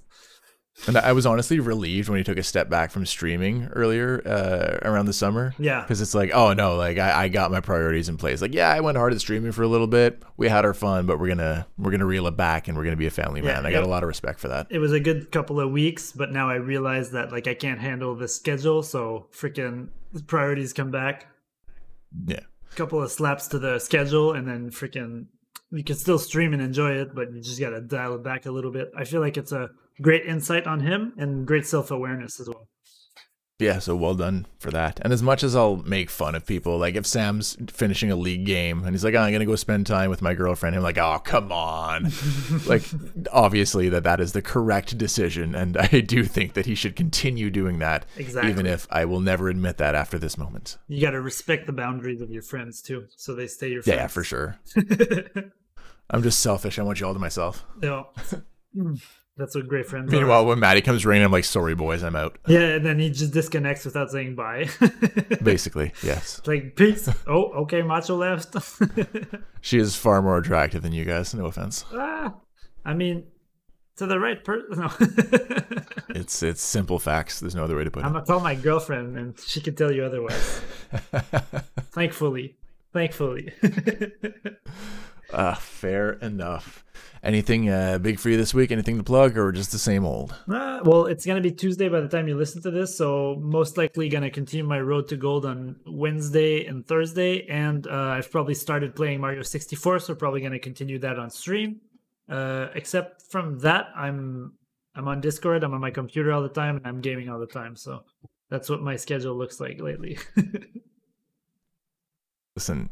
[0.86, 4.89] And I was honestly relieved when he took a step back from streaming earlier uh,
[4.89, 5.52] around the summer.
[5.58, 5.82] Yeah.
[5.82, 8.40] Because it's like, oh no, like I, I got my priorities in place.
[8.40, 10.23] Like, yeah, I went hard at streaming for a little bit.
[10.36, 12.97] We had our fun, but we're gonna we're gonna reel it back and we're gonna
[12.97, 13.66] be a family Yeah, man.
[13.66, 14.68] I got a lot of respect for that.
[14.70, 17.81] It was a good couple of weeks, but now I realize that like I can't
[17.81, 19.89] handle the schedule, so freaking
[20.26, 21.26] priorities come back.
[22.26, 22.40] Yeah.
[22.76, 25.26] couple of slaps to the schedule and then freaking
[25.70, 28.47] you can still stream and enjoy it but you just got to dial it back
[28.47, 29.68] a little bit i feel like it's a
[30.00, 32.68] great insight on him and great self-awareness as well
[33.60, 35.00] Yeah, so well done for that.
[35.02, 38.46] And as much as I'll make fun of people, like if Sam's finishing a league
[38.46, 40.82] game and he's like, oh, I'm going to go spend time with my girlfriend, I'm
[40.84, 42.12] like, oh, come on.
[42.66, 42.84] like,
[43.32, 45.56] obviously, that that is the correct decision.
[45.56, 48.48] And I do think that he should continue doing that, Exactly.
[48.52, 50.78] even if I will never admit that after this moment.
[50.86, 53.94] you got to respect the boundaries of your friends too so they stay your Yeah,
[53.96, 54.58] friends yeah, for sure.
[56.10, 56.78] I'm just selfish.
[56.78, 57.66] I want you all to myself.
[57.82, 58.06] no.
[59.39, 62.17] That's what great friends are Meanwhile, when Maddie comes ringing, I'm like, sorry, boys, I'm
[62.17, 62.36] out.
[62.49, 64.68] yeah and then he just disconnects without saying bye
[65.42, 66.41] Basically, yes.
[66.47, 68.57] like peace oh okay macho left
[69.60, 71.33] She is far more attractive than you guys.
[71.34, 71.84] No offense.
[71.92, 72.34] ah,
[72.84, 73.25] i mean
[73.97, 74.89] to the right person no.
[76.20, 77.39] It's it's simple facts.
[77.41, 78.07] There's no other way to put it.
[78.07, 80.60] I'm gonna call my girlfriend and she can tell you otherwise.
[81.92, 82.57] Thankfully.
[82.92, 83.52] Thankfully.
[85.32, 86.84] Uh, fair enough.
[87.23, 88.70] Anything uh, big for you this week?
[88.70, 90.34] Anything to plug, or just the same old?
[90.48, 93.76] Uh, well, it's gonna be Tuesday by the time you listen to this, so most
[93.76, 98.55] likely gonna continue my road to gold on Wednesday and Thursday, and uh, I've probably
[98.55, 101.81] started playing Mario 64, so probably gonna continue that on stream.
[102.28, 104.52] Uh, except from that, I'm
[104.94, 107.47] I'm on Discord, I'm on my computer all the time, and I'm gaming all the
[107.47, 107.76] time.
[107.76, 108.05] So
[108.48, 110.18] that's what my schedule looks like lately.
[112.57, 112.90] Listen,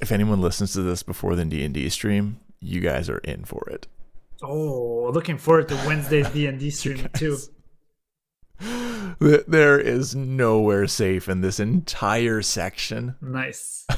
[0.00, 3.44] if anyone listens to this before the D and D stream, you guys are in
[3.44, 3.86] for it.
[4.42, 7.38] oh, looking forward to Wednesday's D and D stream too.
[9.20, 13.16] There is nowhere safe in this entire section.
[13.20, 13.86] Nice.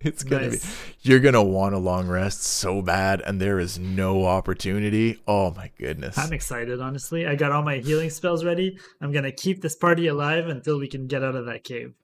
[0.00, 0.64] It's gonna Nice.
[0.64, 1.10] be.
[1.10, 5.20] You're gonna want a long rest so bad, and there is no opportunity.
[5.26, 6.16] Oh my goodness.
[6.16, 7.26] I'm excited, honestly.
[7.26, 8.78] I got all my healing spells ready.
[9.00, 11.94] I'm gonna keep this party alive until we can get out of that cave.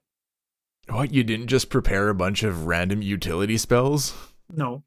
[0.89, 1.13] What?
[1.13, 4.13] You didn't just prepare a bunch of random utility spells?
[4.49, 4.83] No.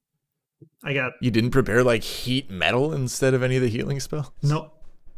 [0.84, 4.30] I got You didn't prepare like heat metal instead of any of the healing spells?
[4.42, 4.72] no.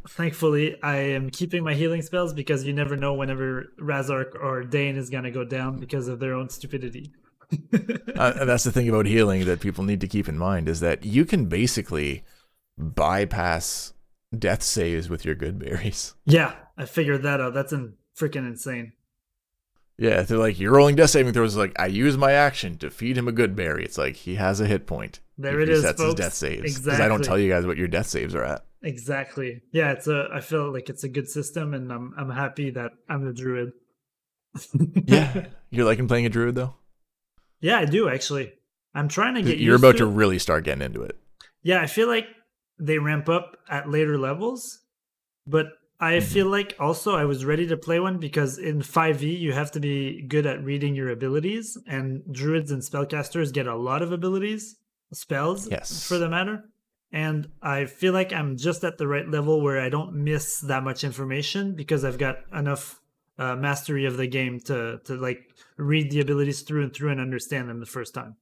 [0.07, 4.95] Thankfully, I am keeping my healing spells because you never know whenever Razark or Dane
[4.95, 7.11] is gonna go down because of their own stupidity.
[8.15, 11.03] uh, that's the thing about healing that people need to keep in mind is that
[11.05, 12.23] you can basically
[12.77, 13.93] bypass
[14.37, 16.15] death saves with your good berries.
[16.25, 17.53] Yeah, I figured that out.
[17.53, 18.93] That's in freaking insane.
[19.99, 21.57] Yeah, they're like you're rolling death saving throws.
[21.57, 23.83] Like I use my action to feed him a good berry.
[23.83, 25.19] It's like he has a hit point.
[25.37, 25.83] There it is.
[25.83, 28.43] is, his death saves because I don't tell you guys what your death saves are
[28.43, 28.65] at.
[28.81, 29.61] Exactly.
[29.73, 30.29] Yeah, it's a.
[30.33, 33.73] I feel like it's a good system, and I'm I'm happy that I'm the druid.
[35.05, 36.75] Yeah, you're liking playing a druid though.
[37.59, 38.53] yeah, I do actually.
[38.95, 39.59] I'm trying to get.
[39.59, 41.19] You're about to to really start getting into it.
[41.61, 42.25] Yeah, I feel like
[42.79, 44.79] they ramp up at later levels,
[45.45, 45.67] but
[46.01, 46.25] I Mm-hmm.
[46.33, 49.79] feel like also I was ready to play one because in 5e you have to
[49.81, 54.77] be good at reading your abilities, and druids and spellcasters get a lot of abilities,
[55.11, 56.07] spells, Yes.
[56.07, 56.63] for the matter.
[57.11, 60.83] And I feel like I'm just at the right level where I don't miss that
[60.83, 63.01] much information because I've got enough
[63.37, 65.41] uh, mastery of the game to to like
[65.77, 68.35] read the abilities through and through and understand them the first time.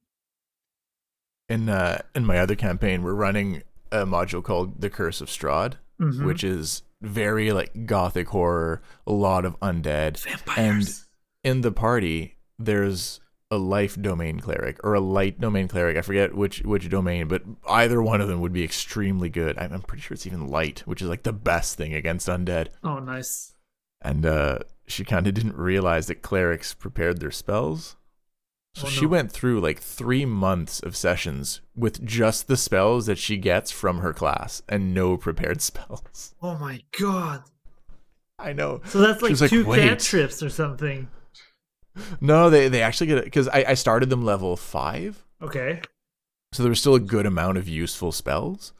[1.48, 5.74] In uh, in my other campaign, we're running a module called the Curse of Strahd,
[6.00, 6.24] Mhm.
[6.26, 11.06] which is very like gothic horror, a lot of undead, Vampires.
[11.44, 13.20] in the party there's
[13.50, 17.42] a life domain cleric or a light domain cleric i forget which which domain but
[17.68, 20.80] either one of them would be extremely good i'm, I'm pretty sure it's even light
[20.80, 23.54] which is like the best thing against undead oh, nice.
[24.02, 27.96] and uh she kind of didn't realize that clerics prepared their spells
[28.78, 33.18] so Oh, she went through like three months of sessions with just the spells that
[33.18, 37.42] she gets from her class and no prepared spells Oh my god.
[38.38, 41.08] i know So that's like two cantrips or something.
[42.20, 45.80] no they, they actually get it because I, I started them level five Okay.
[46.52, 48.72] So there was still a good amount of useful spells.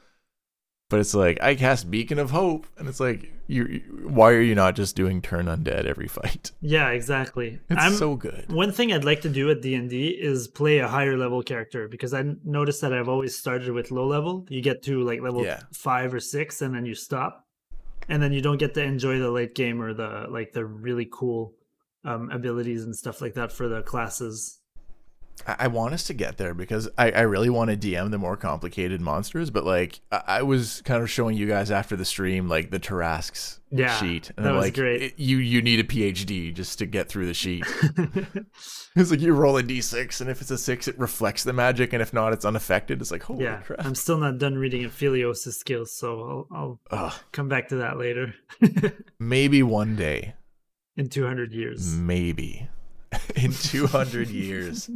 [0.91, 3.83] But it's like I cast Beacon of Hope, and it's like you.
[4.05, 6.53] Why are you not just doing Turn Undead every fight?
[6.63, 7.61] Yeah, exactly.
[7.69, 8.51] It's I'm so good.
[8.51, 11.43] one thing I'd like to do at D and D is play a higher level
[11.43, 14.47] character because I noticed that I've always started with low level.
[14.49, 15.61] You get to like level Yeah.
[15.75, 17.47] five or six, and then you stop,
[18.09, 21.07] and then you don't get to enjoy the late game or the like the really
[21.13, 21.53] cool
[22.05, 24.59] um, abilities and stuff like that for the classes.
[25.47, 28.37] I, want us to get there because I, I really want to DM the more
[28.37, 29.51] complicated monsters.
[29.51, 32.81] But like I, I was kind of showing you guys after the stream, like the
[32.81, 35.03] Tarrasques Yeah, sheet, and that I'm was like, great.
[35.03, 37.65] "It- you you need a PhD just to get through the sheet.
[38.97, 41.93] it's like you roll a d6, and if it's a six, it reflects the magic,
[41.93, 43.01] and if not, it's unaffected.
[43.01, 43.85] It's like holy yeah, crap.
[43.85, 48.35] I'm still not done reading Aphelios' skills, so I'll, I'll come back to that later
[49.21, 50.35] Maybe one day.
[50.97, 51.95] in 200 years.
[51.95, 52.69] maybe
[53.37, 54.91] in 200 years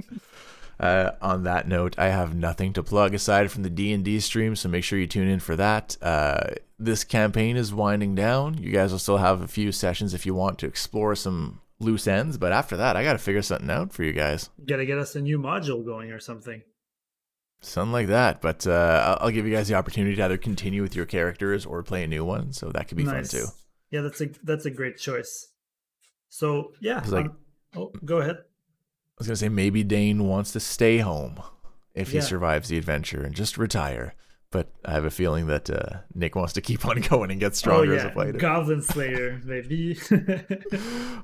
[0.82, 4.68] uh, on that note i have nothing to plug aside from the d&d stream so
[4.68, 6.40] make sure you tune in for that uh,
[6.78, 10.34] this campaign is winding down you guys will still have a few sessions if you
[10.34, 14.02] want to explore some loose ends but after that i gotta figure something out for
[14.04, 16.62] you guys Gotta get us a new module going or something.
[17.60, 20.82] something like that but uh, I'll, I'll give you guys the opportunity to either continue
[20.82, 23.32] with your characters or play a new one so that could be Nice.
[23.32, 23.46] fun too
[23.90, 25.48] Yeah, that's a that's a great choice.
[26.28, 27.36] So yeah, like- um,
[27.76, 28.38] oh, go ahead.
[29.18, 31.40] I was gonna say maybe Dane wants to stay home
[31.94, 32.22] if he Yeah.
[32.22, 34.14] survives the adventure and just retire.
[34.50, 37.56] But I have a feeling that uh, Nick wants to keep on going and get
[37.56, 38.36] stronger oh as a fighter.
[38.38, 39.98] Goblin Slayer, maybe.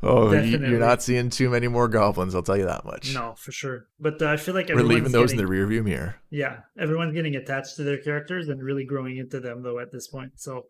[0.02, 0.70] oh, definitely.
[0.70, 2.34] you're not seeing too many more goblins.
[2.34, 3.12] I'll tell you that much.
[3.15, 3.86] no, for sure.
[4.00, 6.17] But uh, I feel like We're leaving those getting, in the rearview mirror.
[6.31, 10.08] yeah, everyone's getting attached to their characters and really growing into them though at this
[10.08, 10.33] point.
[10.36, 10.65] So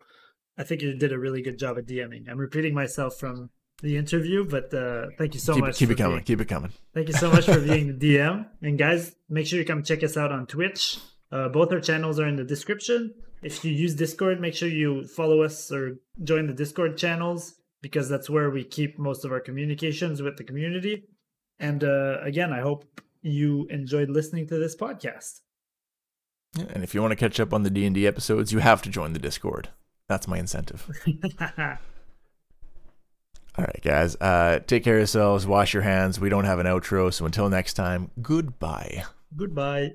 [0.57, 2.29] I think you did a really good job at DMing.
[2.29, 3.51] I'm repeating myself from
[3.81, 5.77] the interview, but uh, thank you so keep much.
[5.77, 6.17] keep it coming.
[6.17, 6.71] being- Keep it coming.
[6.93, 8.45] Thank you so much for being the DM.
[8.61, 10.97] And guys, make sure you come check us out on Twitch.
[11.31, 13.13] Uh, both our channels are in the description.
[13.41, 18.09] If you use Discord, make sure you follow us or join the Discord channels because
[18.09, 21.03] that's where we keep most of our communications with the community.
[21.59, 22.83] And uh, again, I hope
[23.21, 25.39] you enjoyed listening to this podcast.
[26.57, 28.59] Yeah, and if you want to catch up on the D and D episodes, you
[28.59, 29.69] have to join the Discord.
[30.09, 30.89] That's my incentive.
[33.59, 34.15] All right, guys.
[34.15, 35.45] Uh, take care of yourselves.
[35.45, 36.17] Wash your hands.
[36.17, 39.03] We don't have an outro, so until next time, goodbye.
[39.35, 39.91] Goodbye.